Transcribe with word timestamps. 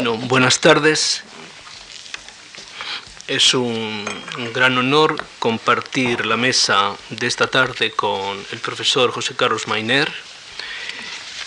Bueno, 0.00 0.16
buenas 0.16 0.60
tardes. 0.60 1.24
Es 3.26 3.52
un, 3.52 4.04
gran 4.54 4.78
honor 4.78 5.16
compartir 5.40 6.24
la 6.24 6.36
mesa 6.36 6.94
de 7.10 7.26
esta 7.26 7.48
tarde 7.48 7.90
con 7.90 8.38
el 8.52 8.58
profesor 8.60 9.10
José 9.10 9.34
Carlos 9.34 9.66
Mainer 9.66 10.08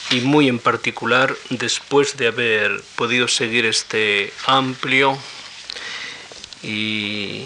y 0.09 0.19
muy 0.19 0.49
en 0.49 0.59
particular 0.59 1.33
después 1.49 2.17
de 2.17 2.27
haber 2.27 2.83
podido 2.97 3.29
seguir 3.29 3.65
este 3.65 4.33
amplio 4.47 5.17
y 6.61 7.45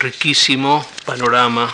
riquísimo 0.00 0.84
panorama 1.04 1.72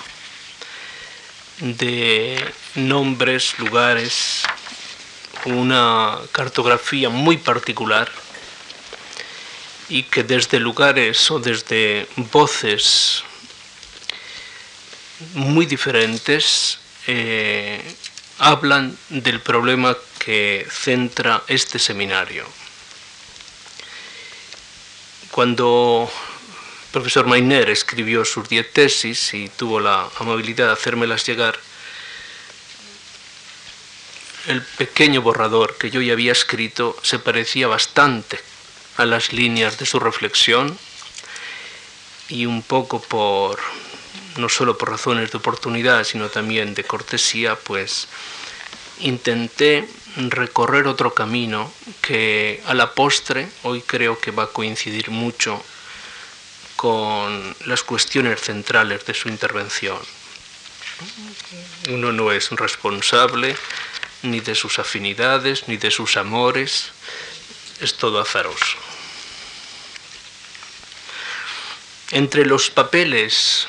de 1.60 2.44
nombres, 2.74 3.58
lugares, 3.58 4.42
una 5.46 6.18
cartografía 6.32 7.08
muy 7.08 7.38
particular 7.38 8.10
y 9.90 10.04
que 10.04 10.22
desde 10.22 10.60
lugares 10.60 11.30
o 11.32 11.40
desde 11.40 12.06
voces 12.32 13.24
muy 15.34 15.66
diferentes 15.66 16.78
eh, 17.06 17.82
hablan 18.38 18.96
del 19.08 19.40
problema 19.40 19.96
que 20.18 20.66
centra 20.70 21.42
este 21.48 21.78
seminario. 21.78 22.46
Cuando 25.32 26.08
el 26.08 26.90
profesor 26.92 27.26
Mainer 27.26 27.68
escribió 27.68 28.24
sus 28.24 28.48
diez 28.48 28.72
tesis 28.72 29.34
y 29.34 29.48
tuvo 29.48 29.80
la 29.80 30.08
amabilidad 30.20 30.68
de 30.68 30.72
hacérmelas 30.72 31.26
llegar, 31.26 31.58
el 34.46 34.62
pequeño 34.62 35.20
borrador 35.20 35.76
que 35.76 35.90
yo 35.90 36.00
ya 36.00 36.12
había 36.12 36.32
escrito 36.32 36.96
se 37.02 37.18
parecía 37.18 37.66
bastante 37.66 38.49
a 38.96 39.04
las 39.04 39.32
líneas 39.32 39.78
de 39.78 39.86
su 39.86 39.98
reflexión 39.98 40.78
y 42.28 42.46
un 42.46 42.62
poco 42.62 43.00
por, 43.00 43.58
no 44.36 44.48
solo 44.48 44.78
por 44.78 44.90
razones 44.90 45.30
de 45.32 45.38
oportunidad, 45.38 46.04
sino 46.04 46.28
también 46.28 46.74
de 46.74 46.84
cortesía, 46.84 47.56
pues 47.56 48.08
intenté 49.00 49.88
recorrer 50.16 50.86
otro 50.86 51.14
camino 51.14 51.72
que 52.00 52.62
a 52.66 52.74
la 52.74 52.94
postre 52.94 53.48
hoy 53.62 53.82
creo 53.82 54.18
que 54.18 54.30
va 54.30 54.44
a 54.44 54.48
coincidir 54.48 55.10
mucho 55.10 55.62
con 56.76 57.54
las 57.66 57.82
cuestiones 57.82 58.40
centrales 58.40 59.04
de 59.04 59.14
su 59.14 59.28
intervención. 59.28 59.98
Uno 61.88 62.12
no 62.12 62.32
es 62.32 62.50
responsable 62.50 63.56
ni 64.22 64.40
de 64.40 64.54
sus 64.54 64.78
afinidades, 64.78 65.68
ni 65.68 65.76
de 65.76 65.90
sus 65.90 66.16
amores, 66.16 66.92
es 67.80 67.94
todo 67.94 68.20
azaroso. 68.20 68.76
Entre 72.10 72.44
los 72.44 72.70
papeles 72.70 73.68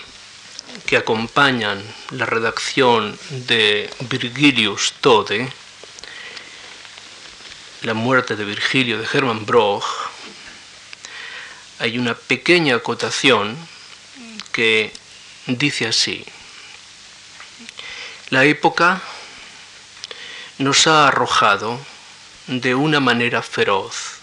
que 0.85 0.97
acompañan 0.97 1.83
la 2.11 2.25
redacción 2.25 3.17
de 3.29 3.89
Virgilius 4.01 4.93
Tode, 5.01 5.51
la 7.83 7.93
muerte 7.93 8.35
de 8.35 8.45
Virgilio 8.45 8.99
de 8.99 9.07
Hermann 9.11 9.45
Broch, 9.45 9.85
hay 11.79 11.97
una 11.97 12.13
pequeña 12.13 12.75
acotación 12.75 13.57
que 14.51 14.93
dice 15.47 15.87
así, 15.87 16.25
la 18.29 18.45
época 18.45 19.01
nos 20.57 20.87
ha 20.87 21.07
arrojado 21.07 21.79
de 22.51 22.75
una 22.75 22.99
manera 22.99 23.41
feroz 23.41 24.17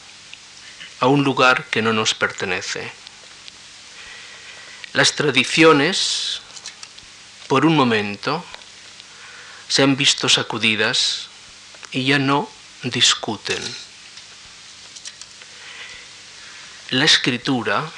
a 1.01 1.07
un 1.07 1.25
lugar 1.25 1.65
que 1.71 1.81
no 1.81 1.95
nos 1.95 2.13
pertenece. 2.13 2.93
Las 4.93 5.15
tradiciones, 5.15 6.43
por 7.47 7.65
un 7.65 7.75
momento, 7.75 8.45
se 9.67 9.83
han 9.83 9.97
visto 9.97 10.29
sacudidas 10.29 11.29
y 11.91 12.05
ya 12.05 12.19
no 12.19 12.51
discuten. 12.83 13.63
La 16.91 17.07
escritura 17.07 17.91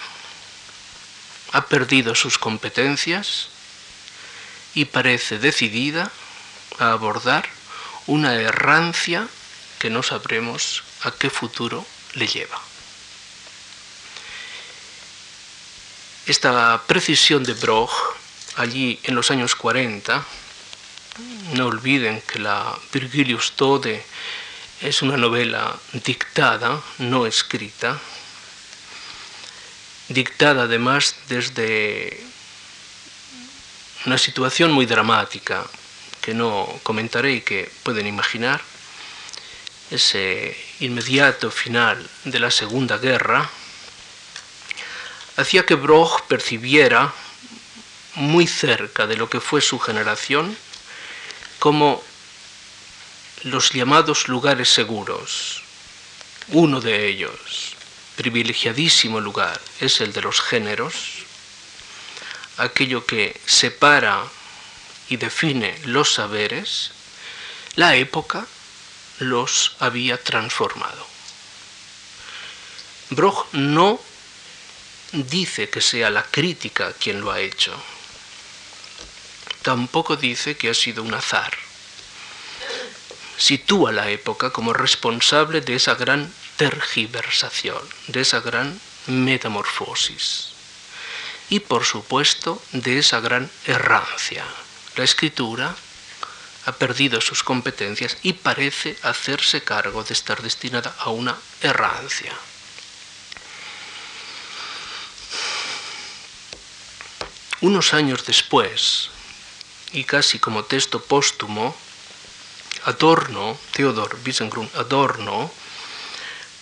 ha 1.50 1.66
perdido 1.66 2.14
sus 2.14 2.38
competencias 2.38 3.48
y 4.74 4.84
parece 4.84 5.40
decidida 5.40 6.12
a 6.78 6.92
abordar 6.92 7.48
una 8.06 8.34
errancia 8.34 9.28
que 9.80 9.90
no 9.90 10.02
sabremos 10.02 10.84
a 11.02 11.10
qué 11.10 11.30
futuro 11.30 11.84
le 12.12 12.28
lleva. 12.28 12.60
Esta 16.26 16.82
precisión 16.86 17.42
de 17.42 17.54
Broch, 17.54 17.90
allí 18.56 19.00
en 19.04 19.14
los 19.14 19.30
años 19.30 19.56
40, 19.56 20.22
no 21.54 21.66
olviden 21.66 22.20
que 22.20 22.38
la 22.38 22.78
Virgilius 22.92 23.52
Tode 23.56 24.04
es 24.82 25.00
una 25.00 25.16
novela 25.16 25.76
dictada, 26.04 26.80
no 26.98 27.26
escrita, 27.26 27.98
dictada 30.08 30.64
además 30.64 31.16
desde 31.28 32.22
una 34.04 34.18
situación 34.18 34.72
muy 34.72 34.84
dramática, 34.84 35.64
que 36.20 36.34
no 36.34 36.68
comentaré 36.82 37.32
y 37.32 37.40
que 37.40 37.72
pueden 37.82 38.06
imaginar, 38.06 38.60
ese 39.90 40.56
inmediato 40.80 41.50
final 41.50 42.08
de 42.24 42.38
la 42.38 42.50
Segunda 42.50 42.98
Guerra, 42.98 43.50
hacía 45.36 45.66
que 45.66 45.74
Broch 45.74 46.22
percibiera 46.28 47.12
muy 48.14 48.46
cerca 48.46 49.06
de 49.06 49.16
lo 49.16 49.28
que 49.28 49.40
fue 49.40 49.60
su 49.60 49.78
generación 49.78 50.56
como 51.58 52.02
los 53.44 53.72
llamados 53.72 54.28
lugares 54.28 54.68
seguros. 54.68 55.62
Uno 56.48 56.80
de 56.80 57.06
ellos, 57.06 57.74
privilegiadísimo 58.16 59.20
lugar, 59.20 59.60
es 59.80 60.00
el 60.00 60.12
de 60.12 60.22
los 60.22 60.40
géneros, 60.40 61.24
aquello 62.56 63.06
que 63.06 63.40
separa 63.46 64.24
y 65.08 65.16
define 65.16 65.78
los 65.84 66.14
saberes, 66.14 66.90
la 67.76 67.96
época 67.96 68.46
los 69.20 69.76
había 69.78 70.22
transformado. 70.22 71.06
Broch 73.10 73.46
no 73.52 74.00
dice 75.12 75.68
que 75.70 75.80
sea 75.80 76.10
la 76.10 76.22
crítica 76.22 76.92
quien 76.92 77.20
lo 77.20 77.30
ha 77.30 77.40
hecho. 77.40 77.72
Tampoco 79.62 80.16
dice 80.16 80.56
que 80.56 80.70
ha 80.70 80.74
sido 80.74 81.02
un 81.02 81.14
azar. 81.14 81.56
Sitúa 83.36 83.92
la 83.92 84.10
época 84.10 84.50
como 84.50 84.72
responsable 84.72 85.60
de 85.60 85.76
esa 85.76 85.94
gran 85.94 86.32
tergiversación, 86.56 87.80
de 88.08 88.20
esa 88.20 88.40
gran 88.40 88.80
metamorfosis 89.06 90.50
y 91.50 91.60
por 91.60 91.84
supuesto 91.84 92.62
de 92.72 92.98
esa 92.98 93.20
gran 93.20 93.50
errancia 93.66 94.44
la 94.96 95.04
escritura 95.04 95.74
ha 96.66 96.72
perdido 96.72 97.20
sus 97.20 97.42
competencias 97.42 98.16
y 98.22 98.34
parece 98.34 98.96
hacerse 99.02 99.62
cargo 99.62 100.04
de 100.04 100.12
estar 100.12 100.42
destinada 100.42 100.94
a 100.98 101.10
una 101.10 101.36
errancia. 101.62 102.32
Unos 107.62 107.92
años 107.92 108.24
después, 108.26 109.10
y 109.92 110.04
casi 110.04 110.38
como 110.38 110.64
texto 110.64 111.02
póstumo, 111.02 111.76
Adorno, 112.84 113.58
Theodor 113.72 114.18
Wiesengrun 114.24 114.70
Adorno, 114.74 115.50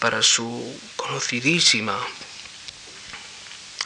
para 0.01 0.23
su 0.23 0.81
conocidísima 0.97 1.97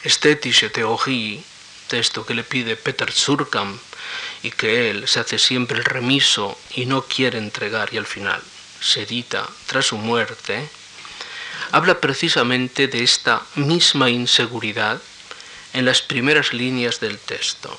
Esthetische 0.03 0.69
Theologie, 0.69 1.43
texto 1.87 2.25
que 2.25 2.33
le 2.33 2.43
pide 2.43 2.75
Peter 2.75 3.11
Surkamp 3.11 3.79
y 4.43 4.51
que 4.51 4.91
él 4.91 5.07
se 5.07 5.21
hace 5.21 5.39
siempre 5.39 5.77
el 5.79 5.85
remiso 5.85 6.59
y 6.75 6.85
no 6.85 7.03
quiere 7.03 7.37
entregar 7.37 7.93
y 7.93 7.97
al 7.97 8.05
final 8.05 8.41
se 8.81 9.03
edita 9.03 9.47
tras 9.65 9.87
su 9.87 9.97
muerte, 9.97 10.69
habla 11.71 12.01
precisamente 12.01 12.87
de 12.87 13.03
esta 13.03 13.41
misma 13.55 14.09
inseguridad 14.09 15.01
en 15.71 15.85
las 15.85 16.01
primeras 16.01 16.53
líneas 16.53 16.99
del 16.99 17.17
texto. 17.17 17.75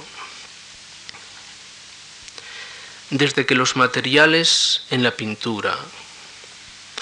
Desde 3.10 3.44
que 3.44 3.54
los 3.54 3.76
materiales 3.76 4.82
en 4.90 5.02
la 5.02 5.12
pintura, 5.12 5.78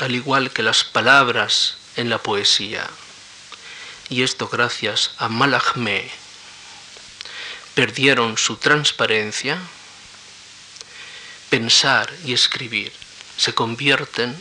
al 0.00 0.14
igual 0.14 0.50
que 0.50 0.62
las 0.62 0.82
palabras 0.82 1.76
en 1.97 2.11
la 2.11 2.19
poesía, 2.19 2.91
y 4.09 4.23
esto 4.23 4.49
gracias 4.49 5.12
a 5.17 5.29
Malachme, 5.29 6.11
perdieron 7.74 8.36
su 8.38 8.56
transparencia, 8.56 9.58
pensar 11.50 12.12
y 12.24 12.32
escribir 12.32 12.92
se 13.36 13.54
convierten 13.54 14.40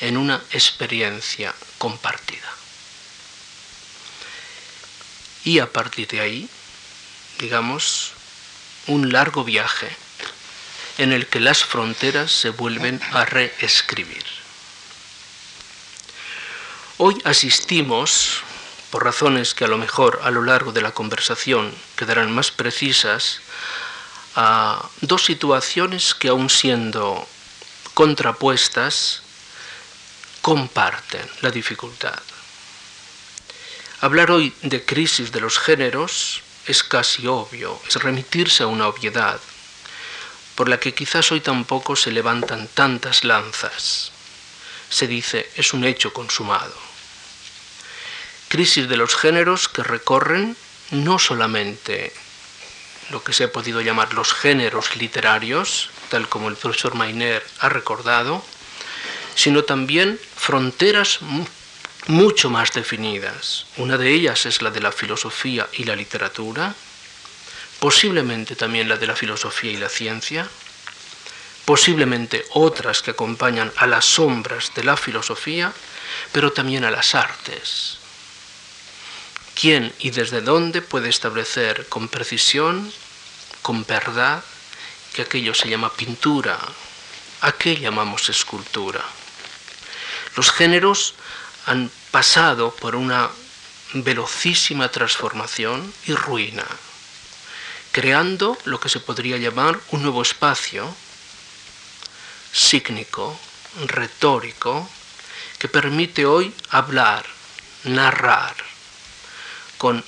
en 0.00 0.16
una 0.16 0.42
experiencia 0.50 1.54
compartida. 1.78 2.52
Y 5.44 5.60
a 5.60 5.72
partir 5.72 6.08
de 6.08 6.20
ahí, 6.20 6.48
digamos, 7.38 8.12
un 8.86 9.12
largo 9.12 9.44
viaje 9.44 9.88
en 10.98 11.12
el 11.12 11.26
que 11.26 11.40
las 11.40 11.64
fronteras 11.64 12.32
se 12.32 12.50
vuelven 12.50 13.00
a 13.12 13.24
reescribir. 13.24 14.24
Hoy 16.96 17.20
asistimos, 17.24 18.42
por 18.90 19.04
razones 19.04 19.54
que 19.54 19.64
a 19.64 19.68
lo 19.68 19.78
mejor 19.78 20.20
a 20.22 20.30
lo 20.30 20.42
largo 20.42 20.72
de 20.72 20.80
la 20.80 20.92
conversación 20.92 21.74
quedarán 21.96 22.32
más 22.32 22.50
precisas, 22.50 23.40
a 24.34 24.88
dos 25.00 25.24
situaciones 25.24 26.14
que 26.14 26.28
aun 26.28 26.48
siendo 26.48 27.26
contrapuestas, 27.94 29.22
comparten 30.40 31.28
la 31.40 31.50
dificultad. 31.50 32.22
Hablar 34.00 34.30
hoy 34.30 34.54
de 34.62 34.84
crisis 34.84 35.32
de 35.32 35.40
los 35.40 35.58
géneros 35.58 36.42
es 36.66 36.84
casi 36.84 37.26
obvio, 37.26 37.80
es 37.88 37.96
remitirse 37.96 38.62
a 38.62 38.68
una 38.68 38.86
obviedad, 38.86 39.40
por 40.54 40.68
la 40.68 40.78
que 40.78 40.94
quizás 40.94 41.32
hoy 41.32 41.40
tampoco 41.40 41.96
se 41.96 42.12
levantan 42.12 42.68
tantas 42.68 43.24
lanzas. 43.24 44.12
Se 44.88 45.06
dice, 45.06 45.50
es 45.56 45.72
un 45.72 45.84
hecho 45.84 46.12
consumado. 46.12 46.87
Crisis 48.48 48.88
de 48.88 48.96
los 48.96 49.14
géneros 49.14 49.68
que 49.68 49.82
recorren 49.82 50.56
no 50.90 51.18
solamente 51.18 52.12
lo 53.10 53.22
que 53.22 53.32
se 53.32 53.44
ha 53.44 53.52
podido 53.52 53.80
llamar 53.80 54.14
los 54.14 54.32
géneros 54.32 54.96
literarios, 54.96 55.90
tal 56.10 56.28
como 56.28 56.48
el 56.48 56.56
profesor 56.56 56.94
Mainer 56.94 57.44
ha 57.60 57.68
recordado, 57.68 58.44
sino 59.34 59.64
también 59.64 60.18
fronteras 60.36 61.20
mucho 62.06 62.50
más 62.50 62.72
definidas. 62.72 63.66
Una 63.76 63.98
de 63.98 64.10
ellas 64.10 64.46
es 64.46 64.62
la 64.62 64.70
de 64.70 64.80
la 64.80 64.92
filosofía 64.92 65.68
y 65.72 65.84
la 65.84 65.94
literatura, 65.94 66.74
posiblemente 67.80 68.56
también 68.56 68.88
la 68.88 68.96
de 68.96 69.06
la 69.06 69.16
filosofía 69.16 69.72
y 69.72 69.76
la 69.76 69.88
ciencia, 69.88 70.48
posiblemente 71.64 72.46
otras 72.54 73.02
que 73.02 73.10
acompañan 73.10 73.70
a 73.76 73.86
las 73.86 74.06
sombras 74.06 74.72
de 74.74 74.84
la 74.84 74.96
filosofía, 74.96 75.72
pero 76.32 76.52
también 76.52 76.84
a 76.84 76.90
las 76.90 77.14
artes. 77.14 77.98
¿Quién 79.60 79.92
y 79.98 80.10
desde 80.10 80.40
dónde 80.40 80.82
puede 80.82 81.08
establecer 81.08 81.88
con 81.88 82.06
precisión, 82.06 82.92
con 83.60 83.84
verdad, 83.84 84.44
que 85.12 85.22
aquello 85.22 85.52
se 85.52 85.68
llama 85.68 85.92
pintura, 85.92 86.56
a 87.40 87.50
qué 87.50 87.76
llamamos 87.76 88.28
escultura? 88.28 89.02
Los 90.36 90.52
géneros 90.52 91.14
han 91.66 91.90
pasado 92.12 92.70
por 92.70 92.94
una 92.94 93.30
velocísima 93.94 94.90
transformación 94.92 95.92
y 96.06 96.14
ruina, 96.14 96.64
creando 97.90 98.56
lo 98.64 98.78
que 98.78 98.88
se 98.88 99.00
podría 99.00 99.38
llamar 99.38 99.80
un 99.90 100.02
nuevo 100.02 100.22
espacio 100.22 100.94
sígnico, 102.52 103.36
retórico, 103.86 104.88
que 105.58 105.66
permite 105.66 106.26
hoy 106.26 106.54
hablar, 106.70 107.26
narrar, 107.82 108.67
con 109.78 110.04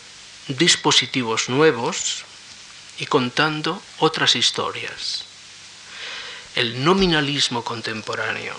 dispositivos 0.49 1.49
nuevos 1.49 2.25
y 2.99 3.06
contando 3.06 3.82
otras 3.99 4.37
historias. 4.37 5.25
El 6.56 6.84
nominalismo 6.84 7.64
contemporáneo 7.64 8.55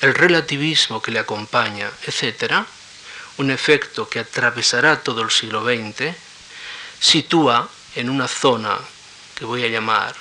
el 0.00 0.14
relativismo 0.14 1.00
que 1.00 1.10
le 1.10 1.18
acompaña, 1.18 1.90
etc., 2.06 2.64
un 3.38 3.50
efecto 3.50 4.08
que 4.08 4.20
atravesará 4.20 5.02
todo 5.02 5.22
el 5.22 5.30
siglo 5.30 5.64
XX, 5.64 6.14
sitúa 7.00 7.68
en 7.94 8.10
una 8.10 8.28
zona 8.28 8.78
que 9.34 9.44
voy 9.44 9.64
a 9.64 9.68
llamar 9.68 10.14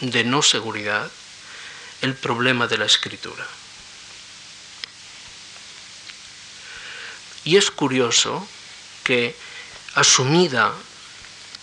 de 0.00 0.24
no 0.24 0.42
seguridad 0.42 1.10
el 2.02 2.14
problema 2.14 2.66
de 2.66 2.78
la 2.78 2.86
escritura. 2.86 3.46
Y 7.44 7.56
es 7.56 7.70
curioso 7.70 8.46
que, 9.02 9.36
asumida 9.94 10.72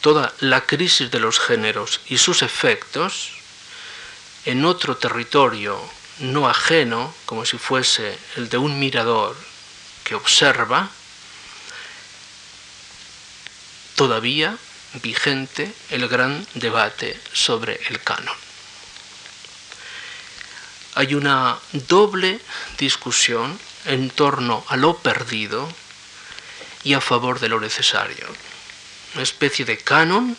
toda 0.02 0.34
la 0.40 0.62
crisis 0.62 1.12
de 1.12 1.20
los 1.20 1.40
géneros 1.40 2.02
y 2.08 2.18
sus 2.18 2.42
efectos, 2.42 3.32
en 4.46 4.66
otro 4.66 4.98
territorio 4.98 5.80
no 6.20 6.48
ajeno, 6.48 7.14
como 7.26 7.46
si 7.46 7.58
fuese 7.58 8.18
el 8.36 8.50
de 8.50 8.58
un 8.58 8.80
mirador 8.80 9.36
que 10.04 10.16
observa, 10.16 10.90
todavía 13.96 14.58
vigente 15.02 15.72
el 15.90 16.08
gran 16.08 16.46
debate 16.56 17.20
sobre 17.34 17.80
el 17.90 18.02
canon. 18.02 18.36
Hay 20.96 21.16
una 21.16 21.58
doble 21.74 22.40
discusión 22.78 23.58
en 23.86 24.10
torno 24.10 24.64
a 24.68 24.78
lo 24.78 24.98
perdido 24.98 25.72
y 26.84 26.94
a 26.94 27.02
favor 27.02 27.40
de 27.40 27.50
lo 27.50 27.60
necesario. 27.60 28.28
Una 29.14 29.24
especie 29.24 29.66
de 29.66 29.78
canon, 29.78 30.38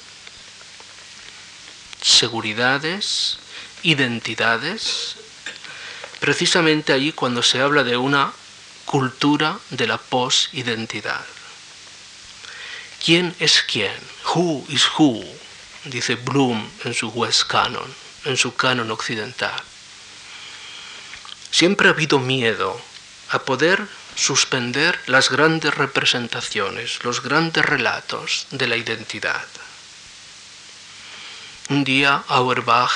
seguridades, 2.00 3.38
identidades 3.82 5.16
precisamente 6.22 6.92
allí 6.92 7.12
cuando 7.12 7.42
se 7.42 7.60
habla 7.60 7.82
de 7.82 7.96
una 7.96 8.32
cultura 8.84 9.58
de 9.70 9.88
la 9.88 9.98
posidentidad. 9.98 11.24
¿Quién 13.04 13.34
es 13.40 13.60
quién? 13.62 13.92
Who 14.32 14.64
is 14.68 14.84
who? 14.96 15.24
Dice 15.86 16.14
Bloom 16.14 16.70
en 16.84 16.94
su 16.94 17.08
West 17.08 17.48
Canon, 17.48 17.92
en 18.24 18.36
su 18.36 18.54
canon 18.54 18.92
occidental. 18.92 19.60
Siempre 21.52 21.88
ha 21.88 21.92
habido 21.92 22.18
miedo 22.18 22.80
a 23.28 23.40
poder 23.40 23.86
suspender 24.16 24.98
las 25.06 25.30
grandes 25.30 25.74
representaciones, 25.74 27.04
los 27.04 27.22
grandes 27.22 27.64
relatos 27.64 28.46
de 28.50 28.66
la 28.66 28.76
identidad. 28.76 29.46
Un 31.68 31.84
día 31.84 32.24
Auerbach 32.28 32.92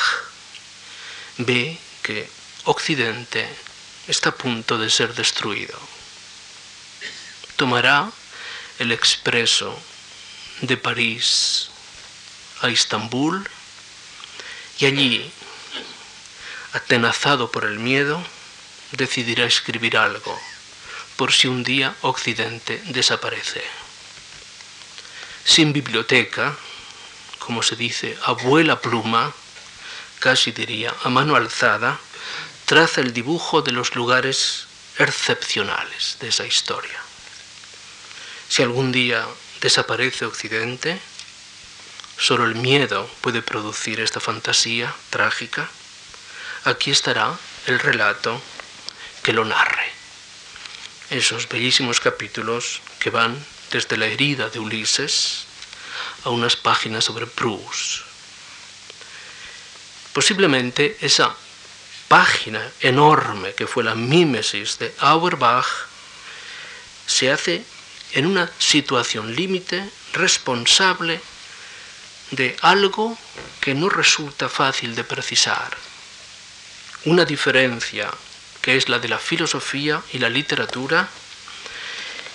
ve 1.36 1.78
que 2.02 2.28
Occidente 2.64 3.46
está 4.08 4.30
a 4.30 4.34
punto 4.34 4.78
de 4.78 4.88
ser 4.90 5.14
destruido. 5.14 5.78
Tomará 7.56 8.10
el 8.78 8.90
expreso 8.90 9.78
de 10.62 10.78
París 10.78 11.68
a 12.62 12.70
Istambul 12.70 13.48
y 14.78 14.86
allí, 14.86 15.30
atenazado 16.72 17.50
por 17.50 17.64
el 17.64 17.78
miedo, 17.78 18.22
decidirá 18.92 19.44
escribir 19.44 19.96
algo 19.96 20.38
por 21.16 21.32
si 21.32 21.48
un 21.48 21.64
día 21.64 21.94
Occidente 22.02 22.80
desaparece. 22.86 23.62
Sin 25.44 25.72
biblioteca, 25.72 26.56
como 27.38 27.62
se 27.62 27.76
dice, 27.76 28.18
abuela 28.24 28.80
pluma, 28.80 29.32
casi 30.18 30.52
diría 30.52 30.94
a 31.04 31.08
mano 31.08 31.36
alzada, 31.36 31.98
traza 32.66 33.00
el 33.00 33.12
dibujo 33.12 33.62
de 33.62 33.72
los 33.72 33.94
lugares 33.94 34.66
excepcionales 34.98 36.18
de 36.20 36.28
esa 36.28 36.46
historia. 36.46 37.00
Si 38.48 38.62
algún 38.62 38.92
día 38.92 39.26
desaparece 39.60 40.24
Occidente, 40.24 40.98
solo 42.18 42.44
el 42.44 42.56
miedo 42.56 43.08
puede 43.20 43.42
producir 43.42 44.00
esta 44.00 44.20
fantasía 44.20 44.94
trágica. 45.10 45.68
Aquí 46.64 46.90
estará 46.90 47.38
el 47.66 47.78
relato 47.78 48.40
que 49.26 49.32
lo 49.32 49.44
narre. 49.44 49.90
Esos 51.10 51.48
bellísimos 51.48 51.98
capítulos 51.98 52.80
que 53.00 53.10
van 53.10 53.34
desde 53.72 53.96
la 53.96 54.06
herida 54.06 54.50
de 54.50 54.60
Ulises 54.60 55.46
a 56.22 56.30
unas 56.30 56.54
páginas 56.54 57.06
sobre 57.06 57.26
Proust. 57.26 58.02
Posiblemente 60.12 60.96
esa 61.00 61.34
página 62.06 62.70
enorme 62.80 63.52
que 63.54 63.66
fue 63.66 63.82
la 63.82 63.96
mímesis 63.96 64.78
de 64.78 64.94
Auerbach, 65.00 65.66
se 67.08 67.32
hace 67.32 67.64
en 68.12 68.26
una 68.26 68.48
situación 68.60 69.34
límite 69.34 69.90
responsable 70.12 71.20
de 72.30 72.56
algo 72.62 73.18
que 73.60 73.74
no 73.74 73.88
resulta 73.88 74.48
fácil 74.48 74.94
de 74.94 75.02
precisar. 75.02 75.76
Una 77.06 77.24
diferencia 77.24 78.08
que 78.66 78.76
es 78.76 78.88
la 78.88 78.98
de 78.98 79.08
la 79.08 79.20
filosofía 79.20 80.02
y 80.12 80.18
la 80.18 80.28
literatura, 80.28 81.08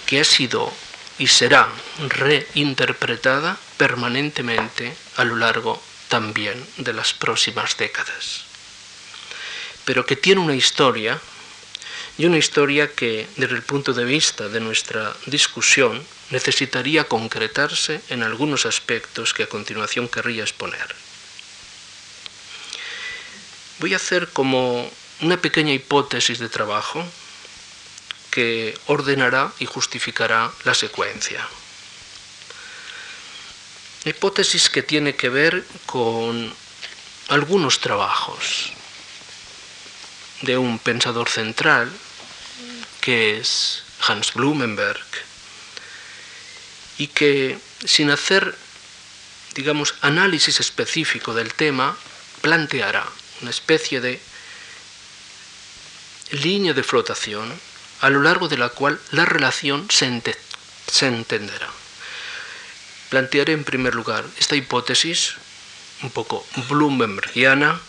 que 0.06 0.22
ha 0.22 0.24
sido 0.24 0.72
y 1.20 1.28
será 1.28 1.68
reinterpretada 2.08 3.58
permanentemente 3.76 4.96
a 5.18 5.26
lo 5.26 5.36
largo 5.36 5.84
también 6.08 6.66
de 6.78 6.94
las 6.94 7.14
próximas 7.14 7.76
décadas. 7.76 8.46
pero 9.84 10.06
que 10.06 10.16
tiene 10.16 10.40
una 10.40 10.56
historia 10.56 11.20
y 12.18 12.26
una 12.26 12.38
historia 12.38 12.94
que 12.94 13.28
desde 13.36 13.56
el 13.56 13.64
punto 13.64 13.92
de 13.92 14.06
vista 14.06 14.48
de 14.48 14.62
nuestra 14.62 15.14
discusión 15.26 16.02
necesitaría 16.30 17.04
concretarse 17.06 18.00
en 18.08 18.24
algunos 18.24 18.66
aspectos 18.66 19.34
que 19.34 19.44
a 19.44 19.50
continuación 19.50 20.08
querría 20.08 20.44
exponer. 20.44 20.96
Voy 23.80 23.92
a 23.94 23.98
hacer 23.98 24.30
como 24.30 24.90
una 25.22 25.38
pequeña 25.38 25.74
hipótesis 25.74 26.40
de 26.40 26.50
trabajo 26.50 27.06
que 28.32 28.78
ordenará 28.88 29.52
y 29.60 29.66
justificará 29.66 30.52
la 30.64 30.74
secuencia. 30.74 31.48
Hipótesis 34.06 34.70
que 34.70 34.82
tiene 34.82 35.16
que 35.16 35.30
ver 35.30 35.64
con 35.86 36.54
algunos 37.28 37.80
trabajos 37.80 38.74
de 40.42 40.58
un 40.58 40.80
pensador 40.80 41.30
central 41.30 41.92
que 43.00 43.38
es 43.38 43.84
Hans 44.08 44.34
Blumenberg 44.34 45.06
y 46.98 47.08
que 47.08 47.60
sin 47.86 48.10
hacer 48.10 48.58
digamos 49.54 49.94
análisis 50.02 50.60
específico 50.60 51.34
del 51.34 51.54
tema 51.54 51.96
planteará 52.42 53.06
una 53.42 53.52
especie 53.52 54.02
de 54.02 54.20
línea 56.32 56.74
de 56.74 56.84
flotación 56.84 57.52
a 58.02 58.10
lo 58.10 58.22
largo 58.22 58.48
de 58.48 58.58
la 58.58 58.70
cual 58.70 59.00
la 59.12 59.26
relación 59.26 59.88
se, 59.92 60.06
entenderá. 61.06 61.70
Plantearé 63.10 63.54
en 63.54 63.64
primer 63.64 63.94
lugar 63.94 64.26
esta 64.40 64.56
hipótesis 64.56 65.36
un 66.02 66.10
poco 66.10 66.46
Blumenbergiana 66.68 67.80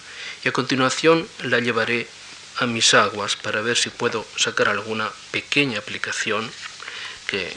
y 0.44 0.48
a 0.48 0.52
continuación 0.52 1.26
la 1.42 1.60
llevaré 1.60 2.08
a 2.58 2.66
mis 2.66 2.92
aguas 2.92 3.36
para 3.36 3.62
ver 3.62 3.78
si 3.78 3.88
puedo 3.88 4.26
sacar 4.36 4.68
alguna 4.68 5.10
pequeña 5.30 5.78
aplicación 5.78 6.50
que 7.26 7.56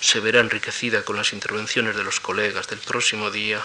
se 0.00 0.18
verá 0.18 0.40
enriquecida 0.40 1.04
con 1.04 1.16
las 1.16 1.32
intervenciones 1.32 1.94
de 1.94 2.02
los 2.02 2.18
colegas 2.18 2.66
del 2.66 2.80
próximo 2.80 3.30
día 3.30 3.62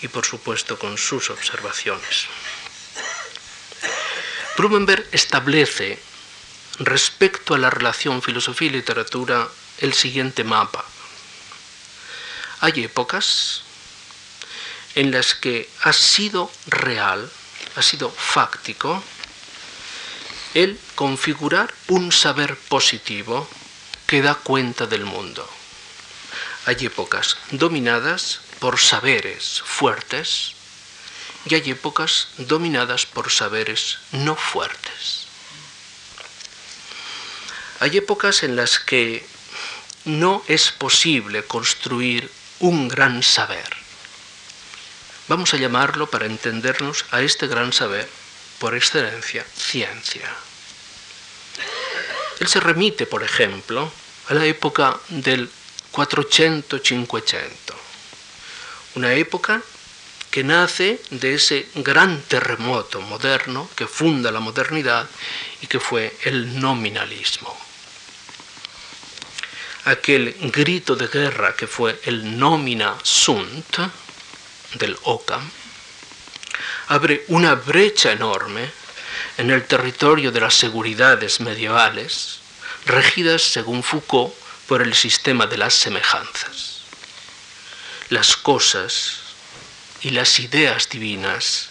y 0.00 0.08
por 0.08 0.24
supuesto 0.24 0.78
con 0.78 0.96
sus 0.96 1.28
observaciones. 1.28 2.28
Blumenberg 4.56 5.06
establece 5.12 5.98
respecto 6.78 7.54
a 7.54 7.58
la 7.58 7.70
relación 7.70 8.22
filosofía 8.22 8.68
y 8.68 8.72
literatura 8.72 9.48
el 9.78 9.94
siguiente 9.94 10.44
mapa. 10.44 10.84
Hay 12.60 12.84
épocas 12.84 13.62
en 14.94 15.10
las 15.10 15.34
que 15.34 15.68
ha 15.82 15.92
sido 15.92 16.50
real, 16.66 17.30
ha 17.76 17.82
sido 17.82 18.10
fáctico, 18.10 19.02
el 20.54 20.78
configurar 20.94 21.72
un 21.88 22.12
saber 22.12 22.56
positivo 22.68 23.48
que 24.06 24.20
da 24.20 24.34
cuenta 24.34 24.86
del 24.86 25.04
mundo. 25.04 25.48
Hay 26.66 26.76
épocas 26.84 27.38
dominadas 27.50 28.40
por 28.60 28.78
saberes 28.78 29.62
fuertes, 29.64 30.54
y 31.46 31.54
hay 31.54 31.70
épocas 31.70 32.28
dominadas 32.38 33.06
por 33.06 33.30
saberes 33.30 33.98
no 34.12 34.36
fuertes. 34.36 35.26
Hay 37.80 37.96
épocas 37.96 38.42
en 38.42 38.54
las 38.54 38.78
que 38.78 39.26
no 40.04 40.44
es 40.46 40.70
posible 40.70 41.44
construir 41.44 42.30
un 42.60 42.88
gran 42.88 43.22
saber. 43.22 43.76
Vamos 45.28 45.54
a 45.54 45.56
llamarlo, 45.56 46.08
para 46.08 46.26
entendernos, 46.26 47.06
a 47.10 47.22
este 47.22 47.46
gran 47.46 47.72
saber, 47.72 48.08
por 48.58 48.76
excelencia, 48.76 49.44
ciencia. 49.56 50.28
Él 52.38 52.48
se 52.48 52.60
remite, 52.60 53.06
por 53.06 53.22
ejemplo, 53.22 53.92
a 54.28 54.34
la 54.34 54.44
época 54.44 54.98
del 55.08 55.50
400-500, 55.92 57.50
una 58.94 59.14
época 59.14 59.62
que 60.32 60.42
nace 60.42 60.98
de 61.10 61.34
ese 61.34 61.68
gran 61.74 62.22
terremoto 62.22 63.02
moderno 63.02 63.68
que 63.76 63.86
funda 63.86 64.32
la 64.32 64.40
modernidad 64.40 65.06
y 65.60 65.66
que 65.66 65.78
fue 65.78 66.16
el 66.24 66.58
nominalismo. 66.58 67.54
Aquel 69.84 70.34
grito 70.50 70.96
de 70.96 71.08
guerra 71.08 71.54
que 71.54 71.66
fue 71.66 72.00
el 72.04 72.38
nomina 72.38 72.96
sunt 73.02 73.76
del 74.80 74.96
Ockham 75.02 75.42
abre 76.88 77.24
una 77.28 77.54
brecha 77.54 78.12
enorme 78.12 78.70
en 79.36 79.50
el 79.50 79.66
territorio 79.66 80.32
de 80.32 80.40
las 80.40 80.54
seguridades 80.54 81.40
medievales, 81.40 82.40
regidas, 82.86 83.42
según 83.42 83.82
Foucault, 83.82 84.34
por 84.66 84.80
el 84.80 84.94
sistema 84.94 85.46
de 85.46 85.58
las 85.58 85.74
semejanzas. 85.74 86.80
Las 88.08 88.36
cosas 88.36 89.21
y 90.02 90.10
las 90.10 90.38
ideas 90.40 90.88
divinas, 90.88 91.68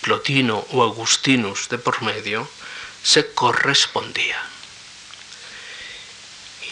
Plotino 0.00 0.66
o 0.72 0.82
Agustinus 0.82 1.68
de 1.68 1.78
por 1.78 2.02
medio, 2.02 2.48
se 3.02 3.32
correspondían. 3.32 4.46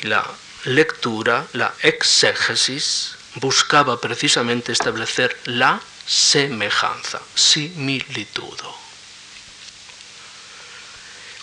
Y 0.00 0.06
la 0.06 0.24
lectura, 0.64 1.46
la 1.52 1.74
exégesis, 1.82 3.16
buscaba 3.36 4.00
precisamente 4.00 4.72
establecer 4.72 5.36
la 5.44 5.80
semejanza, 6.06 7.20
similitud. 7.34 8.58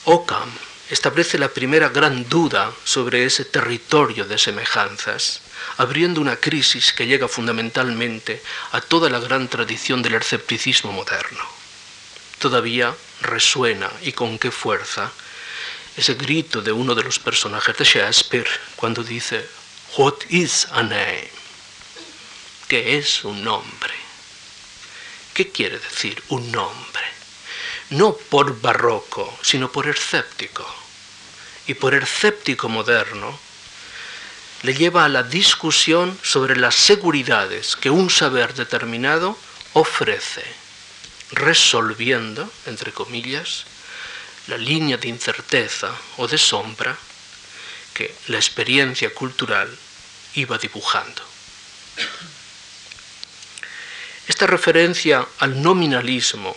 Ockham 0.06 0.50
establece 0.90 1.38
la 1.38 1.50
primera 1.50 1.90
gran 1.90 2.28
duda 2.28 2.72
sobre 2.84 3.26
ese 3.26 3.46
territorio 3.46 4.26
de 4.26 4.38
semejanzas 4.38 5.42
abriendo 5.78 6.22
una 6.22 6.36
crisis 6.36 6.94
que 6.94 7.08
llega 7.08 7.28
fundamentalmente 7.28 8.42
a 8.72 8.82
toda 8.82 9.10
la 9.10 9.20
gran 9.20 9.48
tradición 9.48 10.02
del 10.02 10.16
escepticismo 10.16 10.92
moderno. 10.92 11.44
Todavía 12.40 12.96
resuena, 13.22 13.90
y 14.02 14.14
con 14.14 14.40
qué 14.40 14.52
fuerza, 14.52 15.12
ese 15.98 16.16
grito 16.16 16.62
de 16.62 16.72
uno 16.72 16.96
de 16.96 17.04
los 17.04 17.20
personajes 17.20 17.78
de 17.78 17.86
Shakespeare 17.86 18.50
cuando 18.76 19.04
dice, 19.04 19.48
What 19.98 20.16
is 20.30 20.68
a 20.72 20.84
name? 20.84 21.30
¿Qué 22.68 22.98
es 22.98 23.26
un 23.26 23.44
nombre? 23.44 23.94
¿Qué 25.34 25.52
quiere 25.52 25.78
decir 25.80 26.24
un 26.30 26.52
nombre? 26.52 27.04
No 27.90 28.14
por 28.16 28.62
barroco, 28.62 29.38
sino 29.42 29.72
por 29.72 29.90
escéptico. 29.90 30.66
Y 31.68 31.74
por 31.74 31.94
escéptico 31.94 32.70
moderno, 32.70 33.38
le 34.64 34.74
lleva 34.76 35.06
a 35.06 35.10
la 35.10 35.24
discusión 35.24 36.18
sobre 36.22 36.56
las 36.56 36.76
seguridades 36.76 37.76
que 37.76 37.90
un 37.90 38.10
saber 38.10 38.54
determinado 38.54 39.38
ofrece, 39.74 40.44
resolviendo, 41.32 42.52
entre 42.68 42.92
comillas, 42.92 43.66
la 44.48 44.58
línea 44.58 44.98
de 44.98 45.08
incerteza 45.08 45.92
o 46.18 46.28
de 46.28 46.38
sombra 46.38 46.98
que 47.94 48.14
la 48.28 48.38
experiencia 48.38 49.14
cultural 49.14 49.70
iba 50.36 50.58
dibujando. 50.58 51.24
Esta 54.28 54.46
referencia 54.48 55.28
al 55.40 55.62
nominalismo 55.62 56.56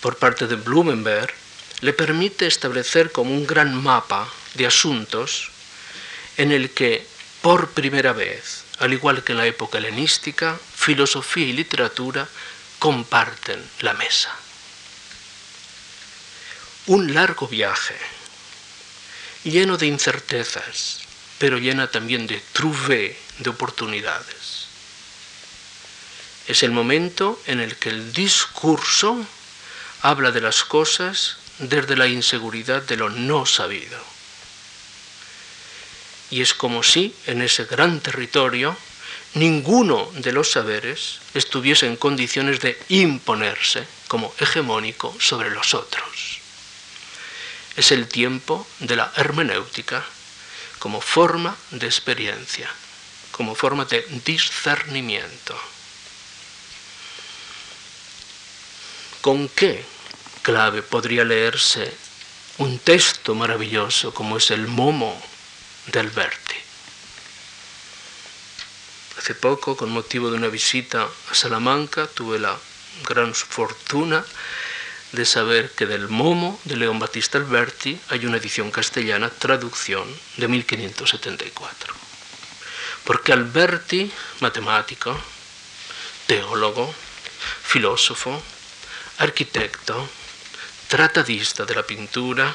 por 0.00 0.16
parte 0.18 0.46
de 0.46 0.56
Blumenberg 0.56 1.32
le 1.80 1.92
permite 1.92 2.46
establecer 2.46 3.12
como 3.12 3.32
un 3.32 3.46
gran 3.46 3.74
mapa 3.74 4.28
de 4.54 4.66
asuntos 4.66 5.51
en 6.36 6.52
el 6.52 6.70
que 6.70 7.06
por 7.42 7.70
primera 7.70 8.12
vez, 8.12 8.64
al 8.78 8.92
igual 8.92 9.24
que 9.24 9.32
en 9.32 9.38
la 9.38 9.46
época 9.46 9.78
helenística, 9.78 10.58
filosofía 10.74 11.46
y 11.46 11.52
literatura 11.52 12.28
comparten 12.78 13.62
la 13.80 13.94
mesa. 13.94 14.34
Un 16.86 17.14
largo 17.14 17.48
viaje, 17.48 17.96
lleno 19.44 19.76
de 19.76 19.86
incertezas, 19.86 21.00
pero 21.38 21.58
llena 21.58 21.90
también 21.90 22.26
de 22.26 22.40
trouvé, 22.52 23.18
de 23.38 23.50
oportunidades. 23.50 24.66
Es 26.46 26.62
el 26.62 26.70
momento 26.70 27.40
en 27.46 27.60
el 27.60 27.76
que 27.76 27.88
el 27.88 28.12
discurso 28.12 29.24
habla 30.00 30.32
de 30.32 30.40
las 30.40 30.64
cosas 30.64 31.36
desde 31.58 31.96
la 31.96 32.08
inseguridad 32.08 32.82
de 32.82 32.96
lo 32.96 33.10
no 33.10 33.46
sabido 33.46 34.11
y 36.32 36.40
es 36.40 36.54
como 36.54 36.82
si 36.82 37.14
en 37.26 37.42
ese 37.42 37.66
gran 37.66 38.00
territorio 38.00 38.74
ninguno 39.34 40.10
de 40.14 40.32
los 40.32 40.50
saberes 40.50 41.20
estuviese 41.34 41.86
en 41.86 41.96
condiciones 41.96 42.58
de 42.60 42.78
imponerse 42.88 43.86
como 44.08 44.34
hegemónico 44.40 45.14
sobre 45.20 45.50
los 45.50 45.74
otros. 45.74 46.40
Es 47.76 47.92
el 47.92 48.08
tiempo 48.08 48.66
de 48.80 48.96
la 48.96 49.12
hermenéutica 49.14 50.06
como 50.78 51.02
forma 51.02 51.54
de 51.70 51.86
experiencia, 51.86 52.70
como 53.30 53.54
forma 53.54 53.84
de 53.84 54.00
discernimiento. 54.24 55.54
¿Con 59.20 59.50
qué 59.50 59.84
clave 60.40 60.80
podría 60.82 61.24
leerse 61.24 61.92
un 62.56 62.78
texto 62.78 63.34
maravilloso 63.34 64.14
como 64.14 64.38
es 64.38 64.50
el 64.50 64.66
Momo 64.66 65.31
de 65.86 66.00
Alberti? 66.00 66.56
Hace 69.18 69.34
poco, 69.34 69.76
con 69.76 69.90
motivo 69.90 70.30
de 70.30 70.36
una 70.36 70.48
visita 70.48 71.08
a 71.30 71.34
Salamanca, 71.34 72.06
tuve 72.08 72.38
la 72.38 72.58
gran 73.08 73.34
fortuna 73.34 74.24
de 75.12 75.24
saber 75.26 75.70
que 75.72 75.86
del 75.86 76.08
Momo 76.08 76.58
de 76.64 76.76
León 76.76 76.98
Battista 76.98 77.38
Alberti 77.38 78.00
hay 78.08 78.26
una 78.26 78.38
edición 78.38 78.70
castellana, 78.70 79.30
traducción 79.30 80.08
de 80.38 80.48
1574. 80.48 81.94
Porque 83.04 83.32
Alberti, 83.32 84.10
matemático, 84.40 85.16
teólogo, 86.26 86.94
filósofo, 87.62 88.42
arquitecto, 89.18 90.08
tratadista 90.88 91.64
de 91.64 91.74
la 91.74 91.82
pintura, 91.82 92.54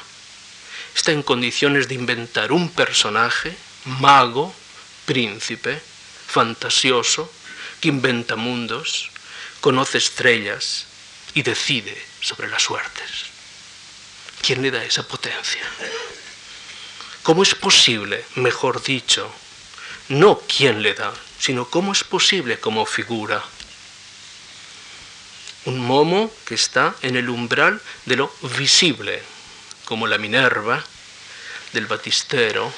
está 0.98 1.12
en 1.12 1.22
condiciones 1.22 1.86
de 1.86 1.94
inventar 1.94 2.50
un 2.50 2.70
personaje, 2.70 3.56
mago, 3.84 4.52
príncipe, 5.06 5.80
fantasioso, 6.26 7.32
que 7.80 7.86
inventa 7.86 8.34
mundos, 8.34 9.12
conoce 9.60 9.98
estrellas 9.98 10.86
y 11.34 11.42
decide 11.42 11.96
sobre 12.20 12.48
las 12.48 12.64
suertes. 12.64 13.30
¿Quién 14.42 14.60
le 14.60 14.72
da 14.72 14.84
esa 14.84 15.06
potencia? 15.06 15.62
¿Cómo 17.22 17.44
es 17.44 17.54
posible, 17.54 18.24
mejor 18.34 18.82
dicho, 18.82 19.32
no 20.08 20.40
quién 20.48 20.82
le 20.82 20.94
da, 20.94 21.14
sino 21.38 21.70
cómo 21.70 21.92
es 21.92 22.02
posible 22.02 22.58
como 22.58 22.84
figura? 22.86 23.44
Un 25.64 25.78
momo 25.78 26.32
que 26.44 26.56
está 26.56 26.96
en 27.02 27.14
el 27.14 27.28
umbral 27.28 27.80
de 28.06 28.16
lo 28.16 28.34
visible, 28.58 29.22
como 29.88 30.06
la 30.06 30.18
Minerva 30.18 30.84
del 31.72 31.86
Batistero 31.86 32.70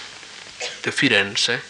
de 0.85 0.93
Firenze, 0.93 1.61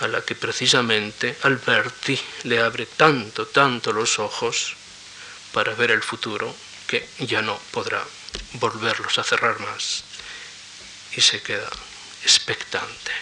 a 0.00 0.08
la 0.08 0.22
que 0.22 0.34
precisamente 0.34 1.36
Alberti 1.42 2.18
le 2.44 2.58
abre 2.58 2.86
tanto, 2.86 3.48
tanto 3.48 3.92
los 3.92 4.18
ojos 4.18 4.76
para 5.52 5.74
ver 5.74 5.90
el 5.90 6.02
futuro 6.02 6.56
que 6.86 7.06
ya 7.18 7.42
no 7.42 7.60
podrá 7.70 8.02
volverlos 8.54 9.18
a 9.18 9.24
cerrar 9.24 9.60
más 9.60 10.04
y 11.14 11.20
se 11.20 11.42
queda 11.42 11.68
expectante. 12.22 13.12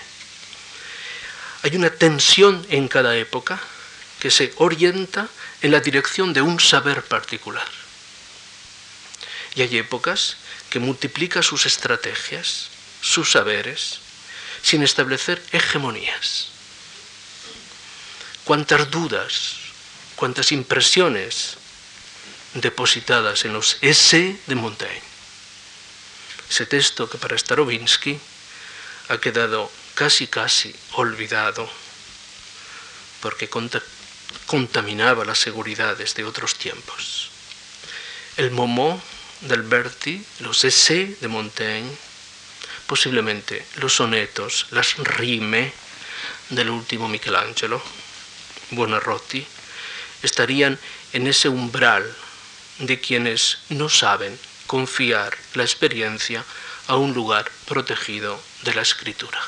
Hay 1.64 1.75
una 1.75 1.90
tensión 1.90 2.64
en 2.71 2.87
cada 2.87 3.16
época 3.16 3.59
que 4.21 4.31
se 4.31 4.55
orienta 4.59 5.26
en 5.62 5.73
la 5.73 5.81
dirección 5.81 6.33
de 6.33 6.43
un 6.43 6.61
saber 6.61 7.02
particular. 7.02 7.66
Y 9.57 9.62
hay 9.62 9.78
épocas 9.78 10.37
que 10.71 10.79
multiplica 10.79 11.43
sus 11.43 11.67
estrategias, 11.67 12.69
sus 13.01 13.33
saberes, 13.33 14.01
sin 14.63 14.83
establecer 14.83 15.43
hegemonías 15.53 16.57
cuántas 18.47 18.89
dudas, 18.93 19.57
cuántas 20.15 20.53
impresiones 20.53 21.57
depositadas 22.55 23.45
en 23.45 23.53
los 23.53 23.77
S 23.81 24.39
de 24.47 24.55
Montaigne. 24.55 25.03
Ese 26.49 26.65
texto 26.65 27.11
que 27.11 27.19
para 27.19 27.37
Starobinsky 27.37 28.21
ha 29.09 29.19
quedado 29.19 29.71
casi 29.97 30.29
casi 30.29 30.73
olvidado 30.93 31.69
porque 33.21 33.51
contaminaba 34.47 35.25
las 35.25 35.39
seguridades 35.39 36.15
de 36.15 36.25
otros 36.25 36.55
tiempos. 36.55 37.31
El 38.37 38.53
Momo 38.53 39.03
de 39.43 39.55
Alberti, 39.55 40.25
los 40.40 40.64
S 40.64 41.16
de 41.21 41.28
Montaigne, 41.28 41.90
posiblemente 42.87 43.67
los 43.76 43.95
sonetos, 43.95 44.67
las 44.71 44.97
rime 44.97 45.73
del 46.50 46.71
último 46.71 47.08
Michelangelo, 47.08 47.82
Buonarroti, 48.71 49.47
estarían 50.23 50.78
en 51.13 51.26
ese 51.26 51.49
umbral 51.49 52.15
de 52.78 53.00
quienes 53.00 53.58
no 53.69 53.89
saben 53.89 54.39
confiar 54.67 55.37
la 55.54 55.63
experiencia 55.63 56.45
a 56.89 56.97
un 56.97 57.15
lugar 57.15 57.50
protegido 57.67 58.41
de 58.63 58.75
la 58.75 58.82
escritura, 58.82 59.41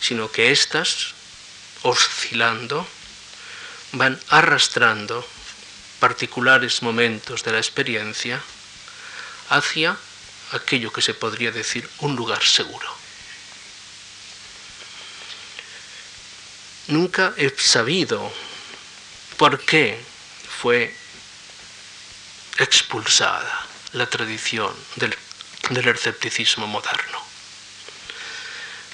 sino 0.00 0.30
que 0.30 0.50
éstas, 0.50 1.14
oscilando, 1.82 2.86
van 3.92 4.18
arrastrando 4.28 5.26
particulares 6.02 6.82
momentos 6.82 7.44
de 7.44 7.52
la 7.52 7.58
experiencia 7.58 8.42
hacia 9.50 9.96
aquello 10.50 10.92
que 10.92 11.00
se 11.00 11.14
podría 11.14 11.52
decir 11.52 11.88
un 12.00 12.16
lugar 12.16 12.42
seguro. 12.42 12.88
Nunca 16.88 17.34
he 17.36 17.54
sabido 17.56 18.32
por 19.36 19.60
qué 19.64 19.96
fue 20.60 20.92
expulsada 22.58 23.66
la 23.92 24.06
tradición 24.06 24.74
del, 24.96 25.16
escepticismo 25.86 26.66
moderno. 26.66 27.18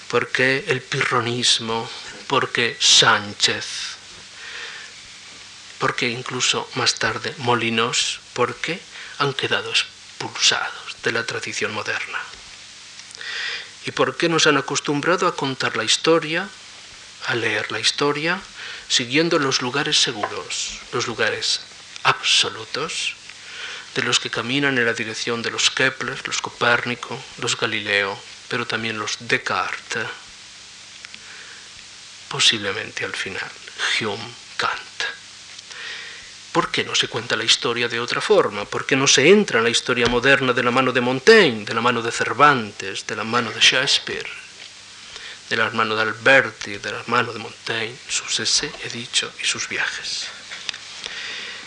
¿Por 0.09 0.29
qué 0.29 0.63
el 0.69 0.83
pirronismo? 0.83 1.89
¿Por 2.27 2.53
qué 2.53 2.77
Sánchez? 2.79 3.98
¿Por 5.79 5.95
qué 5.95 6.09
incluso 6.09 6.69
más 6.75 6.95
tarde 6.97 7.35
Molinos? 7.39 8.21
¿Por 8.33 8.57
qué 8.57 8.81
han 9.19 9.33
quedado 9.33 9.71
expulsados 9.71 10.97
de 11.03 11.13
la 11.13 11.25
tradición 11.25 11.73
moderna? 11.73 12.19
¿Y 13.87 13.93
por 13.93 14.17
qué 14.17 14.29
nos 14.29 14.47
han 14.47 14.57
acostumbrado 14.57 15.27
a 15.27 15.37
contar 15.37 15.77
la 15.77 15.85
historia 15.85 16.49
a 17.27 17.35
leer 17.35 17.71
la 17.73 17.81
historia 17.81 18.41
siguiendo 18.89 19.39
los 19.39 19.61
lugares 19.61 20.01
seguros, 20.01 20.79
los 20.93 21.07
lugares 21.07 21.61
absolutos, 22.05 23.15
de 23.95 24.03
los 24.03 24.21
que 24.21 24.31
caminan 24.31 24.79
en 24.79 24.87
la 24.87 24.95
dirección 24.95 25.43
de 25.43 25.51
los 25.51 25.71
Kepler, 25.71 26.27
los 26.27 26.41
Copérnico, 26.41 27.23
los 27.39 27.59
Galileo, 27.59 28.19
pero 28.49 28.67
también 28.67 28.99
los 28.99 29.17
Descartes, 29.21 30.07
posiblemente 32.29 33.05
al 33.05 33.15
final 33.15 33.51
Hume, 34.01 34.33
Kant. 34.57 34.98
¿Por 36.59 36.73
qué 36.73 36.83
no 36.83 36.97
se 36.97 37.07
cuenta 37.07 37.37
la 37.37 37.45
historia 37.45 37.87
de 37.87 38.01
otra 38.01 38.21
forma? 38.21 38.65
¿Por 38.65 38.85
qué 38.85 38.97
no 38.97 39.07
se 39.07 39.29
entra 39.29 39.59
en 39.59 39.65
la 39.65 39.71
historia 39.71 40.09
moderna 40.09 40.53
de 40.53 40.65
la 40.65 40.73
mano 40.73 40.91
de 40.91 41.01
Montaigne, 41.01 41.65
de 41.65 41.73
la 41.73 41.81
mano 41.81 42.03
de 42.03 42.11
Cervantes, 42.11 43.07
de 43.07 43.15
la 43.15 43.23
mano 43.23 43.53
de 43.53 43.61
Shakespeare? 43.61 44.29
del 45.49 45.61
hermano 45.61 45.95
de 45.95 46.03
Alberti, 46.03 46.79
del 46.79 46.95
hermano 46.95 47.33
de 47.33 47.39
Montaigne, 47.39 47.97
sus 48.09 48.41
ese 48.41 48.73
he 48.83 48.89
dicho 48.89 49.33
y 49.41 49.47
sus 49.47 49.69
viajes. 49.69 50.27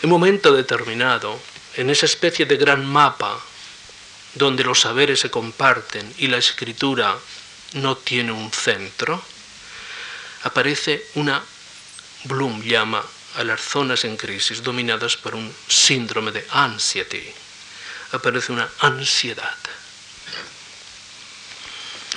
En 0.01 0.09
momento 0.09 0.51
determinado, 0.51 1.39
en 1.77 1.89
esa 1.89 2.05
especie 2.05 2.45
de 2.45 2.57
gran 2.57 2.85
mapa 2.85 3.39
donde 4.35 4.65
los 4.65 4.81
saberes 4.81 5.21
se 5.21 5.31
comparten 5.31 6.13
y 6.17 6.27
la 6.27 6.35
escritura 6.35 7.17
no 7.75 7.95
tiene 7.95 8.33
un 8.33 8.51
centro, 8.51 9.23
aparece 10.43 11.05
una, 11.15 11.41
Bloom 12.25 12.61
llama 12.61 13.01
a 13.37 13.43
las 13.43 13.61
zonas 13.61 14.03
en 14.05 14.17
crisis 14.17 14.63
dominadas 14.63 15.17
por 15.17 15.35
un 15.35 15.53
síndrome 15.67 16.31
de 16.31 16.45
anxiety, 16.51 17.31
aparece 18.11 18.51
una 18.51 18.69
ansiedad 18.79 19.55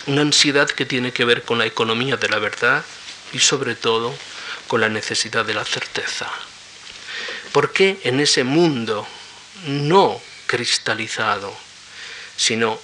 una 0.06 0.22
ansiedad 0.22 0.68
que 0.68 0.84
tiene 0.84 1.12
que 1.12 1.24
ver 1.24 1.42
con 1.42 1.58
la 1.58 1.66
economía 1.66 2.16
de 2.16 2.28
la 2.28 2.38
verdad 2.38 2.84
y 3.32 3.38
sobre 3.38 3.74
todo 3.74 4.14
con 4.68 4.80
la 4.80 4.88
necesidad 4.88 5.44
de 5.44 5.54
la 5.54 5.64
certeza. 5.64 6.30
¿Por 7.52 7.72
qué 7.72 8.00
en 8.04 8.20
ese 8.20 8.44
mundo 8.44 9.06
no 9.66 10.20
cristalizado, 10.46 11.56
sino 12.36 12.78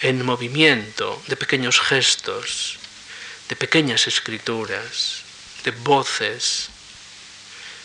en 0.00 0.24
movimiento 0.24 1.22
de 1.26 1.36
pequeños 1.36 1.80
gestos, 1.80 2.78
de 3.48 3.56
pequeñas 3.56 4.06
escrituras, 4.06 5.22
de 5.64 5.72
voces, 5.72 6.70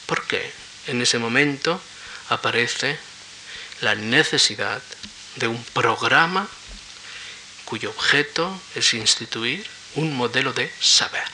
¿por 0.07 0.25
qué 0.25 0.51
en 0.87 1.01
ese 1.01 1.19
momento 1.19 1.79
aparece 2.29 2.97
la 3.81 3.93
necesidad 3.93 4.81
de 5.35 5.47
un 5.47 5.63
programa 5.65 6.47
cuyo 7.65 7.89
objeto 7.89 8.59
es 8.75 8.93
instituir 8.93 9.67
un 9.95 10.15
modelo 10.15 10.53
de 10.53 10.71
saber, 10.79 11.27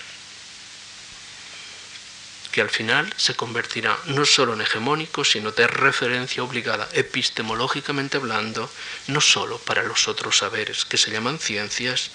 que 2.52 2.62
al 2.62 2.70
final 2.70 3.14
se 3.18 3.36
convertirá 3.36 3.98
no 4.06 4.26
solo 4.26 4.54
en 4.54 4.62
hegemónico, 4.62 5.24
sino 5.24 5.52
de 5.52 5.68
referencia 5.68 6.44
obligada 6.44 6.90
epistemológicamente 6.94 8.18
hablando, 8.18 8.70
no 9.08 9.22
solo 9.22 9.60
para 9.60 9.84
los 9.84 10.08
otros 10.08 10.40
saberes 10.40 10.86
que 10.86 10.98
se 10.98 11.12
llaman 11.12 11.40
ciencias, 11.40 12.10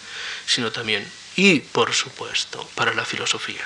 sino 0.46 0.72
también 0.72 1.08
y, 1.36 1.60
por 1.60 1.94
supuesto, 1.94 2.68
para 2.74 2.94
la 2.94 3.04
filosofía. 3.04 3.64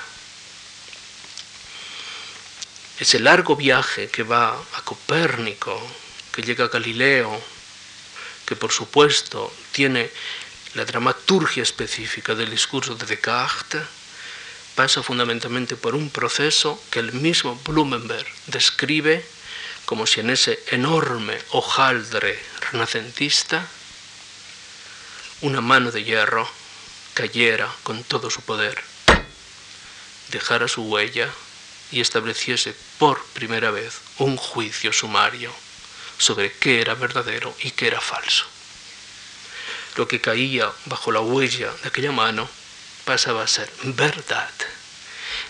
Ese 2.99 3.19
largo 3.19 3.55
viaje 3.55 4.07
que 4.09 4.23
va 4.23 4.51
a 4.51 4.81
Copérnico, 4.83 5.79
que 6.31 6.41
llega 6.41 6.65
a 6.65 6.69
Galileo, 6.69 7.41
que 8.45 8.55
por 8.55 8.71
supuesto 8.71 9.53
tiene 9.71 10.09
la 10.75 10.85
dramaturgia 10.85 11.63
específica 11.63 12.35
del 12.35 12.49
discurso 12.49 12.95
de 12.95 13.05
Descartes, 13.05 13.83
pasa 14.75 15.03
fundamentalmente 15.03 15.75
por 15.75 15.95
un 15.95 16.09
proceso 16.09 16.81
que 16.89 16.99
el 16.99 17.13
mismo 17.13 17.59
Blumenberg 17.63 18.25
describe 18.47 19.23
como 19.85 20.07
si 20.07 20.21
en 20.21 20.29
ese 20.29 20.63
enorme 20.71 21.37
hojaldre 21.51 22.39
renacentista 22.71 23.67
una 25.41 25.61
mano 25.61 25.91
de 25.91 26.03
hierro 26.03 26.49
cayera 27.13 27.69
con 27.83 28.03
todo 28.03 28.29
su 28.29 28.41
poder, 28.41 28.81
dejara 30.29 30.67
su 30.67 30.83
huella 30.83 31.29
y 31.93 32.01
estableciese 32.01 32.75
por 32.97 33.23
primera 33.33 33.69
vez 33.69 34.01
un 34.17 34.35
juicio 34.35 34.91
sumario 34.91 35.53
sobre 36.17 36.51
qué 36.51 36.81
era 36.81 36.95
verdadero 36.95 37.55
y 37.61 37.69
qué 37.71 37.87
era 37.87 38.01
falso. 38.01 38.45
Lo 39.95 40.07
que 40.07 40.19
caía 40.19 40.71
bajo 40.85 41.11
la 41.11 41.19
huella 41.19 41.71
de 41.83 41.87
aquella 41.87 42.11
mano 42.11 42.49
pasaba 43.05 43.43
a 43.43 43.47
ser 43.47 43.71
verdad 43.83 44.49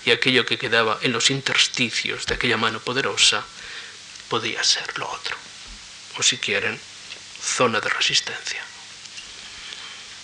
y 0.06 0.12
aquello 0.12 0.46
que 0.46 0.58
quedaba 0.58 1.00
en 1.02 1.14
los 1.14 1.30
intersticios 1.30 2.26
de 2.26 2.36
aquella 2.36 2.58
mano 2.58 2.82
poderosa 2.82 3.46
podía 4.28 4.62
ser 4.66 4.98
lo 4.98 5.10
otro, 5.10 5.38
o 6.18 6.24
si 6.24 6.38
quieren, 6.38 6.78
zona 7.42 7.80
de 7.80 7.88
resistencia. 7.88 8.62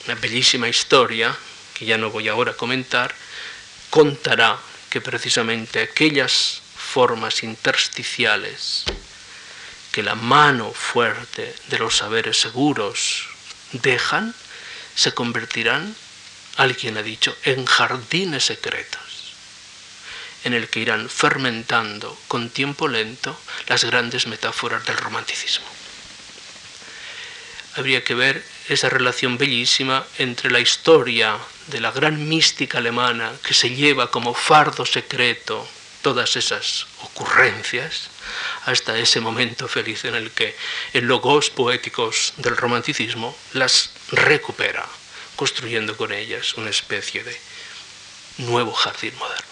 Una 0.05 0.15
bellísima 0.15 0.67
historia, 0.67 1.33
que 1.73 1.85
ya 1.85 1.97
no 1.97 2.09
voy 2.09 2.27
ahora 2.27 2.51
a 2.51 2.57
comentar, 2.57 3.15
contará 3.89 4.59
que 4.89 5.01
precisamente 5.01 5.81
aquellas 5.81 6.61
formas 6.75 7.43
intersticiales 7.43 8.85
que 9.91 10.03
la 10.03 10.15
mano 10.15 10.71
fuerte 10.71 11.55
de 11.67 11.79
los 11.79 11.97
saberes 11.97 12.39
seguros 12.39 13.27
dejan, 13.73 14.35
se 14.95 15.13
convertirán, 15.13 15.95
alguien 16.57 16.97
ha 16.97 17.03
dicho, 17.03 17.35
en 17.43 17.65
jardines 17.65 18.45
secretos, 18.45 19.33
en 20.43 20.53
el 20.53 20.67
que 20.69 20.79
irán 20.79 21.09
fermentando 21.09 22.17
con 22.27 22.49
tiempo 22.49 22.87
lento 22.87 23.39
las 23.67 23.83
grandes 23.83 24.27
metáforas 24.27 24.85
del 24.85 24.97
romanticismo. 24.97 25.67
Habría 27.75 28.03
que 28.03 28.13
ver 28.13 28.43
esa 28.67 28.89
relación 28.89 29.37
bellísima 29.37 30.05
entre 30.17 30.51
la 30.51 30.59
historia 30.59 31.37
de 31.69 31.79
la 31.79 31.91
gran 31.91 32.27
mística 32.27 32.79
alemana 32.79 33.31
que 33.45 33.53
se 33.53 33.69
lleva 33.69 34.11
como 34.11 34.33
fardo 34.33 34.85
secreto 34.85 35.67
todas 36.01 36.35
esas 36.35 36.87
ocurrencias, 37.01 38.09
hasta 38.65 38.97
ese 38.97 39.19
momento 39.19 39.67
feliz 39.67 40.05
en 40.05 40.15
el 40.15 40.31
que 40.31 40.55
en 40.93 41.07
logos 41.07 41.49
poéticos 41.49 42.33
del 42.37 42.55
romanticismo 42.55 43.35
las 43.53 43.91
recupera, 44.11 44.85
construyendo 45.35 45.97
con 45.97 46.11
ellas 46.13 46.53
una 46.55 46.69
especie 46.69 47.23
de 47.23 47.37
nuevo 48.37 48.73
jardín 48.73 49.13
moderno. 49.17 49.45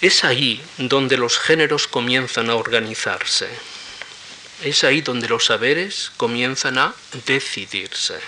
Es 0.00 0.24
ahí 0.24 0.62
donde 0.76 1.16
los 1.16 1.38
géneros 1.38 1.88
comienzan 1.88 2.50
a 2.50 2.56
organizarse. 2.56 3.48
Es 4.62 4.84
ahí 4.84 5.02
donde 5.02 5.28
los 5.28 5.46
saberes 5.46 6.12
comienzan 6.16 6.78
a 6.78 6.94
decidirse. 7.26 8.18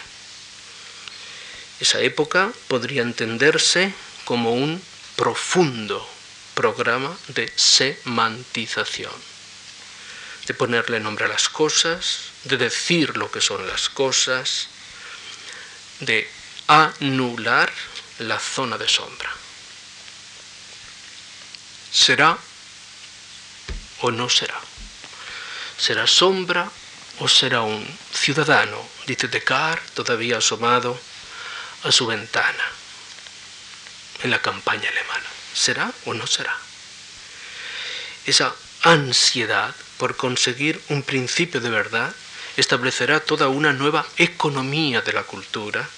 Esa 1.80 2.00
época 2.00 2.52
podría 2.68 3.02
entenderse 3.02 3.94
como 4.24 4.52
un 4.52 4.82
profundo 5.16 6.06
programa 6.54 7.16
de 7.28 7.50
semantización, 7.56 9.12
de 10.46 10.54
ponerle 10.54 11.00
nombre 11.00 11.24
a 11.24 11.28
las 11.28 11.48
cosas, 11.48 12.30
de 12.44 12.56
decir 12.56 13.16
lo 13.16 13.30
que 13.30 13.40
son 13.40 13.66
las 13.66 13.88
cosas, 13.88 14.68
de 16.00 16.28
anular 16.66 17.72
la 18.18 18.38
zona 18.38 18.76
de 18.76 18.88
sombra. 18.88 19.30
¿Será 21.92 22.36
o 24.00 24.10
no 24.10 24.28
será? 24.28 24.60
¿Será 25.78 26.06
sombra 26.06 26.70
o 27.20 27.28
será 27.28 27.62
un 27.62 27.86
ciudadano? 28.12 28.76
Dice 29.06 29.28
Descartes, 29.28 29.92
todavía 29.92 30.38
asomado 30.38 31.00
a 31.84 31.92
su 31.92 32.06
ventana 32.06 32.64
en 34.22 34.30
la 34.30 34.42
campaña 34.42 34.88
alemana. 34.90 35.26
¿Será 35.54 35.92
o 36.04 36.14
no 36.14 36.26
será? 36.26 36.54
Esa 38.26 38.54
ansiedad 38.82 39.74
por 39.96 40.16
conseguir 40.16 40.80
un 40.88 41.02
principio 41.02 41.60
de 41.60 41.70
verdad 41.70 42.12
establecerá 42.56 43.20
toda 43.20 43.48
una 43.48 43.72
nueva 43.72 44.04
economía 44.16 45.00
de 45.00 45.12
la 45.12 45.22
cultura 45.22 45.88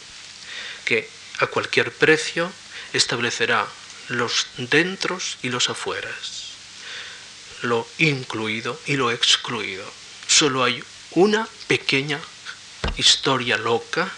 que 0.85 1.09
a 1.39 1.47
cualquier 1.47 1.93
precio 1.93 2.53
establecerá 2.93 3.67
los 4.09 4.47
dentros 4.57 5.39
y 5.43 5.49
los 5.49 5.71
afueras, 5.71 6.40
lo 7.63 7.87
incluido 7.99 8.79
y 8.87 8.97
lo 8.97 9.11
excluido. 9.11 9.85
Solo 10.27 10.65
hay 10.65 10.83
una 11.13 11.49
pequeña 11.67 12.21
historia 12.97 13.57
loca, 13.57 14.11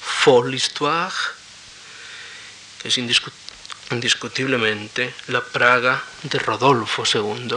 folle 0.00 0.56
histoire, 0.56 1.14
que 2.80 2.88
es 2.88 2.98
indiscutible 2.98 3.46
indiscutiblemente 3.90 5.14
la 5.28 5.44
Praga 5.44 6.02
de 6.24 6.38
Rodolfo 6.38 7.04
II, 7.06 7.56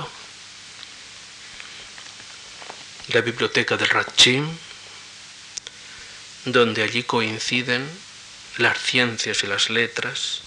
la 3.14 3.22
biblioteca 3.22 3.78
de 3.78 3.86
Ratchim, 3.86 4.48
donde 6.46 6.84
allí 6.84 7.04
coinciden 7.04 7.90
las 8.58 8.78
ciencias 8.78 9.44
y 9.44 9.48
las 9.48 9.70
letras, 9.70 10.42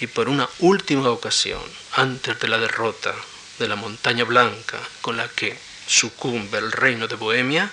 y 0.00 0.08
por 0.08 0.28
una 0.28 0.48
última 0.58 1.08
ocasión, 1.10 1.62
antes 1.92 2.38
de 2.40 2.48
la 2.48 2.58
derrota 2.58 3.14
de 3.58 3.68
la 3.68 3.76
montaña 3.76 4.24
blanca 4.24 4.78
con 5.00 5.16
la 5.16 5.28
que 5.28 5.56
sucumbe 5.86 6.58
el 6.58 6.72
reino 6.72 7.08
de 7.08 7.16
Bohemia, 7.16 7.70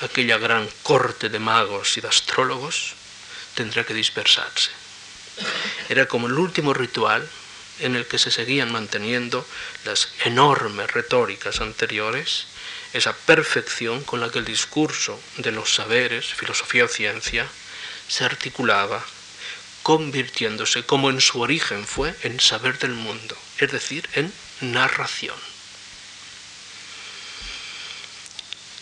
aquella 0.00 0.38
gran 0.38 0.68
corte 0.82 1.28
de 1.28 1.38
magos 1.38 1.96
y 1.96 2.00
de 2.00 2.08
astrólogos 2.08 2.94
tendrá 3.54 3.84
que 3.84 3.94
dispersarse. 3.94 4.70
Era 5.88 6.06
como 6.06 6.26
el 6.26 6.34
último 6.34 6.74
ritual 6.74 7.28
en 7.80 7.94
el 7.94 8.06
que 8.06 8.18
se 8.18 8.30
seguían 8.30 8.72
manteniendo 8.72 9.46
las 9.84 10.08
enormes 10.24 10.90
retóricas 10.92 11.60
anteriores, 11.60 12.46
esa 12.92 13.12
perfección 13.14 14.02
con 14.04 14.20
la 14.20 14.30
que 14.30 14.38
el 14.38 14.44
discurso 14.44 15.20
de 15.36 15.52
los 15.52 15.74
saberes, 15.74 16.32
filosofía 16.34 16.86
o 16.86 16.88
ciencia, 16.88 17.46
se 18.08 18.24
articulaba, 18.24 19.04
convirtiéndose, 19.82 20.84
como 20.84 21.10
en 21.10 21.20
su 21.20 21.40
origen 21.40 21.86
fue, 21.86 22.14
en 22.22 22.40
saber 22.40 22.78
del 22.78 22.92
mundo, 22.92 23.36
es 23.58 23.70
decir, 23.70 24.08
en 24.14 24.32
narración. 24.60 25.36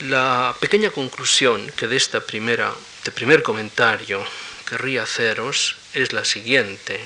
La 0.01 0.55
pequeña 0.61 0.91
conclusión 0.91 1.71
que 1.77 1.87
de 1.87 1.97
esta 1.97 2.21
primera, 2.21 2.75
de 3.05 3.13
primer 3.13 3.43
comentario 3.43 4.25
querría 4.69 5.05
haceros 5.05 5.77
es 5.95 6.13
la 6.13 6.25
siguiente. 6.25 7.05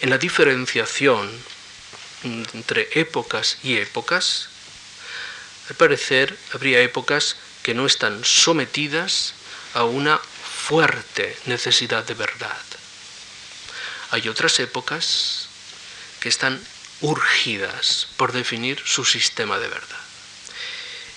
En 0.00 0.10
la 0.10 0.18
diferenciación 0.18 1.30
entre 2.22 2.88
épocas 2.92 3.58
y 3.62 3.76
épocas, 3.76 4.48
al 5.68 5.76
parecer 5.76 6.36
habría 6.52 6.80
épocas 6.80 7.36
que 7.62 7.74
no 7.74 7.86
están 7.86 8.24
sometidas 8.24 9.34
a 9.74 9.84
una 9.84 10.18
fuerte 10.18 11.36
necesidad 11.46 12.04
de 12.04 12.14
verdad. 12.14 12.62
Hay 14.10 14.28
otras 14.28 14.60
épocas 14.60 15.48
que 16.20 16.28
están 16.28 16.60
urgidas 17.00 18.08
por 18.16 18.32
definir 18.32 18.80
su 18.84 19.04
sistema 19.04 19.58
de 19.58 19.68
verdad. 19.68 20.00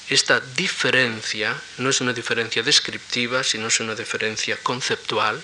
Esta 0.09 0.39
diferencia 0.39 1.55
no 1.77 1.89
es 1.89 2.01
una 2.01 2.13
diferencia 2.13 2.63
descriptiva, 2.63 3.43
sino 3.43 3.67
es 3.67 3.79
una 3.79 3.93
diferencia 3.93 4.57
conceptual. 4.57 5.39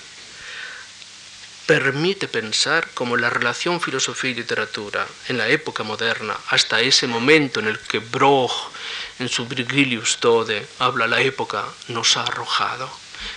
Permite 1.68 2.28
pensar 2.28 2.90
cómo 2.96 3.16
la 3.16 3.30
relación 3.30 3.80
filosofía 3.80 4.32
y 4.32 4.36
literatura 4.36 5.08
en 5.28 5.38
la 5.38 5.48
época 5.50 5.84
moderna, 5.84 6.36
hasta 6.50 6.82
ese 6.82 7.06
momento 7.06 7.60
en 7.60 7.68
el 7.68 7.80
que 7.80 8.00
Broch 8.00 8.72
en 9.20 9.30
su 9.30 9.48
Virgilius 9.48 10.18
Tode 10.18 10.66
habla 10.80 11.08
la 11.08 11.22
época, 11.22 11.66
nos 11.88 12.18
ha 12.18 12.24
arrojado 12.24 12.90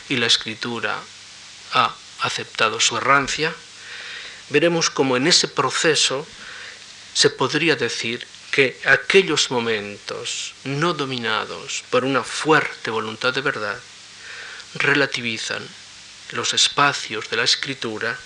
y 0.08 0.16
la 0.16 0.26
escritura 0.26 0.98
ha 1.74 1.94
aceptado 2.20 2.80
su 2.80 2.96
errancia, 2.96 3.54
veremos 4.48 4.88
cómo 4.88 5.16
en 5.16 5.26
ese 5.26 5.48
proceso 5.48 6.26
se 7.18 7.31
podría 7.31 7.74
decir 7.74 8.24
que 8.52 8.81
aquellos 8.85 9.50
momentos 9.50 10.54
no 10.62 10.94
dominados 10.94 11.83
por 11.90 12.04
una 12.04 12.22
fuerte 12.22 12.92
voluntad 12.92 13.35
de 13.35 13.40
verdad 13.40 13.76
relativizan 14.74 15.66
los 16.31 16.54
espacios 16.54 17.28
de 17.28 17.38
la 17.38 17.42
escritura 17.42 18.16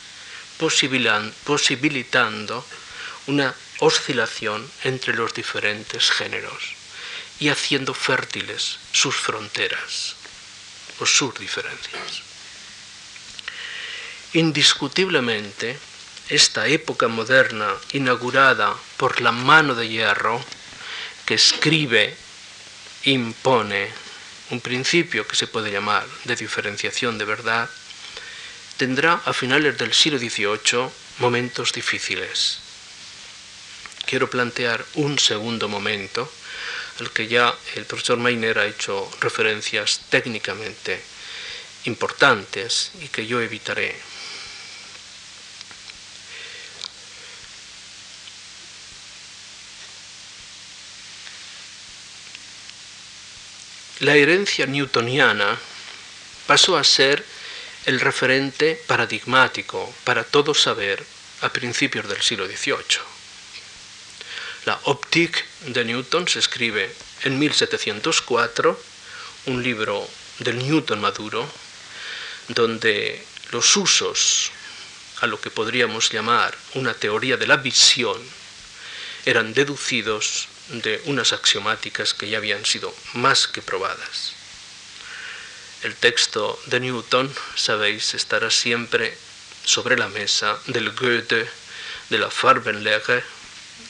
posibilitando 0.58 2.66
una 3.28 3.54
oscilación 3.78 4.70
entre 4.84 5.14
los 5.14 5.32
diferentes 5.32 6.10
géneros 6.10 6.74
y 7.40 7.48
haciendo 7.48 7.94
fértiles 7.94 8.78
sus 8.92 9.16
fronteras 9.16 10.16
o 11.00 11.06
sus 11.06 11.38
diferencias. 11.38 12.20
Indiscutiblemente, 14.34 15.78
esta 16.28 16.66
época 16.66 17.08
moderna 17.08 17.74
inaugurada 17.92 18.74
por 18.96 19.20
la 19.20 19.32
mano 19.32 19.74
de 19.74 19.88
hierro 19.88 20.42
que 21.26 21.34
escribe, 21.34 22.14
impone 23.04 23.88
un 24.50 24.60
principio 24.60 25.26
que 25.26 25.36
se 25.36 25.46
puede 25.46 25.70
llamar 25.70 26.06
de 26.24 26.36
diferenciación 26.36 27.18
de 27.18 27.24
verdad, 27.24 27.68
tendrá 28.76 29.20
a 29.24 29.32
finales 29.32 29.78
del 29.78 29.92
siglo 29.94 30.18
XVIII 30.18 30.90
momentos 31.18 31.72
difíciles. 31.72 32.58
Quiero 34.06 34.28
plantear 34.28 34.84
un 34.94 35.18
segundo 35.18 35.68
momento 35.68 36.30
al 37.00 37.10
que 37.10 37.28
ya 37.28 37.54
el 37.74 37.84
profesor 37.84 38.18
Meiner 38.18 38.58
ha 38.58 38.66
hecho 38.66 39.10
referencias 39.20 40.02
técnicamente 40.10 41.00
importantes 41.84 42.92
y 43.00 43.08
que 43.08 43.26
yo 43.26 43.40
evitaré 43.40 43.96
la 54.02 54.16
herencia 54.16 54.66
newtoniana 54.66 55.56
pasó 56.48 56.76
a 56.76 56.82
ser 56.82 57.24
el 57.86 58.00
referente 58.00 58.74
paradigmático 58.88 59.94
para 60.02 60.24
todo 60.24 60.54
saber 60.54 61.04
a 61.40 61.50
principios 61.50 62.08
del 62.08 62.20
siglo 62.20 62.48
XVIII. 62.48 62.98
La 64.64 64.80
Optique 64.84 65.44
de 65.68 65.84
Newton 65.84 66.26
se 66.26 66.40
escribe 66.40 66.92
en 67.22 67.38
1704, 67.38 68.82
un 69.46 69.62
libro 69.62 70.08
del 70.40 70.58
Newton 70.58 71.00
maduro, 71.00 71.48
donde 72.48 73.24
los 73.52 73.76
usos 73.76 74.50
a 75.20 75.28
lo 75.28 75.40
que 75.40 75.50
podríamos 75.50 76.10
llamar 76.10 76.58
una 76.74 76.94
teoría 76.94 77.36
de 77.36 77.46
la 77.46 77.56
visión 77.56 78.20
eran 79.26 79.54
deducidos 79.54 80.48
de 80.72 81.02
unas 81.04 81.32
axiomáticas 81.32 82.14
que 82.14 82.28
ya 82.28 82.38
habían 82.38 82.64
sido 82.64 82.94
más 83.14 83.46
que 83.46 83.62
probadas. 83.62 84.32
El 85.82 85.94
texto 85.96 86.58
de 86.66 86.80
Newton, 86.80 87.32
sabéis, 87.56 88.14
estará 88.14 88.50
siempre 88.50 89.16
sobre 89.64 89.96
la 89.96 90.08
mesa 90.08 90.58
del 90.66 90.92
Goethe, 90.92 91.48
de 92.08 92.18
la 92.18 92.30
Farbenlehre, 92.30 93.22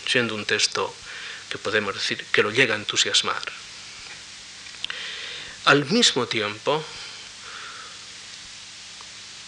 siendo 0.07 0.35
un 0.35 0.45
texto 0.45 0.95
que 1.51 1.59
podemos 1.59 1.95
decir 1.95 2.25
que 2.33 2.43
lo 2.43 2.51
llega 2.51 2.75
a 2.75 2.79
entusiasmar. 2.79 3.43
Al 5.67 5.85
mismo 5.87 6.27
tiempo, 6.27 6.85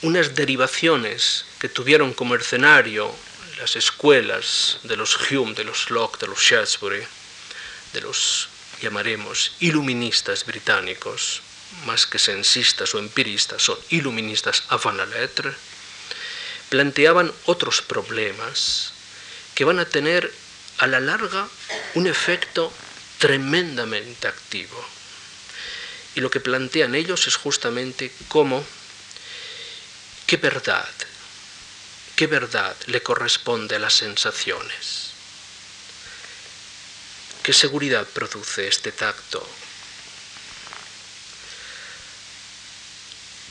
unas 0.02 0.34
derivaciones 0.34 1.46
que 1.58 1.68
tuvieron 1.68 2.12
como 2.12 2.34
escenario 2.34 3.14
las 3.58 3.76
escuelas 3.76 4.78
de 4.82 4.96
los 4.96 5.16
Hume, 5.30 5.54
de 5.54 5.64
los 5.64 5.90
Locke, 5.90 6.20
de 6.20 6.26
los 6.26 6.38
Shaftesbury, 6.38 7.02
de 7.94 8.02
los 8.02 8.48
llamaremos 8.82 9.52
iluministas 9.60 10.44
británicos, 10.44 11.40
más 11.86 12.06
que 12.06 12.18
sensistas 12.18 12.94
o 12.94 12.98
empiristas, 12.98 13.62
son 13.62 13.78
iluministas 13.88 14.64
avant 14.68 14.98
la 14.98 15.06
lettre, 15.06 15.52
planteaban 16.68 17.32
otros 17.46 17.80
problemas 17.80 18.92
que 19.54 19.64
van 19.64 19.78
a 19.78 19.86
tener 19.86 20.32
a 20.78 20.86
la 20.86 21.00
larga 21.00 21.48
un 21.94 22.06
efecto 22.06 22.72
tremendamente 23.18 24.28
activo. 24.28 24.84
Y 26.14 26.20
lo 26.20 26.30
que 26.30 26.40
plantean 26.40 26.94
ellos 26.94 27.26
es 27.26 27.36
justamente 27.36 28.12
cómo, 28.28 28.64
qué 30.26 30.36
verdad, 30.36 30.88
qué 32.16 32.26
verdad 32.26 32.76
le 32.86 33.02
corresponde 33.02 33.76
a 33.76 33.80
las 33.80 33.94
sensaciones. 33.94 35.13
¿Qué 37.44 37.52
seguridad 37.52 38.06
produce 38.06 38.66
este 38.66 38.90
tacto? 38.90 39.46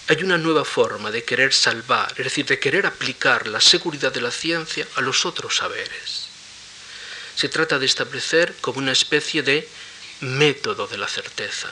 Hay 0.07 0.23
una 0.23 0.39
nueva 0.39 0.65
forma 0.65 1.11
de 1.11 1.23
querer 1.23 1.53
salvar, 1.53 2.11
es 2.17 2.23
decir, 2.23 2.47
de 2.47 2.57
querer 2.57 2.87
aplicar 2.87 3.45
la 3.45 3.61
seguridad 3.61 4.11
de 4.11 4.21
la 4.21 4.31
ciencia 4.31 4.87
a 4.95 5.01
los 5.01 5.27
otros 5.27 5.57
saberes. 5.57 6.25
Se 7.35 7.49
trata 7.49 7.77
de 7.77 7.85
establecer 7.85 8.55
como 8.61 8.79
una 8.79 8.93
especie 8.93 9.43
de 9.43 9.69
método 10.21 10.87
de 10.87 10.97
la 10.97 11.07
certeza, 11.07 11.69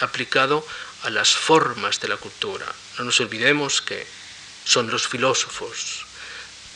aplicado 0.00 0.66
a 1.04 1.08
las 1.08 1.34
formas 1.34 1.98
de 1.98 2.08
la 2.08 2.18
cultura. 2.18 2.66
No 2.98 3.04
nos 3.04 3.18
olvidemos 3.20 3.80
que 3.80 4.06
son 4.66 4.90
los 4.90 5.08
filósofos 5.08 6.04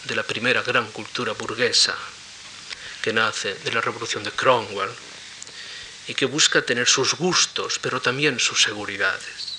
de 0.04 0.16
la 0.16 0.22
primera 0.22 0.62
gran 0.62 0.90
cultura 0.92 1.34
burguesa, 1.34 1.94
que 3.06 3.12
nace 3.12 3.54
de 3.54 3.70
la 3.70 3.80
revolución 3.80 4.24
de 4.24 4.32
Cromwell 4.32 4.90
y 6.08 6.14
que 6.14 6.26
busca 6.26 6.62
tener 6.62 6.88
sus 6.88 7.14
gustos, 7.14 7.78
pero 7.78 8.02
también 8.02 8.40
sus 8.40 8.60
seguridades. 8.60 9.54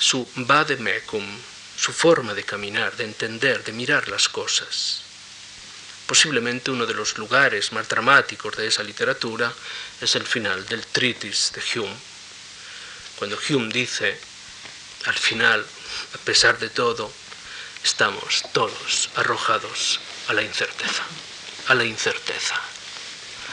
Su 0.00 0.28
vademecum, 0.34 1.24
su 1.76 1.92
forma 1.92 2.34
de 2.34 2.42
caminar, 2.42 2.96
de 2.96 3.04
entender, 3.04 3.62
de 3.62 3.70
mirar 3.70 4.08
las 4.08 4.28
cosas. 4.28 5.02
Posiblemente 6.08 6.72
uno 6.72 6.84
de 6.84 6.94
los 6.94 7.16
lugares 7.16 7.70
más 7.70 7.88
dramáticos 7.88 8.56
de 8.56 8.66
esa 8.66 8.82
literatura 8.82 9.52
es 10.00 10.16
el 10.16 10.26
final 10.26 10.66
del 10.66 10.84
Treatise 10.84 11.52
de 11.54 11.62
Hume, 11.78 11.96
cuando 13.20 13.38
Hume 13.48 13.72
dice, 13.72 14.18
al 15.04 15.14
final, 15.14 15.64
a 16.12 16.18
pesar 16.18 16.58
de 16.58 16.70
todo, 16.70 17.12
estamos 17.84 18.42
todos 18.52 19.10
arrojados 19.14 20.00
a 20.26 20.32
la 20.32 20.42
incerteza 20.42 21.04
a 21.72 21.74
la 21.74 21.84
incerteza, 21.84 22.54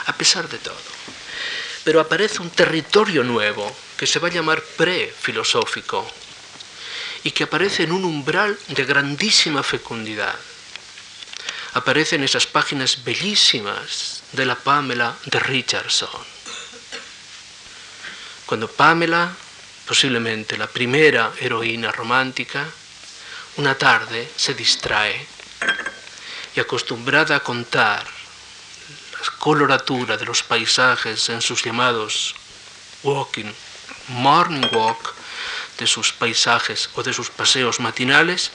a 0.06 0.14
pesar 0.14 0.48
de 0.48 0.58
todo. 0.60 0.76
Pero 1.84 2.00
aparece 2.00 2.42
un 2.42 2.50
territorio 2.50 3.24
nuevo 3.24 3.76
que 3.98 4.08
se 4.08 4.20
va 4.20 4.28
a 4.28 4.32
llamar 4.32 4.62
pre-filosófico 4.62 6.06
y 7.24 7.32
que 7.32 7.46
aparece 7.46 7.84
en 7.84 7.92
un 7.92 8.06
umbral 8.06 8.58
de 8.68 8.86
grandísima 8.86 9.64
fecundidad. 9.64 10.36
Aparecen 11.74 12.24
esas 12.24 12.46
páginas 12.46 13.04
bellísimas 13.04 14.24
de 14.34 14.46
la 14.46 14.56
Pamela 14.56 15.16
de 15.26 15.40
Richardson. 15.40 16.24
Cuando 18.46 18.68
Pamela, 18.68 19.32
posiblemente 19.88 20.58
la 20.58 20.68
primera 20.68 21.32
heroína 21.40 21.92
romántica, 21.92 22.66
una 23.58 23.76
tarde 23.76 24.30
se 24.36 24.54
distrae 24.54 25.26
acostumbrada 26.60 27.38
a 27.38 27.40
contar 27.40 28.06
la 28.06 29.38
coloratura 29.38 30.18
de 30.18 30.26
los 30.26 30.44
paisajes 30.44 31.30
en 31.30 31.42
sus 31.42 31.64
llamados 31.64 32.36
walking, 33.04 33.52
morning 34.10 34.68
walk, 34.72 35.14
de 35.78 35.88
sus 35.88 36.12
paisajes 36.12 36.90
o 36.96 37.04
de 37.04 37.14
sus 37.14 37.30
paseos 37.30 37.80
matinales, 37.80 38.52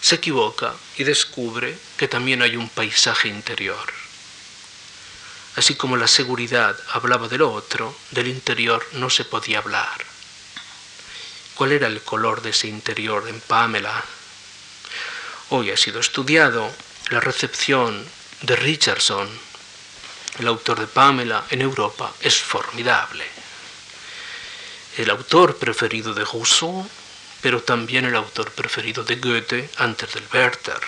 se 0.00 0.16
equivoca 0.16 0.74
y 0.96 1.04
descubre 1.04 1.76
que 1.96 2.08
también 2.08 2.42
hay 2.42 2.56
un 2.56 2.68
paisaje 2.68 3.28
interior. 3.28 3.92
Así 5.56 5.74
como 5.74 5.96
la 5.96 6.06
seguridad 6.06 6.78
hablaba 6.92 7.28
de 7.28 7.38
lo 7.38 7.50
otro, 7.50 7.96
del 8.10 8.28
interior 8.28 8.86
no 8.92 9.08
se 9.08 9.24
podía 9.24 9.58
hablar. 9.58 10.04
¿Cuál 11.54 11.72
era 11.72 11.86
el 11.86 12.02
color 12.02 12.42
de 12.42 12.50
ese 12.50 12.68
interior 12.68 13.26
en 13.28 13.40
Pamela? 13.40 14.04
Hoy 15.48 15.70
ha 15.70 15.76
sido 15.76 16.00
estudiado 16.00 16.70
la 17.10 17.20
recepción 17.20 18.04
de 18.42 18.56
Richardson, 18.56 19.28
el 20.38 20.48
autor 20.48 20.80
de 20.80 20.86
Pamela, 20.88 21.44
en 21.50 21.60
Europa 21.62 22.12
es 22.20 22.36
formidable. 22.36 23.24
El 24.96 25.10
autor 25.10 25.56
preferido 25.56 26.14
de 26.14 26.24
Rousseau, 26.24 26.88
pero 27.42 27.62
también 27.62 28.06
el 28.06 28.16
autor 28.16 28.50
preferido 28.50 29.04
de 29.04 29.16
Goethe 29.16 29.70
antes 29.76 30.14
del 30.14 30.24
Werther. 30.32 30.80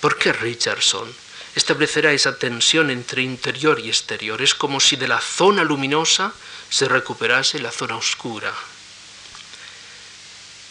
¿Por 0.00 0.16
qué 0.16 0.32
Richardson 0.32 1.12
establecerá 1.56 2.12
esa 2.12 2.38
tensión 2.38 2.90
entre 2.90 3.22
interior 3.22 3.80
y 3.80 3.88
exterior? 3.88 4.40
Es 4.42 4.54
como 4.54 4.78
si 4.78 4.94
de 4.94 5.08
la 5.08 5.20
zona 5.20 5.64
luminosa 5.64 6.32
se 6.70 6.86
recuperase 6.86 7.58
la 7.58 7.72
zona 7.72 7.96
oscura. 7.96 8.52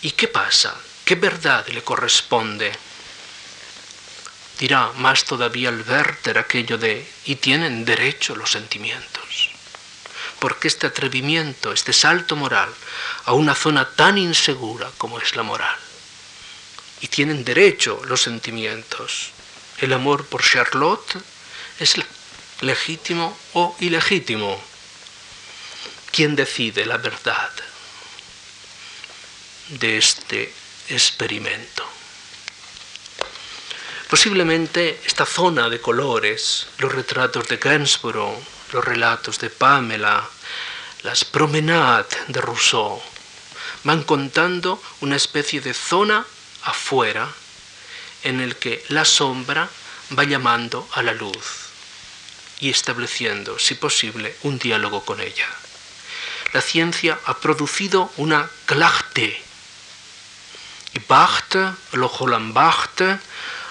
¿Y 0.01 0.11
qué 0.11 0.27
pasa? 0.29 0.75
¿Qué 1.03 1.15
verdad 1.15 1.67
le 1.67 1.83
corresponde 1.83 2.71
dirá 4.59 4.91
más 4.97 5.23
todavía 5.25 5.69
el 5.69 5.81
Werther 5.87 6.37
aquello 6.37 6.77
de 6.77 7.07
y 7.25 7.35
tienen 7.35 7.85
derecho 7.85 8.35
los 8.35 8.51
sentimientos. 8.51 9.49
Porque 10.39 10.67
este 10.67 10.87
atrevimiento, 10.87 11.71
este 11.71 11.93
salto 11.93 12.35
moral 12.35 12.73
a 13.25 13.33
una 13.33 13.55
zona 13.55 13.89
tan 13.89 14.17
insegura 14.17 14.91
como 14.97 15.19
es 15.19 15.35
la 15.35 15.43
moral, 15.43 15.77
y 17.01 17.07
tienen 17.07 17.43
derecho 17.43 18.01
los 18.05 18.21
sentimientos. 18.21 19.31
El 19.79 19.93
amor 19.93 20.25
por 20.25 20.43
Charlotte 20.43 21.17
es 21.79 21.95
legítimo 22.61 23.37
o 23.53 23.75
ilegítimo. 23.79 24.61
¿Quién 26.11 26.35
decide 26.35 26.85
la 26.85 26.97
verdad 26.97 27.49
de 29.69 29.97
este 29.97 30.53
experimento? 30.89 31.85
Posiblemente 34.13 35.01
esta 35.07 35.25
zona 35.25 35.69
de 35.69 35.81
colores, 35.81 36.67
los 36.77 36.93
retratos 36.93 37.47
de 37.47 37.57
Gainsborough, 37.57 38.37
los 38.71 38.85
relatos 38.85 39.39
de 39.39 39.49
Pamela, 39.49 40.29
las 41.01 41.25
promenades 41.25 42.15
de 42.27 42.39
Rousseau, 42.39 43.01
van 43.83 44.03
contando 44.03 44.79
una 45.01 45.15
especie 45.15 45.61
de 45.61 45.73
zona 45.73 46.27
afuera 46.61 47.27
en 48.21 48.39
el 48.39 48.55
que 48.55 48.85
la 48.89 49.03
sombra 49.03 49.67
va 50.15 50.23
llamando 50.25 50.87
a 50.93 51.01
la 51.01 51.13
luz 51.13 51.71
y 52.59 52.69
estableciendo, 52.69 53.57
si 53.57 53.73
posible, 53.73 54.37
un 54.43 54.59
diálogo 54.59 55.03
con 55.03 55.21
ella. 55.21 55.47
La 56.53 56.61
ciencia 56.61 57.17
ha 57.25 57.39
producido 57.39 58.11
una 58.17 58.47
clarté. 58.67 59.41
Y 60.93 60.99
Barthes, 60.99 61.73
el 61.93 62.03
Holland 62.03 62.53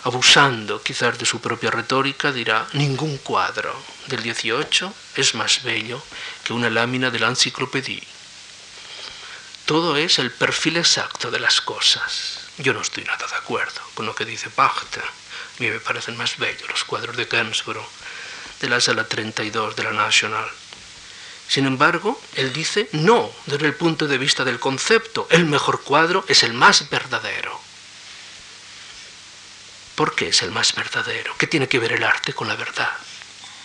abusando 0.05 0.83
quizás 0.83 1.19
de 1.19 1.27
su 1.27 1.41
propia 1.41 1.71
retórica, 1.71 2.33
dirá, 2.33 2.67
ningún 2.73 3.19
cuadro 3.19 3.75
del 4.07 4.23
18 4.23 4.93
es 5.17 5.35
más 5.35 5.63
bello 5.63 6.03
que 6.45 6.53
una 6.53 6.71
lámina 6.71 7.11
de 7.11 7.21
la 7.21 7.29
enciclopedia. 7.29 8.03
Todo 9.67 9.97
es 9.97 10.19
el 10.19 10.33
perfil 10.33 10.77
exacto 10.77 11.31
de 11.31 11.39
las 11.39 11.61
cosas. 11.61 12.41
Yo 12.59 12.75
no 12.75 12.83
estoy 12.83 13.05
nada 13.05 13.27
de 13.27 13.37
acuerdo 13.37 13.81
con 13.95 14.07
lo 14.07 14.15
que 14.15 14.25
dice 14.25 14.51
Barthes. 14.55 15.05
A 15.05 15.63
mí 15.63 15.71
me 15.71 15.81
parecen 15.81 16.17
más 16.17 16.37
bellos 16.37 16.69
los 16.69 16.85
cuadros 16.85 17.17
de 17.17 17.27
Gainsborough 17.27 17.89
de 18.61 18.69
la 18.69 18.81
sala 18.81 19.07
32 19.07 19.77
de 19.77 19.85
la 19.85 19.93
National. 19.93 20.49
Sin 21.49 21.67
embargo, 21.67 22.21
él 22.35 22.53
dice, 22.53 22.89
no, 22.93 23.31
desde 23.47 23.67
el 23.67 23.75
punto 23.75 24.09
de 24.09 24.19
vista 24.19 24.45
del 24.45 24.59
concepto, 24.59 25.27
el 25.31 25.45
mejor 25.45 25.83
cuadro 25.83 26.25
es 26.29 26.43
el 26.43 26.55
más 26.55 26.89
verdadero. 26.89 27.61
¿Por 29.95 30.15
qué 30.15 30.29
es 30.29 30.43
el 30.43 30.51
más 30.51 30.75
verdadero? 30.75 31.37
¿Qué 31.37 31.47
tiene 31.47 31.69
que 31.69 31.79
ver 31.79 31.93
el 31.93 32.05
arte 32.05 32.33
con 32.33 32.49
la 32.49 32.57
verdad? 32.57 32.93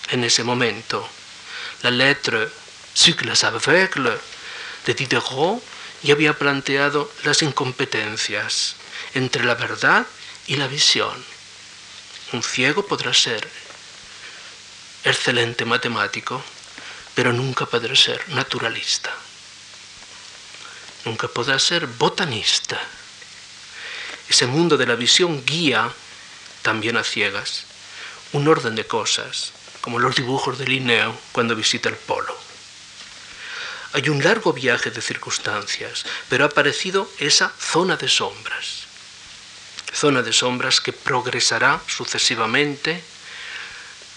En 0.09 0.23
ese 0.23 0.43
momento, 0.43 1.07
la 1.81 1.91
lettre 1.91 2.49
Sur 2.93 3.23
les 3.25 3.43
aveugles 3.43 4.19
de 4.85 4.93
Diderot 4.95 5.61
ya 6.01 6.13
había 6.13 6.33
planteado 6.33 7.11
las 7.23 7.43
incompetencias 7.43 8.75
entre 9.13 9.43
la 9.43 9.53
verdad 9.53 10.07
y 10.47 10.55
la 10.55 10.67
visión. 10.67 11.23
Un 12.33 12.41
ciego 12.41 12.87
podrá 12.87 13.13
ser 13.13 13.47
excelente 15.03 15.63
matemático, 15.63 16.43
pero 17.13 17.31
nunca 17.33 17.65
podrá 17.65 17.95
ser 17.95 18.27
naturalista. 18.29 19.13
Nunca 21.05 21.27
podrá 21.27 21.59
ser 21.59 21.85
botanista. 21.85 22.79
Ese 24.27 24.47
mundo 24.47 24.75
de 24.75 24.87
la 24.87 24.95
visión 24.95 25.45
guía, 25.45 25.89
también 26.67 26.97
a 26.97 27.03
ciegas, 27.05 27.63
un 28.33 28.45
orden 28.45 28.75
de 28.75 28.85
cosas, 28.85 29.53
como 29.79 29.99
los 29.99 30.17
dibujos 30.17 30.57
de 30.57 30.67
Linneo 30.67 31.17
cuando 31.31 31.55
visita 31.55 31.87
el 31.87 31.95
polo. 31.95 32.37
Hay 33.93 34.09
un 34.09 34.21
largo 34.21 34.51
viaje 34.51 34.91
de 34.91 35.01
circunstancias, 35.01 36.05
pero 36.27 36.43
ha 36.43 36.47
aparecido 36.47 37.09
esa 37.19 37.53
zona 37.57 37.95
de 37.95 38.09
sombras. 38.09 38.83
Zona 39.93 40.23
de 40.23 40.33
sombras 40.33 40.81
que 40.81 40.91
progresará 40.91 41.79
sucesivamente. 41.87 43.01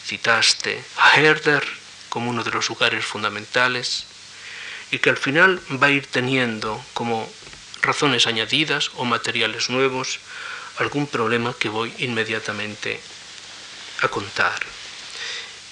Citaste 0.05 0.83
a 0.97 1.21
Herder 1.21 1.63
como 2.09 2.31
uno 2.31 2.43
de 2.43 2.51
los 2.51 2.69
lugares 2.69 3.05
fundamentales 3.05 4.07
y 4.91 4.99
que 4.99 5.11
al 5.11 5.19
final 5.19 5.63
va 5.81 5.87
a 5.87 5.93
ir 5.93 6.07
teniendo 6.09 6.85
como 6.95 7.33
razones 7.81 8.27
añadidas 8.27 8.91
o 8.97 9.05
materiales 9.05 9.71
nuevos 9.71 10.19
algún 10.81 11.07
problema 11.07 11.55
que 11.59 11.69
voy 11.69 11.93
inmediatamente 11.99 13.01
a 14.03 14.09
contar. 14.09 14.59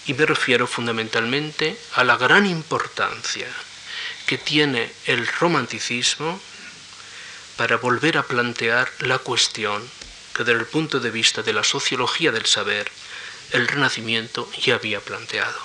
Y 0.07 0.15
me 0.15 0.27
refiero 0.27 0.67
fundamentalmente 0.67 1.77
a 1.95 2.05
la 2.05 2.17
gran 2.17 2.47
importancia 2.47 3.49
que 4.27 4.39
tiene 4.39 4.93
el 5.07 5.27
romanticismo 5.27 6.41
para 7.57 7.77
volver 7.77 8.19
a 8.19 8.23
plantear 8.23 8.91
la 9.01 9.19
cuestión 9.19 9.83
que 10.35 10.45
desde 10.45 10.61
el 10.61 10.67
punto 10.67 11.01
de 11.01 11.11
vista 11.11 11.43
de 11.43 11.53
la 11.53 11.65
sociología 11.65 12.31
del 12.31 12.47
saber 12.47 12.91
el 13.53 13.67
Renacimiento 13.67 14.51
ya 14.61 14.75
había 14.75 15.01
planteado. 15.01 15.59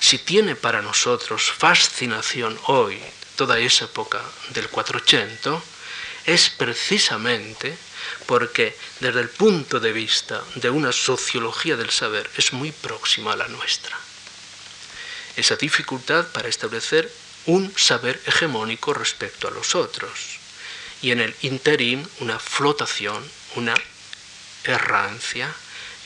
Si 0.00 0.18
tiene 0.18 0.56
para 0.56 0.82
nosotros 0.82 1.52
fascinación 1.52 2.58
hoy 2.66 3.00
toda 3.36 3.58
esa 3.58 3.84
época 3.84 4.20
del 4.50 4.68
480, 4.68 5.62
es 6.24 6.50
precisamente 6.50 7.76
porque 8.26 8.76
desde 9.00 9.20
el 9.20 9.28
punto 9.28 9.80
de 9.80 9.92
vista 9.92 10.42
de 10.56 10.70
una 10.70 10.92
sociología 10.92 11.76
del 11.76 11.90
saber 11.90 12.28
es 12.36 12.52
muy 12.52 12.72
próxima 12.72 13.32
a 13.32 13.36
la 13.36 13.48
nuestra. 13.48 13.98
Esa 15.36 15.56
dificultad 15.56 16.26
para 16.28 16.48
establecer 16.48 17.10
un 17.46 17.72
saber 17.76 18.20
hegemónico 18.26 18.94
respecto 18.94 19.48
a 19.48 19.50
los 19.50 19.74
otros. 19.74 20.38
Y 21.00 21.10
en 21.10 21.20
el 21.20 21.34
interim 21.42 22.06
una 22.20 22.38
flotación, 22.38 23.28
una 23.56 23.74
errancia 24.64 25.52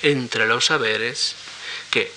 entre 0.03 0.47
los 0.47 0.67
saberes 0.67 1.35
que 1.91 2.11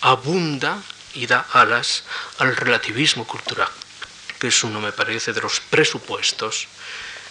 abunda 0.00 0.82
y 1.14 1.26
da 1.26 1.46
alas 1.52 2.04
al 2.38 2.56
relativismo 2.56 3.26
cultural, 3.26 3.68
que 4.38 4.48
es 4.48 4.64
uno, 4.64 4.80
me 4.80 4.92
parece, 4.92 5.32
de 5.32 5.42
los 5.42 5.60
presupuestos 5.60 6.68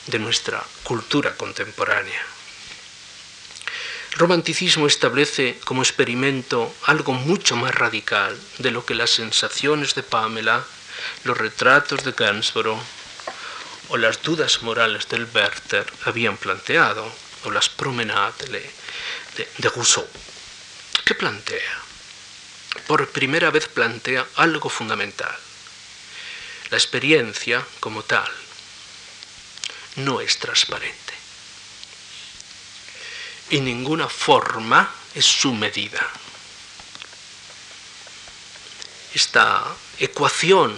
de 0.08 0.20
nuestra 0.20 0.64
cultura 0.84 1.36
contemporánea. 1.36 2.22
El 4.14 4.20
romanticismo 4.20 4.88
establece 4.88 5.58
como 5.64 5.82
experimento 5.82 6.74
algo 6.84 7.14
mucho 7.14 7.56
más 7.56 7.74
radical 7.74 8.38
de 8.58 8.72
lo 8.72 8.86
que 8.86 8.96
las 8.96 9.12
sensaciones 9.12 9.96
de 9.96 10.04
Pamela 10.04 10.66
los 11.24 11.38
retratos 11.38 12.04
de 12.04 12.12
Gainsborough 12.12 12.82
o 13.90 13.98
las 13.98 14.22
dudas 14.22 14.62
morales 14.62 15.08
del 15.10 15.28
Werther 15.34 15.86
habían 16.06 16.38
planteado, 16.38 17.12
o 17.44 17.52
las 17.52 17.70
promenades 17.70 18.50
de, 18.52 18.72
de 19.58 19.70
Rousseau. 19.70 20.08
¿Qué 21.04 21.16
plantea? 21.16 21.82
Por 22.88 23.10
primera 23.10 23.50
vez 23.50 23.68
plantea 23.68 24.26
algo 24.36 24.70
fundamental. 24.70 25.36
La 26.70 26.78
experiencia, 26.78 27.66
como 27.80 28.04
tal, 28.04 28.32
no 29.98 30.22
es 30.22 30.38
transparente. 30.38 31.14
Y 33.50 33.60
ninguna 33.60 34.08
forma 34.08 34.94
es 35.14 35.26
su 35.26 35.54
medida. 35.54 36.08
Esta 39.14 39.66
ecuación 40.00 40.74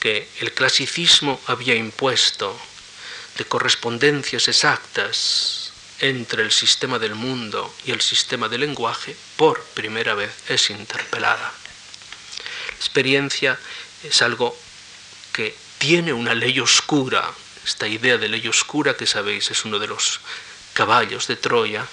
que 0.00 0.28
el 0.40 0.52
clasicismo 0.52 1.40
había 1.46 1.74
impuesto 1.74 2.58
de 3.36 3.44
correspondencias 3.44 4.48
exactas 4.48 5.72
entre 6.00 6.42
el 6.42 6.50
sistema 6.50 6.98
del 6.98 7.14
mundo 7.14 7.72
y 7.84 7.92
el 7.92 8.00
sistema 8.00 8.48
del 8.48 8.62
lenguaje, 8.62 9.14
por 9.36 9.62
primera 9.74 10.14
vez 10.14 10.30
es 10.48 10.70
interpelada. 10.70 11.52
La 12.68 12.74
experiencia 12.76 13.58
es 14.02 14.22
algo 14.22 14.56
que 15.32 15.54
tiene 15.78 16.12
una 16.12 16.34
ley 16.34 16.58
oscura. 16.58 17.30
Esta 17.70 17.86
idea 17.86 18.18
de 18.18 18.28
ley 18.28 18.48
oscura 18.48 18.96
que 18.96 19.06
sabéis 19.06 19.52
es 19.52 19.64
uno 19.64 19.78
de 19.78 19.86
los 19.86 20.18
caballos 20.72 21.28
de 21.28 21.36
Troya 21.36 21.86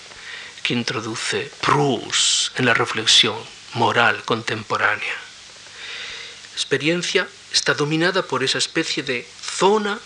que 0.64 0.74
introduce 0.74 1.52
Proust 1.62 2.60
en 2.60 2.66
la 2.66 2.74
reflexión 2.74 3.38
moral 3.76 4.24
contemporánea. 4.26 5.14
La 5.14 6.54
experiencia 6.54 7.30
está 7.54 7.76
dominada 7.76 8.24
por 8.24 8.44
esa 8.44 8.58
especie 8.58 9.04
de 9.04 9.28
zona 9.40 10.00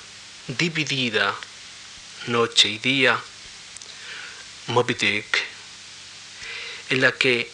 dividida, 0.50 1.34
noche 2.28 2.68
y 2.68 2.78
día, 2.78 3.18
Moby 4.68 4.94
Dick, 4.96 5.42
en 6.90 7.00
la 7.00 7.14
que 7.14 7.50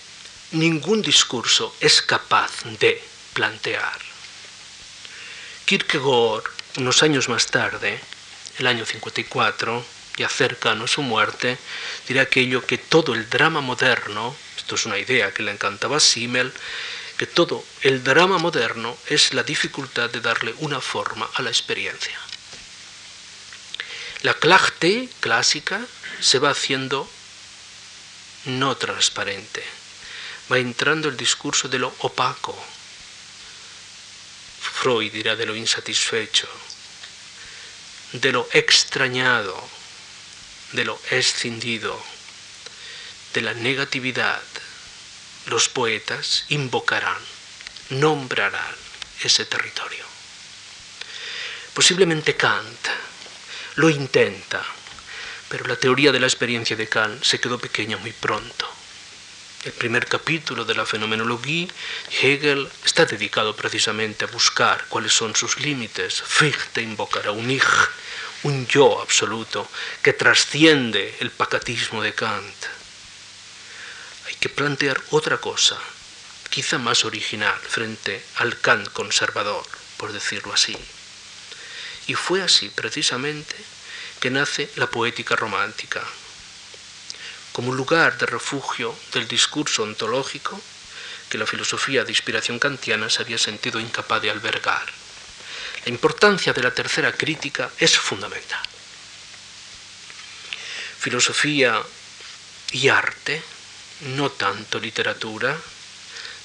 ningún 0.53 1.03
discurso 1.03 1.75
es 1.79 2.01
capaz 2.01 2.63
de 2.79 2.99
plantear. 3.33 3.99
Kierkegaard, 5.65 6.56
unos 6.77 7.03
años 7.03 7.27
más 7.27 7.47
tarde, 7.47 7.99
el 8.59 8.67
año 8.67 8.85
54, 8.85 9.85
ya 10.17 10.29
cercano 10.29 10.85
a 10.85 10.87
su 10.87 11.01
muerte, 11.01 11.57
dirá 12.07 12.23
aquello 12.23 12.65
que 12.65 12.77
todo 12.77 13.13
el 13.13 13.29
drama 13.29 13.61
moderno, 13.61 14.35
esto 14.57 14.75
es 14.75 14.85
una 14.85 14.97
idea 14.97 15.33
que 15.33 15.43
le 15.43 15.51
encantaba 15.51 15.97
a 15.97 15.99
Simmel, 15.99 16.53
que 17.17 17.27
todo 17.27 17.63
el 17.81 18.03
drama 18.03 18.37
moderno 18.37 18.97
es 19.07 19.33
la 19.33 19.43
dificultad 19.43 20.09
de 20.09 20.21
darle 20.21 20.53
una 20.59 20.79
forma 20.79 21.29
a 21.33 21.41
la 21.41 21.49
experiencia. 21.49 22.17
La 24.21 24.33
clarté 24.33 25.09
clásica 25.19 25.81
se 26.19 26.39
va 26.39 26.51
haciendo 26.51 27.09
no 28.45 28.77
transparente. 28.77 29.63
Va 30.51 30.57
entrando 30.57 31.09
el 31.09 31.17
discurso 31.17 31.67
de 31.67 31.79
lo 31.79 31.93
opaco. 31.99 32.57
Freud 34.59 35.11
dirá 35.11 35.35
de 35.35 35.45
lo 35.45 35.55
insatisfecho, 35.55 36.47
de 38.13 38.31
lo 38.31 38.47
extrañado, 38.53 39.55
de 40.71 40.85
lo 40.85 40.99
escindido, 41.11 42.01
de 43.33 43.41
la 43.41 43.53
negatividad. 43.53 44.41
Los 45.47 45.69
poetas 45.69 46.45
invocarán, 46.49 47.21
nombrarán 47.89 48.75
ese 49.23 49.45
territorio. 49.45 50.05
Posiblemente 51.73 52.35
Kant 52.35 52.87
lo 53.75 53.89
intenta, 53.89 54.65
pero 55.49 55.65
la 55.67 55.75
teoría 55.75 56.11
de 56.11 56.19
la 56.19 56.27
experiencia 56.27 56.75
de 56.75 56.89
Kant 56.89 57.23
se 57.23 57.39
quedó 57.39 57.59
pequeña 57.59 57.97
muy 57.97 58.11
pronto. 58.11 58.67
El 59.67 59.73
primer 59.73 60.07
capítulo 60.07 60.63
de 60.63 60.75
la 60.75 60.85
fenomenología, 60.85 61.67
Hegel 62.21 62.69
está 62.85 63.03
dedicado 63.03 63.53
precisamente 63.53 64.23
a 64.23 64.29
buscar 64.29 64.85
cuáles 64.87 65.11
son 65.11 65.35
sus 65.35 65.59
límites. 65.59 66.23
Fichte 66.25 66.81
invocará 66.81 67.31
un 67.31 67.51
ich, 67.51 67.67
un 68.43 68.65
yo 68.67 69.01
absoluto 69.01 69.69
que 70.01 70.13
trasciende 70.13 71.17
el 71.19 71.31
pacatismo 71.31 72.01
de 72.01 72.13
Kant. 72.13 72.55
Hay 74.27 74.35
que 74.35 74.47
plantear 74.47 75.01
otra 75.09 75.37
cosa, 75.39 75.77
quizá 76.49 76.77
más 76.77 77.03
original, 77.03 77.59
frente 77.59 78.23
al 78.37 78.57
Kant 78.61 78.87
conservador, 78.93 79.67
por 79.97 80.13
decirlo 80.13 80.53
así. 80.53 80.77
Y 82.07 82.13
fue 82.13 82.41
así 82.41 82.69
precisamente 82.69 83.57
que 84.21 84.31
nace 84.31 84.71
la 84.77 84.87
poética 84.87 85.35
romántica, 85.35 86.01
como 87.57 87.71
un 87.71 87.77
lugar 87.77 88.19
de 88.19 88.27
refugio 88.27 88.95
del 89.13 89.27
discurso 89.27 89.81
ontológico 89.81 90.61
que 91.27 91.39
la 91.39 91.47
filosofía 91.47 92.03
de 92.03 92.11
inspiración 92.11 92.59
kantiana 92.59 93.09
se 93.09 93.23
había 93.23 93.39
sentido 93.39 93.79
incapaz 93.79 94.21
de 94.21 94.29
albergar. 94.29 94.85
La 95.83 95.89
importancia 95.89 96.53
de 96.53 96.61
la 96.61 96.69
tercera 96.69 97.11
crítica 97.13 97.71
es 97.79 97.97
fundamental. 97.97 98.61
Filosofía 100.99 101.81
y 102.73 102.89
arte, 102.89 103.41
no 104.01 104.29
tanto 104.29 104.77
literatura, 104.77 105.57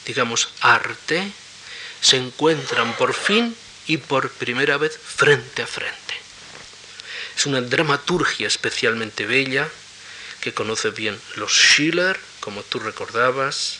digamos 0.06 0.48
arte, 0.62 1.30
se 2.00 2.16
encuentran 2.16 2.96
por 2.96 3.12
fin 3.12 3.54
y 3.86 3.98
por 3.98 4.30
primera 4.30 4.78
vez 4.78 4.98
frente 4.98 5.60
a 5.60 5.66
frente. 5.66 6.14
Es 7.36 7.44
una 7.44 7.60
dramaturgia 7.60 8.46
especialmente 8.46 9.26
bella 9.26 9.68
que 10.42 10.52
conoce 10.52 10.90
bien 10.90 11.18
los 11.36 11.52
Schiller, 11.52 12.18
como 12.40 12.64
tú 12.64 12.80
recordabas, 12.80 13.78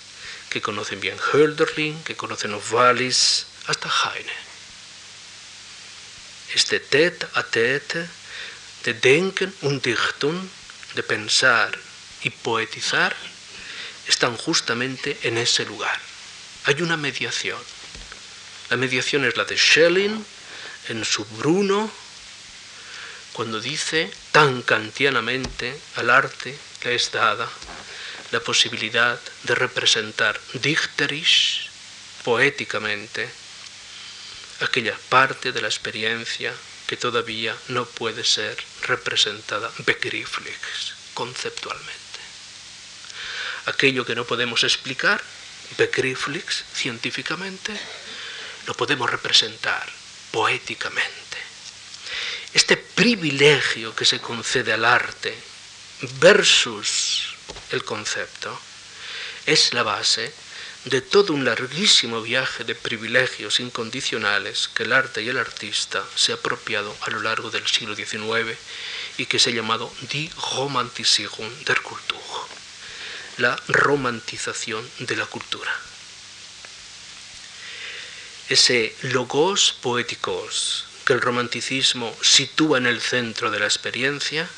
que 0.49 0.63
conocen 0.63 1.01
bien 1.01 1.19
Hölderlin, 1.19 2.03
que 2.05 2.15
conocen 2.15 2.53
Novalis, 2.53 3.47
hasta 3.67 3.91
Heine. 3.91 4.33
Este 6.55 6.79
tete 6.79 7.27
a 7.35 7.43
tete 7.43 8.09
de 8.85 8.95
denken 8.95 9.53
und 9.63 9.83
dichten, 9.83 10.51
de 10.95 11.03
pensar 11.03 11.77
y 12.23 12.31
poetizar, 12.31 13.17
están 14.07 14.37
justamente 14.37 15.19
en 15.23 15.39
ese 15.39 15.65
lugar. 15.65 15.99
Hay 16.65 16.81
una 16.81 16.97
mediación. 16.97 17.59
La 18.71 18.77
mediación 18.77 19.25
es 19.25 19.37
la 19.37 19.45
de 19.45 19.59
Schelling 19.59 20.25
en 20.89 21.05
su 21.05 21.25
Bruno, 21.25 21.91
cuando 23.33 23.61
dice 23.61 24.11
tan 24.31 24.63
kantianamente 24.63 25.79
al 25.97 26.11
arte 26.11 26.57
le 26.85 26.95
es 26.95 27.13
dada 27.13 27.49
la 28.31 28.41
posibilidad 28.41 29.21
de 29.45 29.55
representar 29.55 30.41
dichterisch, 30.55 31.69
poéticamente, 32.25 33.29
aquella 34.61 34.97
parte 35.09 35.53
de 35.53 35.61
la 35.61 35.69
experiencia 35.69 36.53
que 36.87 36.97
todavía 36.97 37.57
no 37.69 37.85
puede 37.85 38.25
ser 38.25 38.57
representada 38.83 39.71
begrifflich, 39.87 40.95
conceptualmente. 41.15 42.01
Aquello 43.67 44.05
que 44.05 44.15
no 44.15 44.25
podemos 44.25 44.65
explicar, 44.65 45.23
begrifflich, 45.77 46.65
científicamente, 46.75 47.79
lo 48.67 48.75
podemos 48.75 49.11
representar 49.11 49.89
poéticamente. 50.31 51.22
Este 52.55 52.77
privilegio 52.77 53.95
que 53.97 54.05
se 54.05 54.21
concede 54.21 54.75
al 54.75 54.85
arte 54.85 55.35
versus 56.21 57.35
el 57.71 57.83
concepto 57.83 58.59
es 59.47 59.73
la 59.73 59.83
base 59.83 60.33
de 60.85 61.01
todo 61.01 61.33
un 61.33 61.45
larguísimo 61.45 62.21
viaje 62.21 62.65
de 62.65 62.75
privilegios 62.75 63.61
incondicionales 63.61 64.69
que 64.75 64.83
el 64.83 64.93
arte 64.93 65.23
y 65.23 65.29
el 65.29 65.39
artista 65.39 66.05
se 66.15 66.33
ha 66.33 66.35
apropiado 66.35 66.95
a 67.03 67.11
lo 67.11 67.23
largo 67.23 67.51
del 67.51 67.67
siglo 67.67 67.95
XIX 67.95 68.59
y 69.17 69.27
que 69.27 69.39
se 69.39 69.51
ha 69.51 69.55
llamado 69.55 69.93
Die 70.13 70.31
Romantisierung 70.55 71.51
der 71.65 71.81
Kultur, 71.81 72.21
la 73.39 73.57
romantización 73.69 74.89
de 74.99 75.17
la 75.17 75.27
cultura. 75.27 75.73
Ese 78.49 78.95
logos 79.03 79.75
poéticos 79.81 80.87
que 81.05 81.13
el 81.13 81.21
romanticismo 81.21 82.17
sitúa 82.23 82.79
en 82.79 82.87
el 82.87 83.01
centro 83.01 83.51
de 83.51 83.61
la 83.61 83.67
experiencia 83.67 84.49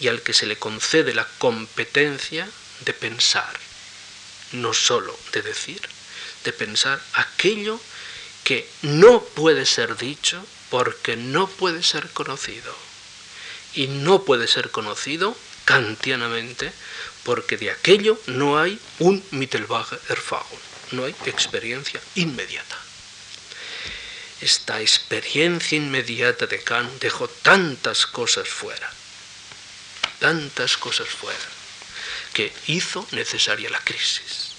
y 0.00 0.08
al 0.08 0.22
que 0.22 0.32
se 0.32 0.46
le 0.46 0.56
concede 0.56 1.14
la 1.14 1.26
competencia 1.38 2.48
de 2.84 2.92
pensar, 2.92 3.52
no 4.52 4.72
sólo 4.74 5.16
de 5.32 5.42
decir, 5.42 5.80
de 6.44 6.52
pensar 6.52 7.00
aquello 7.14 7.80
que 8.42 8.68
no 8.82 9.22
puede 9.22 9.64
ser 9.66 9.96
dicho 9.96 10.44
porque 10.70 11.16
no 11.16 11.48
puede 11.48 11.82
ser 11.82 12.08
conocido. 12.10 12.74
Y 13.74 13.88
no 13.88 14.22
puede 14.22 14.46
ser 14.46 14.70
conocido 14.70 15.36
kantianamente 15.64 16.72
porque 17.24 17.56
de 17.56 17.70
aquello 17.70 18.20
no 18.26 18.58
hay 18.58 18.78
un 18.98 19.24
Mittelbach 19.30 19.92
Erfahrung, 20.08 20.60
no 20.92 21.04
hay 21.04 21.14
experiencia 21.26 22.00
inmediata. 22.14 22.83
Esta 24.44 24.82
experiencia 24.82 25.78
inmediata 25.78 26.44
de 26.44 26.62
Kant 26.62 27.00
dejó 27.00 27.28
tantas 27.28 28.04
cosas 28.06 28.46
fuera, 28.46 28.92
tantas 30.18 30.76
cosas 30.76 31.08
fuera, 31.08 31.48
que 32.34 32.52
hizo 32.66 33.06
necesaria 33.12 33.70
la 33.70 33.80
crisis, 33.80 34.50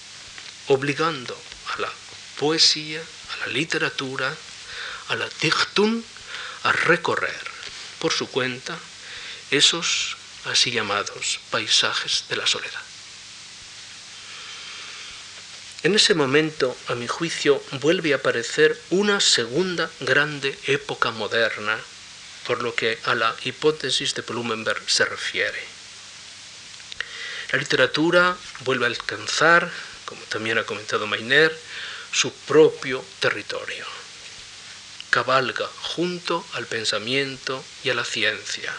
obligando 0.66 1.40
a 1.72 1.80
la 1.82 1.92
poesía, 2.36 3.00
a 3.00 3.36
la 3.36 3.46
literatura, 3.52 4.36
a 5.06 5.14
la 5.14 5.28
Dichtung, 5.40 6.02
a 6.64 6.72
recorrer 6.72 7.44
por 8.00 8.12
su 8.12 8.26
cuenta 8.26 8.76
esos 9.52 10.16
así 10.46 10.72
llamados 10.72 11.38
paisajes 11.52 12.24
de 12.28 12.34
la 12.34 12.46
soledad. 12.48 12.85
En 15.86 15.94
ese 15.94 16.14
momento, 16.14 16.76
a 16.88 16.96
mi 16.96 17.06
juicio, 17.06 17.62
vuelve 17.80 18.12
a 18.12 18.16
aparecer 18.16 18.76
una 18.90 19.20
segunda 19.20 19.88
grande 20.00 20.58
época 20.66 21.12
moderna, 21.12 21.78
por 22.44 22.60
lo 22.60 22.74
que 22.74 22.98
a 23.04 23.14
la 23.14 23.36
hipótesis 23.44 24.12
de 24.16 24.22
Blumenberg 24.22 24.82
se 24.90 25.04
refiere. 25.04 25.62
La 27.52 27.60
literatura 27.60 28.36
vuelve 28.64 28.86
a 28.86 28.88
alcanzar, 28.88 29.70
como 30.06 30.20
también 30.22 30.58
ha 30.58 30.64
comentado 30.64 31.06
Mainer, 31.06 31.56
su 32.10 32.32
propio 32.32 33.04
territorio. 33.20 33.86
Cabalga 35.10 35.68
junto 35.94 36.44
al 36.54 36.66
pensamiento 36.66 37.64
y 37.84 37.90
a 37.90 37.94
la 37.94 38.04
ciencia. 38.04 38.74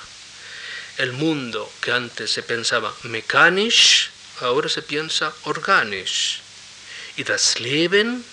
El 0.98 1.14
mundo 1.14 1.72
que 1.80 1.94
antes 1.94 2.32
se 2.32 2.44
pensaba 2.44 2.94
mecanisch, 3.04 4.10
ahora 4.42 4.68
se 4.68 4.82
piensa 4.82 5.34
organisch 5.44 6.46
y 7.18 7.24
das 7.24 7.60
Leben, 7.60 8.24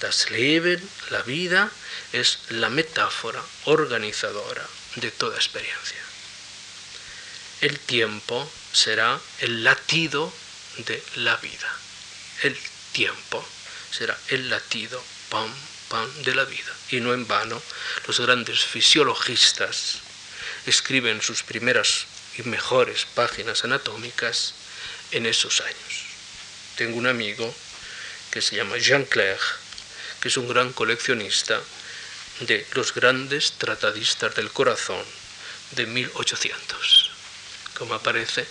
das 0.00 0.30
Leben, 0.30 0.80
la 1.10 1.22
vida, 1.22 1.70
es 2.12 2.38
la 2.50 2.70
metáfora 2.70 3.42
organizadora 3.64 4.66
de 4.96 5.10
toda 5.10 5.36
experiencia. 5.36 5.98
El 7.60 7.78
tiempo 7.80 8.50
será 8.72 9.20
el 9.40 9.64
latido 9.64 10.32
de 10.78 11.02
la 11.16 11.36
vida. 11.36 11.70
El 12.42 12.56
tiempo 12.92 13.44
será 13.90 14.16
el 14.28 14.48
latido, 14.48 15.02
pam, 15.28 15.52
pam, 15.88 16.10
de 16.22 16.34
la 16.34 16.44
vida. 16.44 16.72
Y 16.90 17.00
no 17.00 17.12
en 17.12 17.26
vano, 17.26 17.60
los 18.06 18.20
grandes 18.20 18.64
fisiologistas 18.64 19.98
escriben 20.64 21.20
sus 21.20 21.42
primeras 21.42 22.06
y 22.38 22.42
mejores 22.44 23.04
páginas 23.14 23.64
anatómicas 23.64 24.54
en 25.10 25.26
esos 25.26 25.60
años. 25.60 26.04
Tengo 26.76 26.96
un 26.96 27.08
amigo 27.08 27.52
que 28.30 28.42
se 28.42 28.56
llama 28.56 28.78
Jean 28.78 29.04
Clerc, 29.04 29.40
que 30.20 30.28
es 30.28 30.36
un 30.36 30.48
gran 30.48 30.72
coleccionista 30.72 31.60
de 32.40 32.66
los 32.74 32.94
grandes 32.94 33.52
tratadistas 33.52 34.34
del 34.34 34.50
corazón, 34.50 35.04
de 35.72 35.86
1800, 35.86 37.10
como 37.78 37.94
aparece 37.94 38.44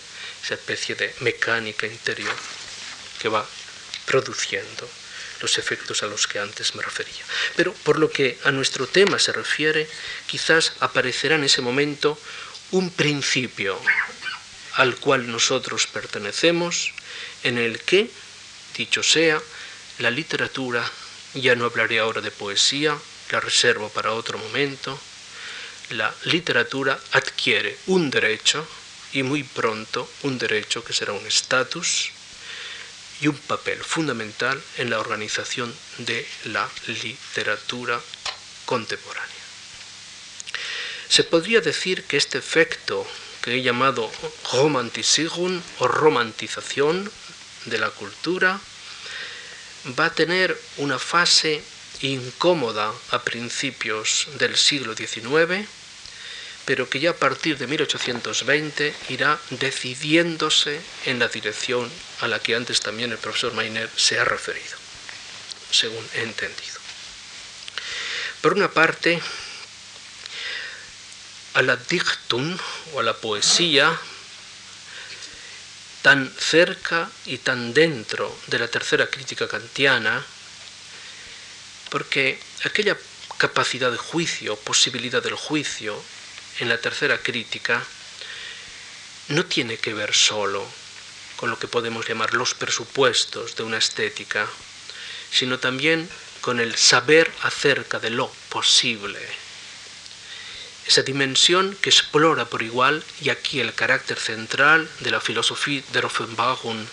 esa 0.44 0.54
especie 0.54 0.96
de 0.96 1.14
mecánica 1.20 1.86
interior 1.86 2.36
que 3.20 3.28
va 3.30 3.46
produciendo 4.06 4.90
los 5.42 5.58
efectos 5.58 6.04
a 6.04 6.08
los 6.08 6.28
que 6.28 6.40
antes 6.40 6.76
me 6.76 6.82
refería. 6.82 7.24
Pero 7.56 7.74
por 7.74 8.00
lo 8.00 8.10
que 8.10 8.38
a 8.44 8.52
nuestro 8.52 8.88
tema 8.88 9.20
se 9.20 9.32
refiere, 9.32 9.90
quizás 10.28 10.74
aparecerá 10.80 11.36
en 11.36 11.44
ese 11.44 11.62
momento 11.62 12.20
un 12.72 12.92
principio 12.92 13.80
al 14.74 14.96
cual 14.98 15.32
nosotros 15.32 15.88
pertenecemos, 15.88 16.94
en 17.44 17.58
el 17.58 17.80
que, 17.82 18.10
dicho 18.76 19.04
sea, 19.04 19.42
la 20.00 20.10
literatura, 20.10 20.90
ya 21.34 21.56
no 21.56 21.66
hablaré 21.66 22.00
ahora 22.00 22.22
de 22.22 22.32
poesía, 22.32 22.98
la 23.32 23.40
reservo 23.40 23.90
para 23.90 24.14
otro 24.14 24.38
momento, 24.38 25.00
la 25.90 26.14
literatura 26.24 27.00
adquiere 27.12 27.78
un 27.88 28.10
derecho 28.10 28.66
y 29.12 29.24
muy 29.24 29.44
pronto 29.44 30.10
un 30.24 30.38
derecho 30.38 30.84
que 30.84 30.94
será 30.94 31.14
un 31.14 31.26
estatus 31.26 32.12
y 33.22 33.28
un 33.28 33.38
papel 33.38 33.84
fundamental 33.84 34.62
en 34.78 34.90
la 34.90 35.00
organización 35.00 35.74
de 35.98 36.26
la 36.46 36.70
literatura 36.88 38.00
contemporánea. 38.66 39.36
Se 41.10 41.24
podría 41.24 41.60
decir 41.60 42.04
que 42.04 42.18
este 42.18 42.38
efecto 42.38 43.06
que 43.42 43.56
he 43.56 43.62
llamado 43.62 44.10
romanticismo 44.54 45.62
o 45.80 45.88
romantización 45.88 47.12
de 47.66 47.78
la 47.80 47.90
cultura 47.90 48.62
va 49.98 50.06
a 50.06 50.14
tener 50.14 50.60
una 50.78 51.00
fase 51.00 51.62
incómoda 52.02 52.94
a 53.12 53.24
principios 53.24 54.28
del 54.38 54.56
siglo 54.56 54.96
XIX, 54.96 55.68
pero 56.66 56.90
que 56.90 57.00
ya 57.00 57.12
a 57.12 57.16
partir 57.16 57.58
de 57.58 57.68
1820 57.68 58.94
irá 59.10 59.40
decidiéndose 59.50 60.80
en 61.06 61.20
la 61.20 61.28
dirección 61.28 61.90
a 62.22 62.28
la 62.28 62.40
que 62.40 62.56
antes 62.56 62.80
también 62.80 63.12
el 63.12 63.18
profesor 63.18 63.54
Mainer 63.54 63.90
se 63.96 64.20
ha 64.20 64.26
referido, 64.26 64.78
según 65.72 66.06
he 66.14 66.22
entendido. 66.22 66.80
Por 68.42 68.54
una 68.54 68.72
parte, 68.72 69.22
a 71.56 71.62
la 71.62 71.76
dictum 71.76 72.58
o 72.94 73.00
a 73.00 73.04
la 73.04 73.14
poesía 73.14 74.00
tan 76.02 76.32
cerca 76.38 77.10
y 77.26 77.40
tan 77.40 77.74
dentro 77.74 78.36
de 78.48 78.60
la 78.60 78.68
tercera 78.68 79.08
crítica 79.08 79.48
kantiana, 79.48 80.26
porque 81.90 82.40
aquella 82.64 82.98
capacidad 83.38 83.92
de 83.92 83.98
juicio, 83.98 84.56
posibilidad 84.58 85.22
del 85.22 85.36
juicio 85.36 86.02
en 86.60 86.70
la 86.70 86.80
tercera 86.80 87.18
crítica, 87.18 87.84
no 89.30 89.46
tiene 89.46 89.78
que 89.78 89.94
ver 89.94 90.14
solo 90.14 90.66
con 91.38 91.50
lo 91.50 91.60
que 91.60 91.68
podemos 91.68 92.08
llamar 92.08 92.34
los 92.34 92.54
presupuestos 92.54 93.56
de 93.56 93.64
una 93.64 93.78
estética, 93.78 94.48
sino 95.32 95.60
también 95.60 96.10
con 96.42 96.60
el 96.60 96.76
saber 96.76 97.32
acerca 97.44 98.00
de 98.00 98.10
lo 98.10 98.32
posible. 98.50 99.20
Esa 100.90 101.04
dimensión 101.04 101.78
que 101.84 101.92
explora 101.92 102.46
por 102.46 102.64
igual, 102.64 103.04
y 103.22 103.30
aquí 103.30 103.60
el 103.60 103.76
carácter 103.76 104.18
central 104.18 104.90
de 105.02 105.12
la 105.12 105.22
filosofía 105.22 105.84
de 105.94 106.00
Offenbachung 106.00 106.84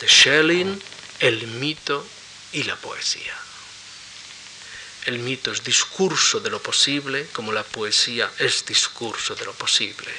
de 0.00 0.08
Schelling, 0.08 0.82
el 1.20 1.46
mito 1.46 2.04
y 2.50 2.64
la 2.64 2.74
poesía. 2.74 3.36
El 5.06 5.20
mito 5.20 5.52
es 5.52 5.62
discurso 5.62 6.40
de 6.40 6.50
lo 6.50 6.60
posible, 6.60 7.28
como 7.32 7.52
la 7.52 7.62
poesía 7.62 8.28
es 8.40 8.66
discurso 8.66 9.36
de 9.36 9.44
lo 9.44 9.52
posible. 9.52 10.10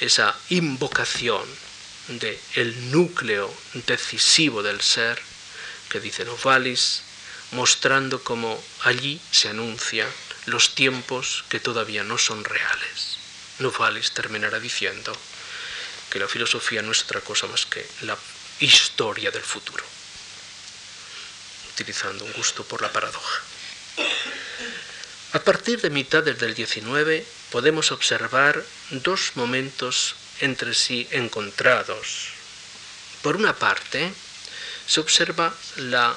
Esa 0.00 0.34
invocación 0.48 1.44
de 2.08 2.40
el 2.54 2.90
núcleo 2.90 3.52
decisivo 3.86 4.62
del 4.62 4.80
ser, 4.80 5.20
que 5.90 6.00
dice 6.00 6.24
Novalis, 6.24 7.02
mostrando 7.50 8.24
cómo 8.24 8.58
allí 8.80 9.20
se 9.30 9.50
anuncia 9.50 10.08
los 10.46 10.74
tiempos 10.74 11.44
que 11.48 11.60
todavía 11.60 12.02
no 12.02 12.18
son 12.18 12.44
reales. 12.44 13.18
Novalis 13.58 14.12
terminará 14.12 14.58
diciendo 14.58 15.16
que 16.10 16.18
la 16.18 16.28
filosofía 16.28 16.82
no 16.82 16.92
es 16.92 17.02
otra 17.02 17.20
cosa 17.20 17.46
más 17.46 17.66
que 17.66 17.86
la 18.02 18.16
historia 18.60 19.30
del 19.30 19.42
futuro, 19.42 19.84
utilizando 21.72 22.24
un 22.24 22.32
gusto 22.32 22.64
por 22.64 22.82
la 22.82 22.92
paradoja. 22.92 23.42
A 25.32 25.38
partir 25.40 25.80
de 25.80 25.90
mitades 25.90 26.38
del 26.38 26.54
19 26.54 27.24
podemos 27.50 27.92
observar 27.92 28.62
dos 28.90 29.32
momentos 29.34 30.14
entre 30.40 30.74
sí 30.74 31.08
encontrados. 31.10 32.28
Por 33.22 33.36
una 33.36 33.54
parte, 33.54 34.12
se 34.86 35.00
observa 35.00 35.54
la 35.76 36.14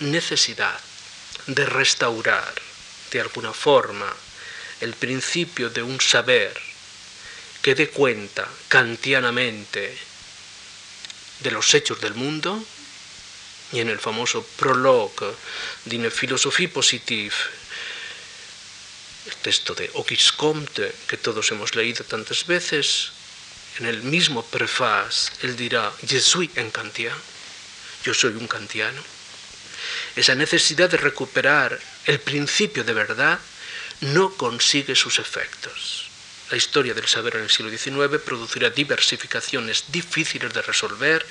necesidad 0.00 0.78
de 1.46 1.64
restaurar 1.64 2.67
de 3.10 3.20
alguna 3.20 3.52
forma 3.52 4.14
el 4.80 4.94
principio 4.94 5.70
de 5.70 5.82
un 5.82 6.00
saber 6.00 6.54
que 7.62 7.74
dé 7.74 7.88
cuenta 7.90 8.48
kantianamente 8.68 9.96
de 11.40 11.50
los 11.50 11.74
hechos 11.74 12.00
del 12.00 12.14
mundo 12.14 12.62
y 13.72 13.80
en 13.80 13.88
el 13.88 13.98
famoso 13.98 14.42
prologue 14.56 15.34
de 15.84 15.96
una 15.96 16.10
Philosophie 16.10 16.68
positive, 16.68 17.34
el 19.26 19.36
texto 19.36 19.74
de 19.74 19.90
Auguste 19.94 20.36
Comte, 20.36 20.94
que 21.06 21.18
todos 21.18 21.50
hemos 21.50 21.74
leído 21.74 22.04
tantas 22.04 22.46
veces, 22.46 23.12
en 23.78 23.86
el 23.86 24.02
mismo 24.02 24.42
preface, 24.42 25.30
él 25.42 25.56
dirá, 25.56 25.92
Je 26.02 26.20
suis 26.20 26.50
un 26.56 26.70
kantien, 26.70 27.12
yo 28.04 28.14
soy 28.14 28.32
un 28.32 28.48
kantiano. 28.48 29.17
Esa 30.16 30.34
necesidad 30.34 30.90
de 30.90 30.96
recuperar 30.96 31.78
el 32.06 32.20
principio 32.20 32.84
de 32.84 32.92
verdad 32.92 33.38
no 34.00 34.34
consigue 34.34 34.94
sus 34.94 35.18
efectos. 35.18 36.08
La 36.50 36.56
historia 36.56 36.94
del 36.94 37.06
saber 37.06 37.36
en 37.36 37.42
el 37.42 37.50
siglo 37.50 37.70
XIX 37.70 38.22
producirá 38.24 38.70
diversificaciones 38.70 39.84
difíciles 39.88 40.54
de 40.54 40.62
resolver, 40.62 41.26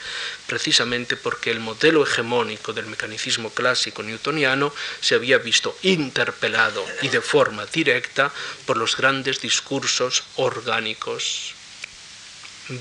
precisamente 0.46 1.16
porque 1.16 1.50
el 1.50 1.60
modelo 1.60 2.04
hegemónico 2.04 2.72
del 2.72 2.86
mecanicismo 2.86 3.50
clásico 3.50 4.04
newtoniano 4.04 4.72
se 5.02 5.16
había 5.16 5.40
visto 5.40 5.76
interpelado 5.82 6.86
y 7.02 7.10
de 7.10 7.22
forma 7.22 7.66
directa 7.66 8.32
por 8.68 8.78
los 8.78 8.96
grandes 8.96 9.42
discursos 9.42 10.24
orgánicos, 10.36 11.56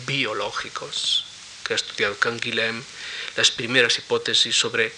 biológicos, 0.05 1.25
que 1.65 1.73
ha 1.73 1.77
estudiado 1.77 2.19
Canguilhem, 2.19 2.83
las 3.37 3.51
primeras 3.51 3.97
hipótesis 3.97 4.55
sobre 4.55 4.93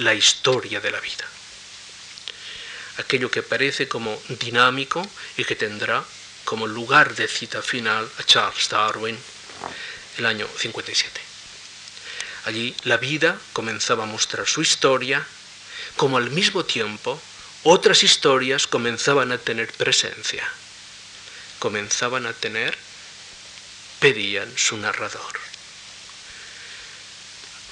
la 0.00 0.14
historia 0.14 0.80
de 0.80 0.90
la 0.90 1.00
vida. 1.00 1.26
Aquello 2.96 3.30
que 3.30 3.42
parece 3.42 3.86
como 3.86 4.20
dinámico 4.28 5.06
y 5.36 5.44
que 5.44 5.56
tendrá 5.56 6.02
como 6.44 6.66
lugar 6.66 7.14
de 7.14 7.28
cita 7.28 7.62
final 7.62 8.10
a 8.18 8.22
Charles 8.24 8.68
Darwin 8.68 9.18
el 10.16 10.26
año 10.26 10.48
57. 10.58 11.20
Allí 12.46 12.74
la 12.84 12.96
vida 12.96 13.38
comenzaba 13.52 14.04
a 14.04 14.06
mostrar 14.06 14.48
su 14.48 14.62
historia, 14.62 15.26
como 15.96 16.16
al 16.16 16.30
mismo 16.30 16.64
tiempo 16.64 17.20
otras 17.62 18.02
historias 18.02 18.66
comenzaban 18.66 19.32
a 19.32 19.38
tener 19.38 19.70
presencia, 19.72 20.50
comenzaban 21.58 22.24
a 22.24 22.32
tener, 22.32 22.76
pedían 23.98 24.50
su 24.56 24.78
narrador. 24.78 25.38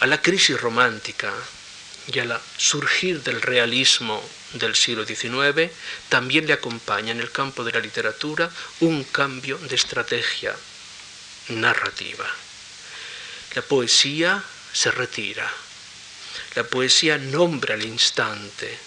A 0.01 0.07
la 0.07 0.21
crisis 0.21 0.61
romántica 0.61 1.33
y 2.13 2.19
al 2.21 2.41
surgir 2.57 3.23
del 3.23 3.43
realismo 3.43 4.23
del 4.55 4.75
siglo 4.75 5.05
XIX, 5.05 5.71
también 6.09 6.47
le 6.47 6.55
acompaña 6.55 7.13
en 7.13 7.21
el 7.21 7.31
campo 7.31 7.65
de 7.65 7.73
la 7.73 7.81
literatura 7.81 8.51
un 8.81 9.05
cambio 9.05 9.59
de 9.59 9.77
estrategia 9.77 10.57
narrativa. 11.49 12.27
La 13.55 13.63
poesía 13.63 14.43
se 14.73 14.91
retira, 14.91 15.51
la 16.55 16.65
poesía 16.65 17.19
nombra 17.19 17.75
el 17.75 17.85
instante, 17.85 18.79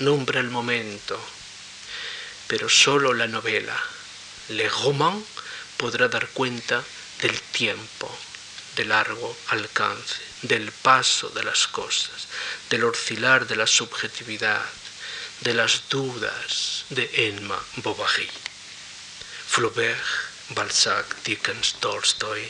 nombra 0.00 0.40
el 0.40 0.50
momento, 0.50 1.20
pero 2.46 2.68
solo 2.68 3.14
la 3.14 3.26
novela, 3.26 3.76
le 4.48 4.68
roman, 4.68 5.24
podrá 5.76 6.08
dar 6.08 6.28
cuenta 6.28 6.82
del 7.20 7.40
tiempo 7.40 8.10
de 8.76 8.84
largo 8.84 9.36
alcance, 9.48 10.22
del 10.42 10.70
paso 10.70 11.30
de 11.30 11.42
las 11.42 11.66
cosas, 11.66 12.28
del 12.70 12.84
oscilar 12.84 13.46
de 13.46 13.56
la 13.56 13.66
subjetividad, 13.66 14.64
de 15.40 15.54
las 15.54 15.88
dudas 15.88 16.84
de 16.90 17.10
Emma 17.28 17.62
Bovary. 17.76 18.28
Flaubert, 19.48 20.02
Balzac, 20.50 21.22
Dickens, 21.24 21.74
Tolstoy. 21.80 22.42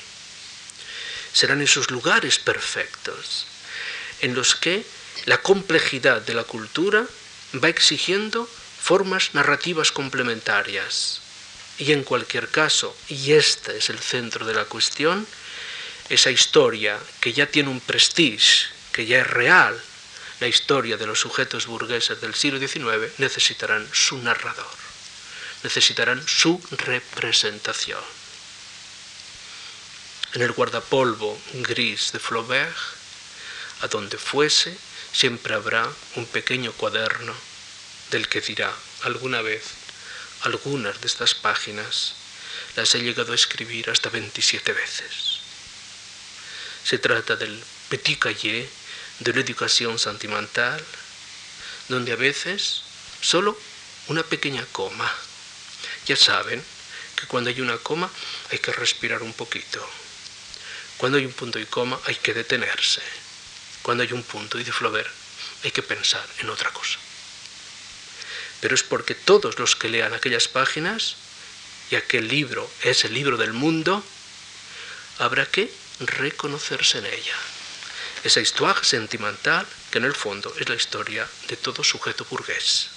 Serán 1.33 1.61
esos 1.61 1.91
lugares 1.91 2.39
perfectos 2.39 3.47
en 4.21 4.35
los 4.35 4.55
que 4.55 4.85
la 5.27 5.39
complejidad 5.39 6.23
de 6.23 6.35
la 6.35 6.45
cultura 6.45 7.07
va 7.63 7.69
exigiendo 7.69 8.49
formas 8.81 9.35
narrativas 9.35 9.93
complementarias. 9.93 11.21
Y 11.79 11.93
en 11.93 12.05
cualquier 12.05 12.49
caso, 12.49 12.97
y 13.09 13.33
este 13.33 13.77
es 13.77 13.91
el 13.91 13.99
centro 13.99 14.47
de 14.47 14.55
la 14.55 14.65
cuestión, 14.65 15.27
esa 16.09 16.31
historia 16.31 16.99
que 17.21 17.33
ya 17.33 17.47
tiene 17.47 17.69
un 17.69 17.81
prestige, 17.81 18.69
que 18.93 19.05
ya 19.05 19.21
es 19.21 19.27
real, 19.27 19.79
la 20.41 20.47
historia 20.47 20.97
de 20.97 21.07
los 21.07 21.21
sujetos 21.21 21.67
burgueses 21.67 22.21
del 22.21 22.35
siglo 22.35 22.59
XIX, 22.59 23.19
necesitarán 23.19 23.89
su 23.93 24.19
narrador, 24.19 24.77
necesitarán 25.63 26.27
su 26.27 26.61
representación. 26.71 28.03
En 30.35 30.43
el 30.43 30.53
guardapolvo 30.53 31.41
gris 31.55 32.13
de 32.13 32.19
Flaubert, 32.19 32.77
a 33.81 33.89
donde 33.89 34.19
fuese, 34.19 34.77
siempre 35.13 35.55
habrá 35.55 35.89
un 36.17 36.27
pequeño 36.27 36.73
cuaderno 36.73 37.35
del 38.11 38.29
que 38.29 38.41
dirá 38.41 38.73
alguna 39.03 39.41
vez 39.41 39.63
algunas 40.43 41.01
de 41.01 41.07
estas 41.07 41.35
páginas 41.35 42.15
las 42.77 42.95
he 42.95 43.01
llegado 43.01 43.33
a 43.33 43.35
escribir 43.35 43.89
hasta 43.91 44.11
27 44.11 44.73
veces. 44.73 45.41
Se 46.85 46.99
trata 46.99 47.37
del 47.37 47.63
Petit 47.89 48.19
Cahier 48.19 48.69
de 49.21 49.33
la 49.33 49.41
educación 49.41 49.99
sentimental, 49.99 50.83
donde 51.89 52.13
a 52.13 52.17
veces 52.17 52.83
solo 53.21 53.59
una 54.09 54.23
pequeña 54.23 54.65
coma. 54.73 55.13
Ya 56.07 56.17
saben 56.17 56.63
que 57.17 57.27
cuando 57.27 57.51
hay 57.51 57.61
una 57.61 57.79
coma 57.79 58.11
hay 58.51 58.59
que 58.59 58.73
respirar 58.73 59.23
un 59.23 59.33
poquito. 59.33 59.87
Cuando 60.97 61.19
hay 61.19 61.27
un 61.27 61.33
punto 61.33 61.59
y 61.59 61.67
coma 61.67 61.99
hay 62.07 62.17
que 62.17 62.35
detenerse. 62.35 63.03
Cuando 63.83 64.03
hay 64.03 64.13
un 64.13 64.23
punto 64.23 64.59
y 64.59 64.65
de 64.65 64.73
Flaubert 64.73 65.11
hay 65.65 65.71
que 65.71 65.83
pensar 65.83 66.27
en 66.39 66.51
otra 66.51 66.71
cosa. 66.71 66.99
Pero 68.61 68.75
es 68.75 68.83
porque 68.83 69.15
todos 69.15 69.59
los 69.59 69.77
que 69.77 69.89
lean 69.89 70.15
aquellas 70.15 70.49
páginas, 70.49 71.17
y 71.91 71.95
aquel 71.95 72.29
libro 72.29 72.69
es 72.83 73.05
el 73.05 73.15
libro 73.15 73.37
del 73.37 73.53
mundo, 73.53 74.03
habrá 75.19 75.47
que 75.47 75.73
reconocerse 76.01 76.99
en 76.99 77.07
ella. 77.07 77.35
Esa 78.27 78.41
historia 78.41 78.75
sentimental 78.83 79.65
que 79.89 79.99
en 79.99 80.05
el 80.05 80.13
fondo 80.13 80.53
es 80.59 80.69
la 80.69 80.75
historia 80.75 81.29
de 81.47 81.57
todo 81.57 81.85
sujeto 81.85 82.27
burgués. 82.29 82.89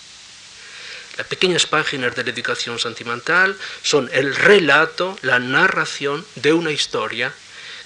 Las 1.17 1.27
pequeñas 1.27 1.67
páginas 1.67 2.15
de 2.15 2.23
la 2.23 2.31
educación 2.31 2.79
sentimental 2.79 3.55
son 3.83 4.09
el 4.11 4.35
relato, 4.35 5.19
la 5.21 5.37
narración 5.37 6.25
de 6.33 6.51
una 6.53 6.71
historia 6.71 7.31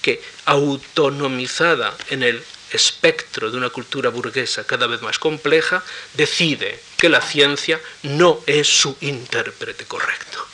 que, 0.02 0.24
autonomizada 0.46 1.94
en 2.12 2.24
el 2.24 2.42
espectro 2.72 3.52
de 3.52 3.58
una 3.58 3.72
cultura 3.72 4.10
burguesa 4.10 4.66
cada 4.66 4.88
vez 4.88 5.02
más 5.02 5.20
compleja, 5.20 5.84
decide 6.14 6.80
que 6.96 7.10
la 7.10 7.20
ciencia 7.20 7.78
no 8.04 8.42
es 8.48 8.70
su 8.70 8.96
intérprete 9.02 9.84
correcto. 9.84 10.48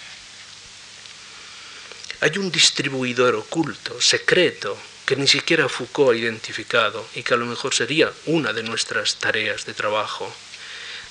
Hay 2.22 2.36
un 2.40 2.50
distribuidor 2.50 3.36
oculto, 3.36 4.02
secreto, 4.02 4.76
que 5.10 5.16
ni 5.16 5.28
siquiera 5.28 5.68
Foucault 5.68 6.14
ha 6.14 6.20
identificado 6.20 7.04
y 7.16 7.24
que 7.24 7.34
a 7.34 7.38
lo 7.38 7.48
mejor 7.48 7.74
sería 7.74 8.14
una 8.28 8.54
de 8.54 8.62
nuestras 8.62 9.16
tareas 9.16 9.66
de 9.66 9.74
trabajo 9.74 10.32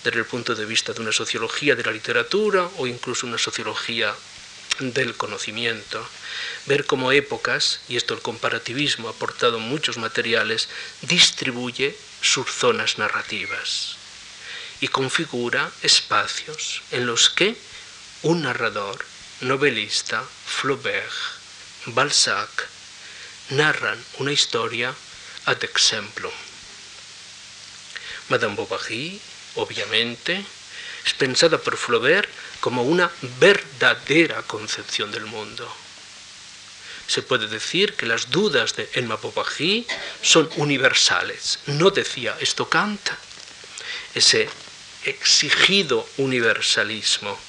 desde 0.05 0.20
el 0.20 0.24
punto 0.24 0.55
de 0.55 0.66
vista 0.66 0.92
de 0.92 1.01
una 1.01 1.11
sociología 1.11 1.74
de 1.74 1.82
la 1.82 1.90
literatura 1.90 2.70
o 2.76 2.86
incluso 2.86 3.26
una 3.26 3.38
sociología 3.38 4.14
del 4.78 5.16
conocimiento, 5.16 6.09
ver 6.66 6.86
cómo 6.86 7.11
épocas, 7.11 7.80
y 7.88 7.96
esto 7.96 8.14
el 8.14 8.20
comparativismo 8.20 9.09
ha 9.09 9.11
aportado 9.11 9.59
muchos 9.59 9.99
materiales, 9.99 10.68
distribuye 11.03 11.96
sus 12.22 12.49
zonas 12.53 12.99
narrativas 12.99 13.96
y 14.80 14.86
configura 14.86 15.72
espacios 15.82 16.82
en 16.92 17.05
los 17.05 17.30
que 17.30 17.57
un 18.22 18.42
narrador, 18.42 19.05
novelista, 19.40 20.22
Flaubert, 20.46 21.11
Balzac, 21.86 22.77
narran 23.51 24.03
una 24.18 24.32
historia 24.32 24.94
ad 25.46 25.62
exemplum. 25.64 26.32
Madame 28.28 28.55
Bovary, 28.55 29.20
obviamente, 29.55 30.44
es 31.05 31.14
pensada 31.14 31.59
por 31.59 31.76
Flaubert 31.76 32.28
como 32.61 32.82
una 32.82 33.11
verdadera 33.40 34.42
concepción 34.42 35.11
del 35.11 35.24
mundo. 35.24 35.66
Se 37.07 37.22
puede 37.22 37.49
decir 37.49 37.94
que 37.94 38.05
las 38.05 38.30
dudas 38.30 38.76
de 38.76 38.90
Emma 38.92 39.16
Bovary 39.16 39.86
son 40.20 40.51
universales. 40.57 41.61
No 41.66 41.90
decía 41.90 42.36
esto 42.40 42.68
Kant. 42.68 43.01
Ese 44.14 44.51
exigido 45.05 46.07
universalismo. 46.18 47.47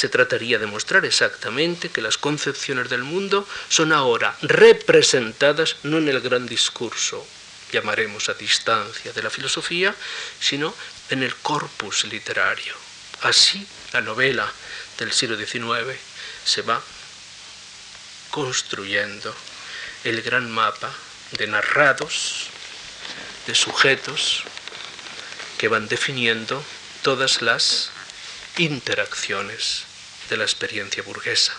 Se 0.00 0.08
trataría 0.08 0.58
de 0.58 0.64
mostrar 0.64 1.04
exactamente 1.04 1.90
que 1.90 2.00
las 2.00 2.16
concepciones 2.16 2.88
del 2.88 3.02
mundo 3.02 3.46
son 3.68 3.92
ahora 3.92 4.34
representadas 4.40 5.76
no 5.82 5.98
en 5.98 6.08
el 6.08 6.22
gran 6.22 6.46
discurso, 6.46 7.22
llamaremos 7.70 8.30
a 8.30 8.32
distancia 8.32 9.12
de 9.12 9.22
la 9.22 9.28
filosofía, 9.28 9.94
sino 10.40 10.74
en 11.10 11.22
el 11.22 11.36
corpus 11.36 12.04
literario. 12.04 12.74
Así 13.20 13.68
la 13.92 14.00
novela 14.00 14.50
del 14.96 15.12
siglo 15.12 15.36
XIX 15.36 16.00
se 16.46 16.62
va 16.62 16.80
construyendo 18.30 19.36
el 20.04 20.22
gran 20.22 20.50
mapa 20.50 20.90
de 21.32 21.46
narrados, 21.46 22.46
de 23.46 23.54
sujetos 23.54 24.44
que 25.58 25.68
van 25.68 25.88
definiendo 25.88 26.64
todas 27.02 27.42
las 27.42 27.90
interacciones 28.56 29.89
de 30.30 30.36
la 30.36 30.44
experiencia 30.44 31.02
burguesa. 31.02 31.52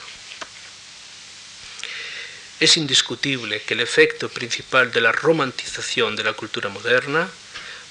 Es 2.60 2.78
indiscutible 2.78 3.62
que 3.62 3.74
el 3.74 3.80
efecto 3.82 4.30
principal 4.30 4.92
de 4.92 5.02
la 5.02 5.12
romantización 5.12 6.16
de 6.16 6.24
la 6.24 6.34
cultura 6.34 6.70
moderna 6.70 7.30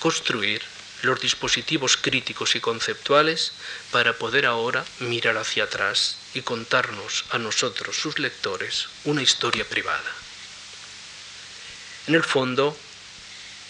Construir 0.00 0.62
los 1.02 1.20
dispositivos 1.20 1.96
críticos 1.96 2.56
y 2.56 2.60
conceptuales 2.60 3.52
para 3.90 4.14
poder 4.14 4.46
ahora 4.46 4.84
mirar 5.00 5.36
hacia 5.36 5.64
atrás 5.64 6.16
y 6.36 6.42
contarnos 6.42 7.24
a 7.30 7.38
nosotros, 7.38 7.96
sus 7.96 8.18
lectores, 8.18 8.88
una 9.04 9.22
historia 9.22 9.66
privada. 9.66 10.12
En 12.08 12.14
el 12.14 12.22
fondo, 12.22 12.76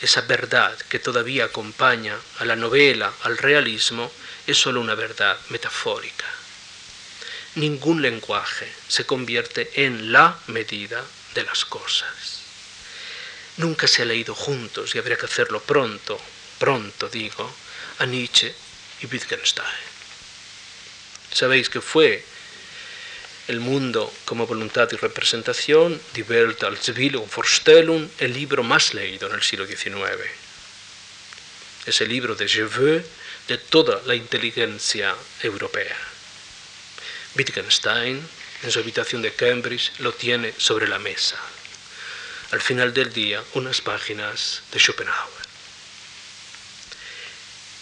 esa 0.03 0.23
verdad 0.23 0.77
que 0.89 0.99
todavía 0.99 1.45
acompaña 1.45 2.19
a 2.41 2.45
la 2.45 2.57
novela, 2.57 3.13
al 3.23 3.39
realismo, 3.39 4.11
es 4.49 4.59
sólo 4.59 4.81
una 4.81 4.97
verdad 4.97 5.39
metafórica. 5.51 6.27
Ningún 7.55 8.03
lenguaje 8.03 8.71
se 8.89 9.07
convierte 9.07 9.85
en 9.87 10.11
la 10.11 10.37
medida 10.49 11.05
de 11.35 11.45
las 11.45 11.65
cosas. 11.65 12.41
Nunca 13.59 13.87
se 13.87 14.03
ha 14.03 14.07
leído 14.07 14.35
juntos, 14.35 14.93
y 14.93 14.99
habría 14.99 15.17
que 15.17 15.27
hacerlo 15.27 15.63
pronto, 15.63 16.21
pronto 16.59 17.09
digo, 17.09 17.49
a 18.01 18.07
Nietzsche 18.07 18.53
y 19.03 19.07
Wittgenstein. 19.07 19.87
Sabéis 21.33 21.71
que 21.71 21.81
fue 21.81 22.25
El 23.49 23.61
mundo 23.61 24.13
como 24.25 24.47
voluntad 24.47 24.89
y 24.91 24.97
representación, 24.97 26.01
Die 26.17 26.25
Welt 26.25 26.65
als 26.65 26.89
Wille 26.89 27.19
und 27.19 27.31
Vorstellung, 27.33 28.11
el 28.19 28.33
libro 28.33 28.65
más 28.65 28.93
leído 28.93 29.29
en 29.29 29.35
el 29.37 29.43
siglo 29.43 29.67
XIX. 29.67 29.95
Es 31.87 32.01
el 32.01 32.09
libro 32.09 32.35
de 32.35 32.47
veux 32.65 33.05
de 33.47 33.59
toda 33.59 34.03
la 34.05 34.17
inteligencia 34.17 35.15
europea. 35.43 35.97
Wittgenstein, 37.37 38.21
en 38.65 38.71
su 38.73 38.81
habitación 38.81 39.23
de 39.23 39.33
Cambridge, 39.33 39.93
lo 39.99 40.13
tiene 40.13 40.53
sobre 40.59 40.89
la 40.89 40.99
mesa. 40.99 41.37
Al 42.51 42.61
final 42.61 42.93
del 42.93 43.13
día, 43.13 43.45
unas 43.55 43.81
páginas 43.81 44.63
de 44.73 44.81
Schopenhauer. 44.81 45.47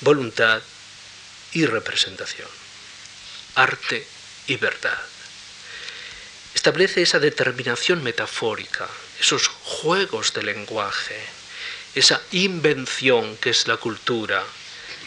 Voluntad 0.03 0.61
y 1.53 1.65
representación. 1.65 2.49
Arte 3.55 4.07
y 4.47 4.57
verdad. 4.57 5.14
Establece 6.55 7.03
esa 7.03 7.19
determinación 7.19 8.03
metafórica, 8.03 8.89
esos 9.21 9.49
juegos 9.49 10.33
de 10.35 10.45
lenguaje, 10.45 11.21
esa 11.95 12.23
invención 12.31 13.37
que 13.39 13.51
es 13.51 13.67
la 13.67 13.77
cultura. 13.77 14.43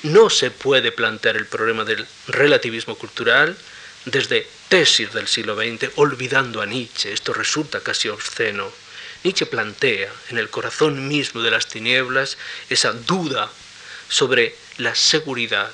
No 0.03 0.29
se 0.29 0.51
puede 0.51 0.91
plantear 0.91 1.37
el 1.37 1.47
problema 1.47 1.85
del 1.85 2.05
relativismo 2.27 2.95
cultural 2.95 3.57
desde 4.05 4.47
tesis 4.67 5.13
del 5.13 5.27
siglo 5.27 5.55
XX, 5.55 5.91
olvidando 5.95 6.61
a 6.61 6.65
Nietzsche. 6.65 7.11
Esto 7.13 7.33
resulta 7.33 7.81
casi 7.81 8.09
obsceno. 8.09 8.71
Nietzsche 9.23 9.45
plantea 9.45 10.11
en 10.29 10.37
el 10.37 10.49
corazón 10.49 11.07
mismo 11.07 11.41
de 11.41 11.51
las 11.51 11.67
tinieblas 11.67 12.37
esa 12.69 12.91
duda 12.91 13.49
sobre 14.09 14.55
la 14.77 14.95
seguridad, 14.95 15.71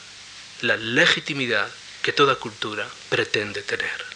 la 0.62 0.78
legitimidad 0.78 1.70
que 2.02 2.14
toda 2.14 2.36
cultura 2.36 2.88
pretende 3.10 3.62
tener. 3.64 4.13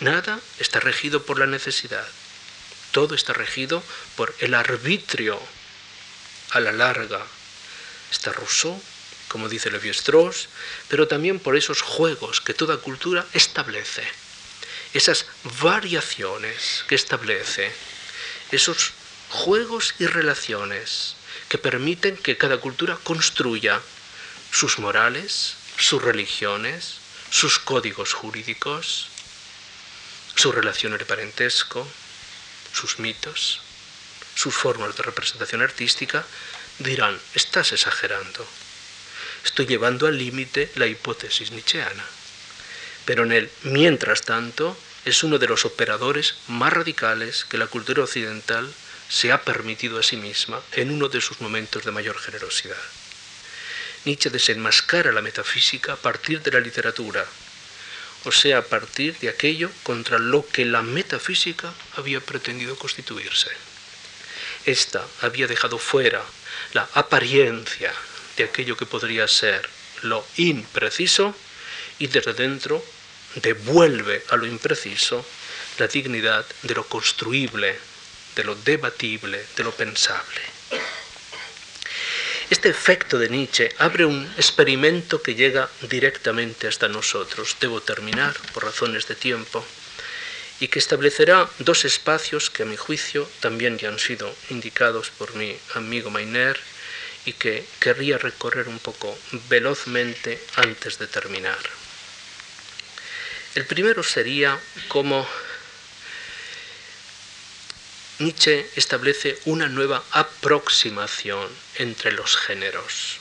Nada 0.00 0.40
está 0.58 0.80
regido 0.80 1.24
por 1.24 1.38
la 1.38 1.46
necesidad, 1.46 2.06
todo 2.90 3.14
está 3.14 3.34
regido 3.34 3.82
por 4.16 4.34
el 4.40 4.54
arbitrio. 4.54 5.38
A 6.52 6.58
la 6.58 6.72
larga. 6.72 7.24
Está 8.10 8.32
Rousseau, 8.32 8.82
como 9.28 9.48
dice 9.48 9.70
Levi-Strauss, 9.70 10.48
pero 10.88 11.06
también 11.06 11.38
por 11.38 11.56
esos 11.56 11.80
juegos 11.80 12.40
que 12.40 12.54
toda 12.54 12.78
cultura 12.78 13.24
establece, 13.34 14.02
esas 14.92 15.26
variaciones 15.60 16.84
que 16.88 16.96
establece, 16.96 17.70
esos 18.50 18.92
juegos 19.28 19.94
y 20.00 20.06
relaciones 20.06 21.14
que 21.48 21.58
permiten 21.58 22.16
que 22.16 22.36
cada 22.36 22.58
cultura 22.58 22.98
construya 23.04 23.80
sus 24.50 24.80
morales, 24.80 25.54
sus 25.78 26.02
religiones, 26.02 26.96
sus 27.30 27.60
códigos 27.60 28.12
jurídicos, 28.12 29.06
su 30.34 30.52
relación 30.52 30.96
de 30.96 31.04
parentesco, 31.04 31.86
sus 32.72 32.98
mitos, 32.98 33.60
sus 34.34 34.54
formas 34.54 34.96
de 34.96 35.02
representación 35.02 35.62
artística, 35.62 36.24
dirán, 36.78 37.18
estás 37.34 37.72
exagerando. 37.72 38.46
Estoy 39.44 39.66
llevando 39.66 40.06
al 40.06 40.18
límite 40.18 40.70
la 40.76 40.86
hipótesis 40.86 41.50
nietzscheana. 41.50 42.04
Pero 43.04 43.24
en 43.24 43.32
él, 43.32 43.50
mientras 43.64 44.22
tanto, 44.22 44.76
es 45.04 45.22
uno 45.22 45.38
de 45.38 45.48
los 45.48 45.64
operadores 45.64 46.36
más 46.48 46.72
radicales 46.72 47.44
que 47.44 47.58
la 47.58 47.66
cultura 47.66 48.04
occidental 48.04 48.72
se 49.08 49.32
ha 49.32 49.42
permitido 49.42 49.98
a 49.98 50.02
sí 50.02 50.16
misma 50.16 50.60
en 50.72 50.90
uno 50.90 51.08
de 51.08 51.20
sus 51.20 51.40
momentos 51.40 51.84
de 51.84 51.90
mayor 51.90 52.18
generosidad. 52.18 52.76
Nietzsche 54.04 54.30
desenmascara 54.30 55.12
la 55.12 55.20
metafísica 55.20 55.94
a 55.94 55.96
partir 55.96 56.40
de 56.42 56.52
la 56.52 56.60
literatura, 56.60 57.26
o 58.24 58.32
sea, 58.32 58.58
a 58.58 58.62
partir 58.62 59.16
de 59.18 59.28
aquello 59.28 59.70
contra 59.82 60.18
lo 60.18 60.46
que 60.46 60.64
la 60.64 60.82
metafísica 60.82 61.72
había 61.96 62.20
pretendido 62.20 62.76
constituirse. 62.76 63.50
Esta 64.66 65.06
había 65.22 65.46
dejado 65.46 65.78
fuera 65.78 66.22
la 66.74 66.88
apariencia 66.94 67.92
de 68.36 68.44
aquello 68.44 68.76
que 68.76 68.86
podría 68.86 69.26
ser 69.26 69.68
lo 70.02 70.24
impreciso 70.36 71.34
y 71.98 72.06
desde 72.08 72.34
dentro 72.34 72.84
devuelve 73.36 74.24
a 74.28 74.36
lo 74.36 74.46
impreciso 74.46 75.24
la 75.78 75.86
dignidad 75.86 76.44
de 76.62 76.74
lo 76.74 76.86
construible, 76.86 77.78
de 78.36 78.44
lo 78.44 78.54
debatible, 78.54 79.44
de 79.56 79.64
lo 79.64 79.72
pensable. 79.72 80.40
Este 82.50 82.68
efecto 82.68 83.16
de 83.16 83.28
Nietzsche 83.28 83.70
abre 83.78 84.04
un 84.04 84.26
experimento 84.36 85.22
que 85.22 85.36
llega 85.36 85.70
directamente 85.88 86.66
hasta 86.66 86.88
nosotros. 86.88 87.56
Debo 87.60 87.80
terminar 87.80 88.34
por 88.52 88.64
razones 88.64 89.06
de 89.06 89.14
tiempo 89.14 89.64
y 90.58 90.66
que 90.66 90.80
establecerá 90.80 91.48
dos 91.60 91.84
espacios 91.84 92.50
que 92.50 92.64
a 92.64 92.66
mi 92.66 92.76
juicio 92.76 93.30
también 93.38 93.78
ya 93.78 93.88
han 93.88 94.00
sido 94.00 94.34
indicados 94.50 95.10
por 95.10 95.36
mi 95.36 95.56
amigo 95.74 96.10
Mainer 96.10 96.58
y 97.24 97.34
que 97.34 97.64
querría 97.78 98.18
recorrer 98.18 98.66
un 98.66 98.80
poco 98.80 99.16
velozmente 99.48 100.42
antes 100.56 100.98
de 100.98 101.06
terminar. 101.06 101.58
El 103.54 103.64
primero 103.64 104.02
sería 104.02 104.58
cómo 104.88 105.24
Nietzsche 108.20 108.68
establece 108.76 109.40
una 109.46 109.66
nueva 109.66 110.04
aproximación 110.10 111.48
entre 111.76 112.12
los 112.12 112.36
géneros. 112.36 113.16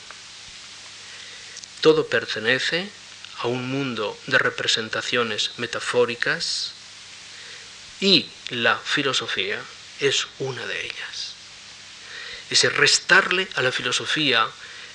Todo 1.79 2.07
pertenece 2.07 2.89
a 3.37 3.47
un 3.47 3.71
mundo 3.71 4.19
de 4.27 4.37
representaciones 4.37 5.51
metafóricas 5.55 6.73
y 8.01 8.25
la 8.49 8.77
filosofía 8.77 9.61
es 10.01 10.27
una 10.39 10.65
de 10.67 10.85
ellas. 10.85 11.33
Ese 12.49 12.69
restarle 12.69 13.47
a 13.55 13.61
la 13.61 13.71
filosofía 13.71 14.45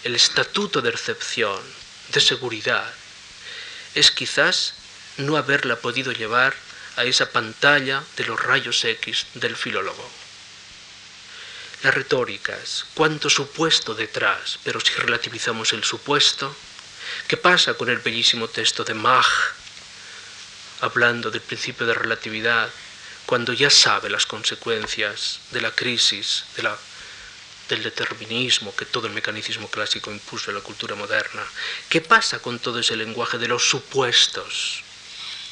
el 0.03 0.15
estatuto 0.15 0.83
de 0.83 0.91
excepción, 0.91 1.63
de 2.13 2.21
seguridad, 2.21 2.93
es 3.95 4.11
quizás 4.11 4.75
no 5.17 5.39
haberla 5.39 5.77
podido 5.77 6.13
llevar 6.13 6.55
a 6.97 7.05
esa 7.05 7.31
pantalla 7.31 8.03
de 8.17 8.25
los 8.25 8.41
rayos 8.41 8.85
X 8.85 9.27
del 9.35 9.57
filólogo. 9.57 10.09
Las 11.83 11.95
retóricas, 11.95 12.87
cuánto 12.95 13.29
supuesto 13.29 13.95
detrás, 13.95 14.59
pero 14.65 14.81
si 14.81 14.93
relativizamos 14.95 15.73
el 15.73 15.85
supuesto, 15.85 16.55
¿qué 17.29 17.37
pasa 17.37 17.75
con 17.75 17.91
el 17.91 17.99
bellísimo 17.99 18.49
texto 18.49 18.85
de 18.85 18.95
Mach, 18.95 19.27
hablando 20.81 21.31
del 21.31 21.43
principio 21.43 21.87
de 21.87 21.95
relatividad, 21.95 22.71
cuando 23.27 23.53
ya 23.53 23.71
sabe 23.71 24.11
las 24.11 24.27
consecuencias 24.27 25.41
de 25.51 25.61
la 25.61 25.73
crisis, 25.73 26.45
de 26.57 26.63
la, 26.63 26.77
del 27.69 27.83
determinismo 27.83 28.75
que 28.77 28.85
todo 28.85 29.07
el 29.07 29.13
mecanicismo 29.13 29.69
clásico 29.69 30.11
impuso 30.11 30.51
en 30.51 30.57
la 30.57 30.63
cultura 30.63 30.95
moderna? 30.95 31.43
¿Qué 31.89 32.01
pasa 32.01 32.39
con 32.39 32.59
todo 32.59 32.79
ese 32.79 32.97
lenguaje 32.97 33.39
de 33.39 33.49
los 33.49 33.69
supuestos? 33.69 34.84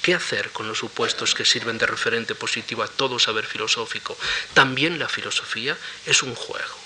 ¿Qué 0.03 0.15
hacer 0.15 0.51
con 0.51 0.67
los 0.67 0.79
supuestos 0.79 1.33
que 1.37 1.45
sirven 1.45 1.79
de 1.79 1.87
referente 1.87 2.35
positivo 2.35 2.83
a 2.83 2.89
todo 2.89 3.21
saber 3.21 3.47
filosófico? 3.47 4.19
También 4.53 4.99
la 4.99 5.09
filosofía 5.09 5.79
es 6.07 6.25
un 6.25 6.35
juego. 6.35 6.77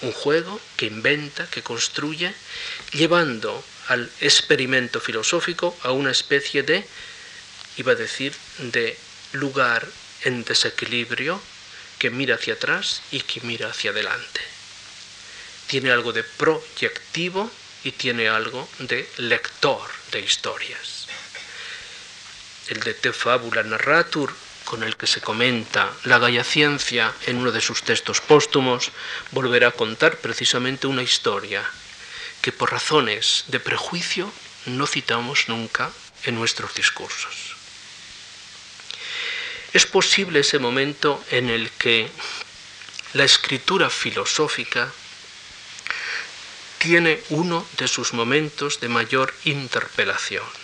Un 0.00 0.12
juego 0.12 0.58
que 0.78 0.86
inventa, 0.86 1.46
que 1.50 1.62
construye, 1.62 2.34
llevando 2.92 3.62
al 3.88 4.10
experimento 4.22 4.98
filosófico 4.98 5.76
a 5.82 5.92
una 5.92 6.10
especie 6.10 6.62
de, 6.62 6.88
iba 7.76 7.92
a 7.92 7.96
decir, 7.96 8.32
de 8.58 8.98
lugar 9.32 9.86
en 10.22 10.42
desequilibrio 10.42 11.38
que 11.98 12.08
mira 12.08 12.36
hacia 12.36 12.54
atrás 12.54 13.02
y 13.10 13.20
que 13.20 13.42
mira 13.42 13.68
hacia 13.68 13.90
adelante. 13.90 14.40
Tiene 15.66 15.90
algo 15.90 16.14
de 16.14 16.24
proyectivo 16.24 17.50
y 17.84 17.92
tiene 17.92 18.30
algo 18.30 18.66
de 18.78 19.06
lector 19.18 19.90
de 20.12 20.20
historias 20.20 20.93
el 22.68 22.80
de 22.80 22.94
Te 22.94 23.12
Fabula 23.12 23.62
Narratur, 23.62 24.32
con 24.64 24.82
el 24.82 24.96
que 24.96 25.06
se 25.06 25.20
comenta 25.20 25.92
la 26.04 26.18
Gaya 26.18 26.44
Ciencia 26.44 27.12
en 27.26 27.36
uno 27.36 27.52
de 27.52 27.60
sus 27.60 27.82
textos 27.82 28.20
póstumos, 28.20 28.90
volverá 29.32 29.68
a 29.68 29.72
contar 29.72 30.16
precisamente 30.18 30.86
una 30.86 31.02
historia 31.02 31.62
que 32.40 32.52
por 32.52 32.72
razones 32.72 33.44
de 33.48 33.60
prejuicio 33.60 34.32
no 34.66 34.86
citamos 34.86 35.48
nunca 35.48 35.90
en 36.24 36.34
nuestros 36.36 36.74
discursos. 36.74 37.56
Es 39.72 39.86
posible 39.86 40.40
ese 40.40 40.58
momento 40.58 41.22
en 41.30 41.50
el 41.50 41.70
que 41.72 42.08
la 43.12 43.24
escritura 43.24 43.90
filosófica 43.90 44.90
tiene 46.78 47.22
uno 47.30 47.66
de 47.76 47.88
sus 47.88 48.12
momentos 48.12 48.80
de 48.80 48.88
mayor 48.88 49.34
interpelación 49.44 50.63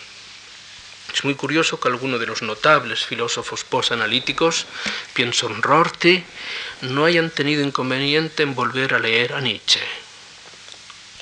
es 1.13 1.25
muy 1.25 1.35
curioso 1.35 1.81
que 1.81 1.89
algunos 1.89 2.21
de 2.21 2.27
los 2.27 2.43
notables 2.43 3.05
filósofos 3.05 3.65
posanalíticos, 3.65 4.67
pienso 5.15 5.49
en 5.49 5.63
Rorty, 5.63 6.25
no 6.83 7.05
hayan 7.05 7.31
tenido 7.31 7.63
inconveniente 7.63 8.43
en 8.43 8.55
volver 8.55 8.95
a 8.95 8.99
leer 8.99 9.33
a 9.35 9.41
Nietzsche. 9.41 9.81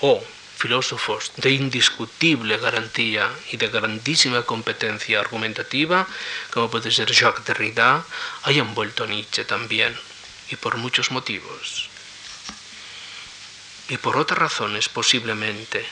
O 0.01 0.23
filósofos 0.59 1.33
de 1.37 1.51
indiscutible 1.51 2.59
garantía 2.59 3.31
y 3.53 3.57
de 3.57 3.69
grandísima 3.69 4.43
competencia 4.43 5.21
argumentativa, 5.21 6.07
como 6.51 6.71
puede 6.71 6.91
ser 6.91 7.13
Jacques 7.13 7.45
Derrida, 7.45 8.05
hayan 8.43 8.75
vuelto 8.75 9.05
a 9.05 9.07
Nietzsche 9.07 9.45
también, 9.45 9.97
y 10.51 10.57
por 10.57 10.77
muchos 10.77 11.11
motivos. 11.11 11.89
Y 13.89 13.97
por 13.99 14.17
otras 14.17 14.39
razones 14.39 14.89
posiblemente. 14.89 15.87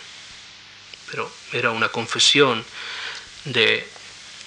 Pero 1.10 1.30
era 1.52 1.70
una 1.70 1.88
confesión 1.88 2.64
de 3.46 3.88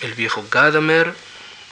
el 0.02 0.14
viejo 0.14 0.46
Gadamer, 0.50 1.14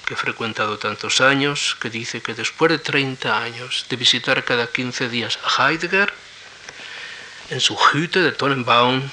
que 0.05 0.13
he 0.13 0.17
frecuentado 0.17 0.77
tantos 0.77 1.21
años, 1.21 1.77
que 1.79 1.89
dice 1.89 2.21
que 2.21 2.33
después 2.33 2.71
de 2.71 2.79
30 2.79 3.37
años 3.37 3.85
de 3.89 3.95
visitar 3.95 4.43
cada 4.43 4.67
15 4.67 5.09
días 5.09 5.37
a 5.43 5.69
Heidegger, 5.69 6.13
en 7.49 7.59
su 7.61 7.75
Hütte 7.75 8.21
de 8.21 8.31
Tonnenbaum, 8.31 9.09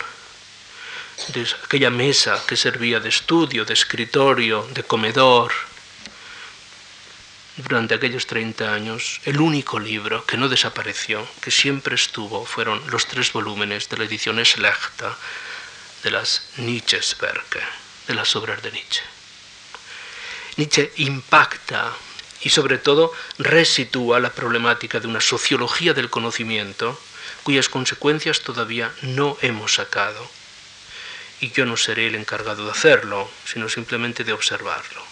de 1.28 1.46
aquella 1.64 1.90
mesa 1.90 2.42
que 2.46 2.56
servía 2.56 3.00
de 3.00 3.08
estudio, 3.08 3.64
de 3.64 3.74
escritorio, 3.74 4.66
de 4.72 4.82
comedor, 4.82 5.52
durante 7.56 7.94
aquellos 7.94 8.26
30 8.26 8.72
años, 8.72 9.20
el 9.24 9.40
único 9.40 9.78
libro 9.78 10.26
que 10.26 10.36
no 10.36 10.48
desapareció, 10.48 11.26
que 11.40 11.52
siempre 11.52 11.94
estuvo, 11.94 12.44
fueron 12.44 12.82
los 12.90 13.06
tres 13.06 13.32
volúmenes 13.32 13.88
de 13.88 13.96
la 13.96 14.04
edición 14.04 14.44
Schlechter 14.44 15.12
de 16.02 16.10
las 16.10 16.48
Nietzsche's-Werke, 16.56 17.62
de 18.06 18.14
las 18.14 18.36
obras 18.36 18.62
de 18.62 18.72
Nietzsche. 18.72 19.02
Nietzsche 20.56 20.92
impacta 20.96 21.92
y 22.42 22.50
sobre 22.50 22.78
todo 22.78 23.12
resitúa 23.38 24.20
la 24.20 24.30
problemática 24.30 25.00
de 25.00 25.08
una 25.08 25.20
sociología 25.20 25.94
del 25.94 26.10
conocimiento 26.10 27.00
cuyas 27.42 27.68
consecuencias 27.68 28.40
todavía 28.40 28.92
no 29.02 29.36
hemos 29.42 29.74
sacado. 29.74 30.28
Y 31.40 31.50
yo 31.50 31.66
no 31.66 31.76
seré 31.76 32.06
el 32.06 32.14
encargado 32.14 32.64
de 32.64 32.70
hacerlo, 32.70 33.30
sino 33.44 33.68
simplemente 33.68 34.24
de 34.24 34.32
observarlo. 34.32 35.02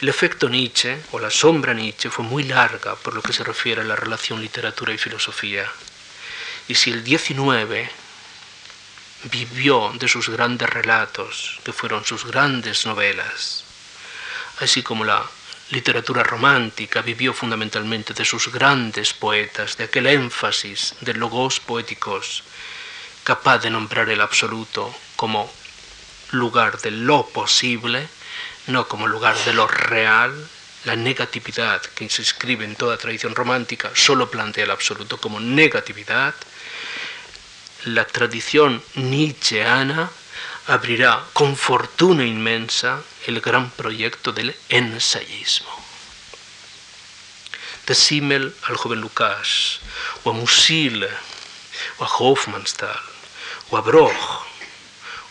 El 0.00 0.08
efecto 0.08 0.48
Nietzsche, 0.48 0.98
o 1.12 1.18
la 1.18 1.30
sombra 1.30 1.74
Nietzsche, 1.74 2.10
fue 2.10 2.24
muy 2.24 2.42
larga 2.44 2.96
por 2.96 3.14
lo 3.14 3.22
que 3.22 3.32
se 3.32 3.44
refiere 3.44 3.82
a 3.82 3.84
la 3.84 3.96
relación 3.96 4.40
literatura 4.40 4.92
y 4.92 4.98
filosofía. 4.98 5.70
Y 6.68 6.74
si 6.74 6.90
el 6.90 7.04
19 7.04 7.90
vivió 9.24 9.92
de 9.98 10.08
sus 10.08 10.28
grandes 10.28 10.68
relatos, 10.70 11.60
que 11.64 11.72
fueron 11.72 12.04
sus 12.04 12.24
grandes 12.24 12.86
novelas, 12.86 13.64
así 14.60 14.82
como 14.82 15.04
la 15.04 15.24
literatura 15.70 16.22
romántica 16.22 17.00
vivió 17.00 17.32
fundamentalmente 17.32 18.12
de 18.14 18.24
sus 18.24 18.52
grandes 18.52 19.12
poetas, 19.14 19.76
de 19.76 19.84
aquel 19.84 20.06
énfasis 20.06 20.94
de 21.00 21.14
logos 21.14 21.60
poéticos, 21.60 22.42
capaz 23.24 23.58
de 23.58 23.70
nombrar 23.70 24.08
el 24.08 24.20
absoluto 24.20 24.94
como 25.16 25.52
lugar 26.32 26.80
de 26.80 26.90
lo 26.90 27.26
posible, 27.26 28.08
no 28.66 28.88
como 28.88 29.06
lugar 29.06 29.36
de 29.44 29.54
lo 29.54 29.66
real. 29.66 30.48
La 30.84 30.96
negatividad 30.96 31.82
que 31.82 32.08
se 32.08 32.22
escribe 32.22 32.64
en 32.64 32.74
toda 32.74 32.96
tradición 32.96 33.34
romántica 33.34 33.90
solo 33.94 34.30
plantea 34.30 34.64
el 34.64 34.70
absoluto 34.70 35.18
como 35.18 35.38
negatividad. 35.38 36.34
La 37.84 38.04
tradición 38.04 38.82
nietzscheana 38.94 40.10
abrirá 40.66 41.24
con 41.32 41.56
fortuna 41.56 42.26
inmensa 42.26 43.02
el 43.26 43.40
gran 43.40 43.70
proyecto 43.70 44.32
del 44.32 44.54
ensayismo. 44.68 45.70
De 47.86 47.94
Simmel 47.94 48.54
al 48.64 48.76
joven 48.76 49.00
Lucas, 49.00 49.80
o 50.24 50.30
a 50.30 50.32
Musil, 50.34 51.08
o 51.98 52.04
a 52.04 52.08
Hofmannsthal, 52.18 53.00
o 53.70 53.78
a 53.78 53.80
Broch, 53.80 54.44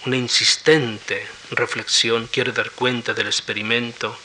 una 0.07 0.17
insistente 0.17 1.27
reflexión 1.51 2.25
quiere 2.25 2.51
dar 2.51 2.71
cuenta 2.71 3.13
del 3.13 3.27
experimento 3.27 4.17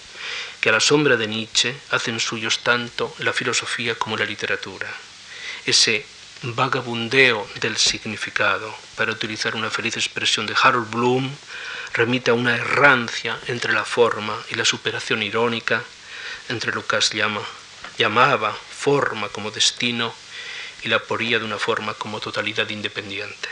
que 0.63 0.71
a 0.71 0.73
la 0.73 0.81
sombra 0.81 1.19
de 1.19 1.27
Nietzsche 1.27 1.77
hacen 1.91 2.19
suyos 2.19 2.61
tanto 2.61 3.15
la 3.19 3.35
filosofía 3.35 3.97
como 3.97 4.17
la 4.17 4.25
literatura. 4.25 4.89
Ese 5.67 6.07
vagabundeo 6.53 7.49
del 7.61 7.79
significado, 7.79 8.75
para 8.97 9.13
utilizar 9.13 9.55
una 9.55 9.71
feliz 9.71 9.97
expresión 9.97 10.47
de 10.47 10.55
Harold 10.61 10.91
Bloom, 10.91 11.31
remite 11.95 12.31
a 12.31 12.35
una 12.35 12.55
errancia 12.55 13.39
entre 13.47 13.73
la 13.73 13.85
forma 13.85 14.37
y 14.51 14.55
la 14.55 14.67
superación 14.67 15.23
irónica, 15.23 15.83
entre 16.51 16.73
lo 16.73 16.87
que 16.87 17.01
llama, 17.01 17.41
llamaba 17.97 18.53
forma 18.53 19.31
como 19.31 19.51
destino 19.51 20.15
y 20.83 20.89
la 20.89 20.99
poría 20.99 21.39
de 21.39 21.47
una 21.47 21.59
forma 21.59 21.95
como 21.95 22.21
totalidad 22.21 22.69
independiente. 22.69 23.49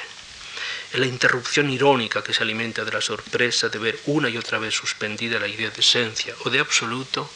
En 0.93 1.01
la 1.01 1.07
interrupción 1.07 1.70
irónica 1.70 2.22
que 2.22 2.34
se 2.34 2.43
alimenta 2.43 2.84
de 2.84 2.93
la 2.93 3.01
sorpresa 3.01 3.70
de 3.70 3.78
ver 3.78 3.99
una 4.05 4.28
y 4.28 4.36
otra 4.36 4.59
vez 4.59 4.74
suspendida 4.74 5.38
la 5.38 5.49
idea 5.49 5.70
de 5.70 5.80
esencia 5.80 6.34
o 6.45 6.51
de 6.51 6.61
absoluto 6.61 7.30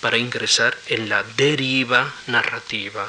para 0.00 0.16
ingresar 0.16 0.78
en 0.86 1.08
la 1.08 1.24
deriva 1.24 2.14
narrativa 2.28 3.08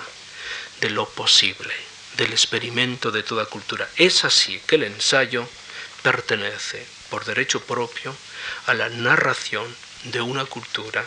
de 0.84 0.90
lo 0.90 1.08
posible, 1.08 1.74
del 2.18 2.34
experimento 2.34 3.10
de 3.10 3.24
toda 3.24 3.46
cultura. 3.46 3.88
Es 3.96 4.26
así 4.26 4.62
que 4.68 4.76
el 4.76 4.84
ensayo 4.84 5.48
pertenece 6.02 6.86
por 7.10 7.24
derecho 7.24 7.62
propio 7.62 8.14
a 8.66 8.74
la 8.74 8.90
narración 8.90 9.74
de 10.04 10.20
una 10.20 10.44
cultura 10.44 11.06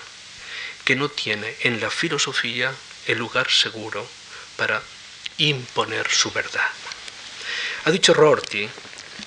que 0.86 0.96
no 0.96 1.10
tiene 1.10 1.54
en 1.60 1.78
la 1.78 1.90
filosofía 1.90 2.72
el 3.06 3.18
lugar 3.18 3.50
seguro 3.50 4.08
para 4.56 4.82
imponer 5.36 6.10
su 6.10 6.30
verdad. 6.30 6.70
Ha 7.84 7.90
dicho 7.90 8.14
Rorty 8.14 8.66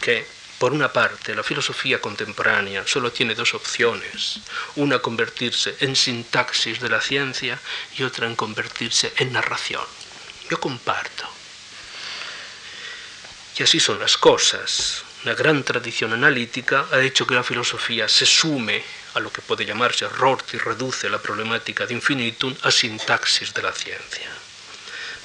que, 0.02 0.26
por 0.58 0.74
una 0.74 0.92
parte, 0.92 1.36
la 1.36 1.44
filosofía 1.44 2.02
contemporánea 2.02 2.88
solo 2.88 3.12
tiene 3.12 3.36
dos 3.36 3.54
opciones, 3.54 4.40
una 4.78 4.98
convertirse 4.98 5.76
en 5.82 5.96
sintaxis 5.96 6.80
de 6.80 6.90
la 6.90 7.02
ciencia 7.02 7.60
y 7.96 8.02
otra 8.02 8.26
en 8.26 8.36
convertirse 8.36 9.14
en 9.18 9.32
narración. 9.34 9.99
Yo 10.50 10.60
comparto. 10.60 11.28
Y 13.58 13.64
así 13.64 13.80
son 13.80 14.00
las 14.00 14.18
cosas 14.18 15.04
una 15.26 15.36
gran 15.36 15.64
tradición 15.64 16.14
analítica 16.14 16.86
ha 16.94 17.02
hecho 17.02 17.28
que 17.28 17.36
la 17.36 17.44
filosofía 17.44 18.08
se 18.08 18.26
sume 18.26 18.82
a 19.16 19.20
lo 19.20 19.34
que 19.34 19.42
puede 19.42 19.66
llamarse 19.66 20.08
Rorty 20.08 20.58
reduce 20.58 21.10
la 21.10 21.22
problemática 21.22 21.86
de 21.86 21.94
infinitum 21.94 22.56
a 22.64 22.72
sintaxis 22.72 23.54
de 23.54 23.62
la 23.62 23.74
ciencia. 23.74 24.30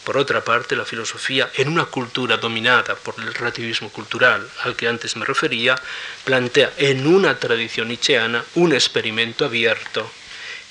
Por 0.03 0.17
otra 0.17 0.43
parte, 0.43 0.75
la 0.75 0.85
filosofía, 0.85 1.51
en 1.55 1.69
una 1.69 1.85
cultura 1.85 2.37
dominada 2.37 2.97
por 2.97 3.15
el 3.19 3.33
relativismo 3.33 3.89
cultural 3.91 4.51
al 4.65 4.75
que 4.75 4.89
antes 4.89 5.15
me 5.15 5.25
refería, 5.25 5.81
plantea 6.25 6.73
en 6.77 7.07
una 7.07 7.39
tradición 7.39 7.87
nietzscheana 7.87 8.45
un 8.57 8.73
experimento 8.73 9.45
abierto 9.45 10.11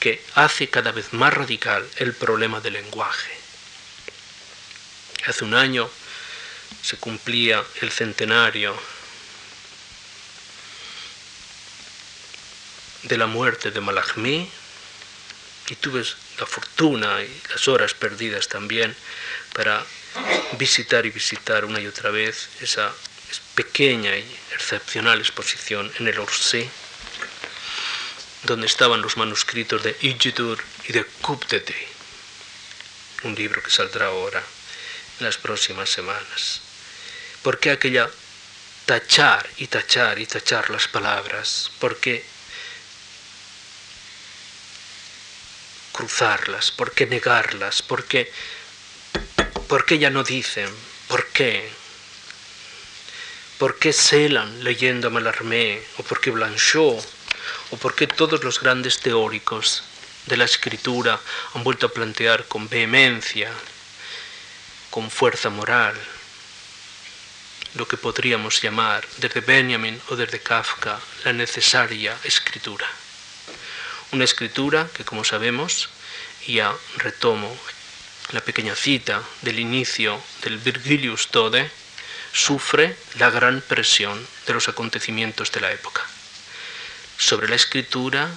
que 0.01 0.21
hace 0.35 0.67
cada 0.67 0.91
vez 0.91 1.13
más 1.13 1.33
radical 1.33 1.87
el 1.95 2.13
problema 2.13 2.59
del 2.59 2.73
lenguaje. 2.73 3.42
Hace 5.25 5.45
un 5.45 5.53
año 5.53 5.89
se 6.81 6.97
cumplía 6.97 7.63
el 7.81 7.91
centenario 7.91 8.77
de 13.03 13.17
la 13.17 13.25
muerte 13.27 13.71
de 13.71 13.79
Malachmé 13.79 14.49
y 15.69 15.75
tuve 15.75 16.03
la 16.39 16.45
fortuna 16.45 17.21
y 17.21 17.41
las 17.49 17.69
horas 17.69 17.93
perdidas 17.93 18.49
también 18.49 18.93
para 19.53 19.85
visitar 20.57 21.05
y 21.05 21.09
visitar 21.09 21.63
una 21.63 21.79
y 21.79 21.87
otra 21.87 22.09
vez 22.09 22.49
esa 22.59 22.93
pequeña 23.55 24.17
y 24.17 24.37
excepcional 24.51 25.19
exposición 25.19 25.89
en 25.99 26.07
el 26.09 26.19
Orsay, 26.19 26.69
donde 28.43 28.67
estaban 28.67 29.01
los 29.01 29.15
manuscritos 29.15 29.83
de 29.83 29.95
Igitur 30.01 30.61
y 30.87 30.91
de 30.91 31.05
Kuptete, 31.21 31.87
un 33.23 33.35
libro 33.35 33.63
que 33.63 33.71
saldrá 33.71 34.07
ahora 34.07 34.43
las 35.23 35.37
próximas 35.37 35.89
semanas. 35.89 36.61
¿Por 37.41 37.59
qué 37.59 37.71
aquella 37.71 38.09
tachar 38.85 39.49
y 39.57 39.67
tachar 39.67 40.19
y 40.19 40.25
tachar 40.25 40.69
las 40.69 40.87
palabras? 40.87 41.71
Porque 41.79 42.23
cruzarlas? 45.91 46.71
¿Por 46.71 46.91
qué 46.91 47.05
negarlas? 47.05 47.81
¿Por 47.81 48.05
qué, 48.05 48.31
por 49.67 49.85
qué 49.85 49.99
ya 49.99 50.09
no 50.09 50.23
dicen? 50.23 50.69
¿Por 51.07 51.27
qué? 51.27 51.69
¿Por 53.57 53.79
qué 53.79 53.93
Celan 53.93 54.63
leyendo 54.63 55.07
a 55.07 55.11
Mallarmé? 55.11 55.81
¿O 55.97 56.03
por 56.03 56.19
qué 56.19 56.31
Blanchot? 56.31 57.05
¿O 57.71 57.77
por 57.77 57.95
qué 57.95 58.07
todos 58.07 58.43
los 58.43 58.59
grandes 58.59 58.99
teóricos 58.99 59.83
de 60.25 60.37
la 60.37 60.45
escritura 60.45 61.19
han 61.53 61.63
vuelto 61.63 61.87
a 61.87 61.93
plantear 61.93 62.45
con 62.47 62.67
vehemencia, 62.69 63.51
con 64.93 65.09
fuerza 65.09 65.49
moral, 65.49 65.95
lo 67.73 67.87
que 67.87 67.97
podríamos 67.97 68.61
llamar 68.61 69.03
desde 69.17 69.41
Benjamin 69.41 69.99
o 70.09 70.15
desde 70.15 70.39
Kafka 70.39 70.99
la 71.25 71.33
necesaria 71.33 72.15
escritura? 72.23 72.85
Una 74.11 74.23
escritura 74.23 74.87
que, 74.93 75.03
como 75.03 75.23
sabemos, 75.23 75.89
ya 76.45 76.71
retomo 76.97 77.57
la 78.33 78.41
pequeña 78.41 78.75
cita 78.75 79.23
del 79.41 79.57
inicio 79.57 80.21
del 80.43 80.59
Virgilius 80.59 81.29
Tode, 81.29 81.71
sufre 82.31 82.95
la 83.17 83.31
gran 83.31 83.61
presión 83.61 84.23
de 84.45 84.53
los 84.53 84.69
acontecimientos 84.69 85.51
de 85.51 85.61
la 85.61 85.71
época. 85.71 86.03
Sobre 87.17 87.49
la 87.49 87.55
escritura 87.55 88.29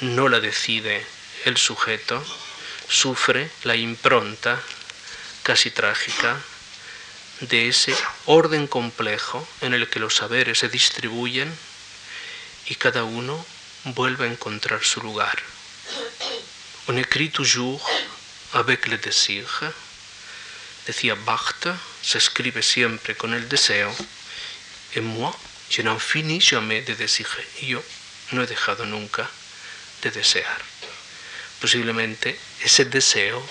no 0.00 0.28
la 0.28 0.40
decide 0.40 1.06
el 1.44 1.56
sujeto, 1.56 2.20
sufre 2.88 3.48
la 3.62 3.76
impronta 3.76 4.60
casi 5.48 5.70
trágica 5.70 6.36
de 7.40 7.68
ese 7.68 7.94
orden 8.26 8.66
complejo 8.66 9.48
en 9.62 9.72
el 9.72 9.88
que 9.88 9.98
los 9.98 10.16
saberes 10.16 10.58
se 10.58 10.68
distribuyen 10.68 11.50
y 12.66 12.74
cada 12.74 13.04
uno 13.04 13.46
vuelve 13.84 14.26
a 14.26 14.30
encontrar 14.30 14.84
su 14.84 15.00
lugar. 15.00 15.38
On 16.86 16.98
écrit 16.98 17.30
toujours 17.30 17.82
avec 18.52 18.88
le 18.88 18.98
désir, 18.98 19.46
decía 20.86 21.14
Barthes, 21.14 21.80
se 22.02 22.18
escribe 22.18 22.62
siempre 22.62 23.16
con 23.16 23.32
el 23.32 23.48
deseo, 23.48 23.90
et 24.94 25.00
moi, 25.00 25.34
je 25.70 25.80
n'en 25.82 25.98
finis 25.98 26.44
jamais 26.44 26.82
de 26.82 26.94
désirer. 26.94 27.48
Y 27.62 27.68
yo 27.68 27.82
no 28.32 28.42
he 28.42 28.46
dejado 28.46 28.84
nunca 28.84 29.30
de 30.02 30.10
desear. 30.10 30.60
Posiblemente 31.58 32.38
ese 32.60 32.84
deseo, 32.84 33.42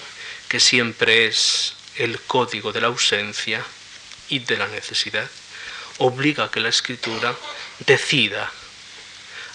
que 0.47 0.59
siempre 0.59 1.25
es 1.25 1.76
el 1.97 2.19
código 2.21 2.71
de 2.71 2.81
la 2.81 2.87
ausencia 2.87 3.63
y 4.29 4.39
de 4.39 4.57
la 4.57 4.67
necesidad, 4.67 5.29
obliga 5.97 6.45
a 6.45 6.51
que 6.51 6.59
la 6.59 6.69
escritura 6.69 7.35
decida, 7.85 8.51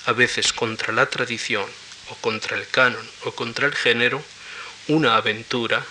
a 0.06 0.12
veces 0.12 0.52
contra 0.52 0.92
la 0.92 1.06
tradición, 1.06 1.66
o 2.08 2.14
contra 2.16 2.56
el 2.56 2.66
canon, 2.68 3.08
o 3.24 3.32
contra 3.32 3.66
el 3.66 3.74
género, 3.74 4.22
una 4.88 5.16
aventura 5.16 5.84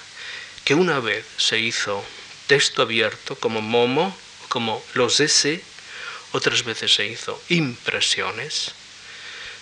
que 0.66 0.76
una 0.76 1.00
vez 1.00 1.26
se 1.38 1.60
hizo 1.60 2.04
texto 2.48 2.82
abierto 2.82 3.36
como 3.36 3.62
Momo, 3.62 4.16
como 4.50 4.84
Los 4.94 5.20
S, 5.20 5.64
otras 6.34 6.64
veces 6.64 6.94
se 6.94 7.06
hizo 7.06 7.42
impresiones, 7.50 8.72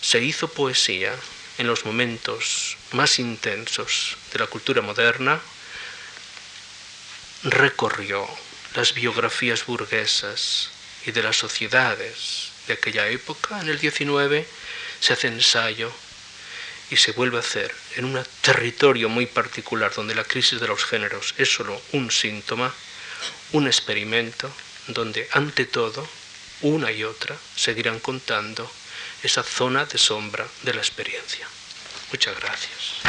se 0.02 0.24
hizo 0.24 0.48
poesía 0.48 1.16
en 1.58 1.68
los 1.68 1.86
momentos 1.86 2.78
más 2.92 3.20
intensos 3.20 4.18
de 4.34 4.40
la 4.40 4.48
cultura 4.48 4.82
moderna, 4.82 5.40
recorrió 7.44 8.28
las 8.76 8.94
biografías 8.94 9.66
burguesas 9.66 10.70
y 11.06 11.12
de 11.12 11.24
las 11.24 11.38
sociedades 11.38 12.52
de 12.68 12.74
aquella 12.74 13.08
época, 13.08 13.60
en 13.62 13.70
el 13.70 13.80
19, 13.80 14.46
se 15.00 15.14
hace 15.14 15.28
ensayo 15.28 15.92
y 16.92 16.98
se 16.98 17.14
vuelve 17.14 17.38
a 17.38 17.42
hacer 17.42 17.74
en 17.96 18.06
un 18.06 18.24
territorio 18.42 19.10
muy 19.10 19.26
particular 19.26 19.94
donde 19.94 20.16
la 20.16 20.24
crisis 20.24 20.60
de 20.60 20.68
los 20.68 20.84
géneros 20.84 21.34
es 21.38 21.54
solo 21.54 21.82
un 21.94 22.12
síntoma, 22.12 22.74
un 23.54 23.68
experimento 23.68 24.52
donde 24.88 25.28
ante 25.32 25.66
todo 25.66 26.08
una 26.62 26.92
y 26.92 27.04
otra 27.04 27.36
seguirán 27.56 28.00
contando 28.00 28.70
esa 29.24 29.44
zona 29.44 29.86
de 29.86 29.98
sombra 29.98 30.46
de 30.64 30.74
la 30.74 30.82
experiencia. 30.82 31.48
Muchas 32.12 32.36
gracias. 32.40 33.00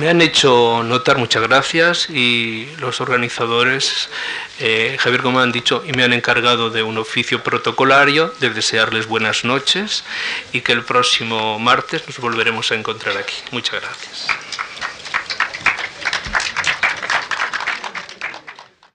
Me 0.00 0.08
han 0.08 0.22
hecho 0.22 0.82
notar 0.82 1.18
muchas 1.18 1.42
gracias 1.42 2.08
y 2.08 2.66
los 2.78 3.02
organizadores, 3.02 4.08
eh, 4.58 4.96
Javier 4.98 5.20
Gómez, 5.20 5.42
han 5.42 5.52
dicho 5.52 5.84
y 5.86 5.92
me 5.92 6.04
han 6.04 6.14
encargado 6.14 6.70
de 6.70 6.82
un 6.82 6.96
oficio 6.96 7.44
protocolario, 7.44 8.32
de 8.40 8.48
desearles 8.48 9.06
buenas 9.06 9.44
noches 9.44 10.04
y 10.54 10.62
que 10.62 10.72
el 10.72 10.84
próximo 10.84 11.58
martes 11.58 12.02
nos 12.06 12.18
volveremos 12.18 12.72
a 12.72 12.76
encontrar 12.76 13.18
aquí. 13.18 13.34
Muchas 13.50 13.82
gracias. 13.82 14.28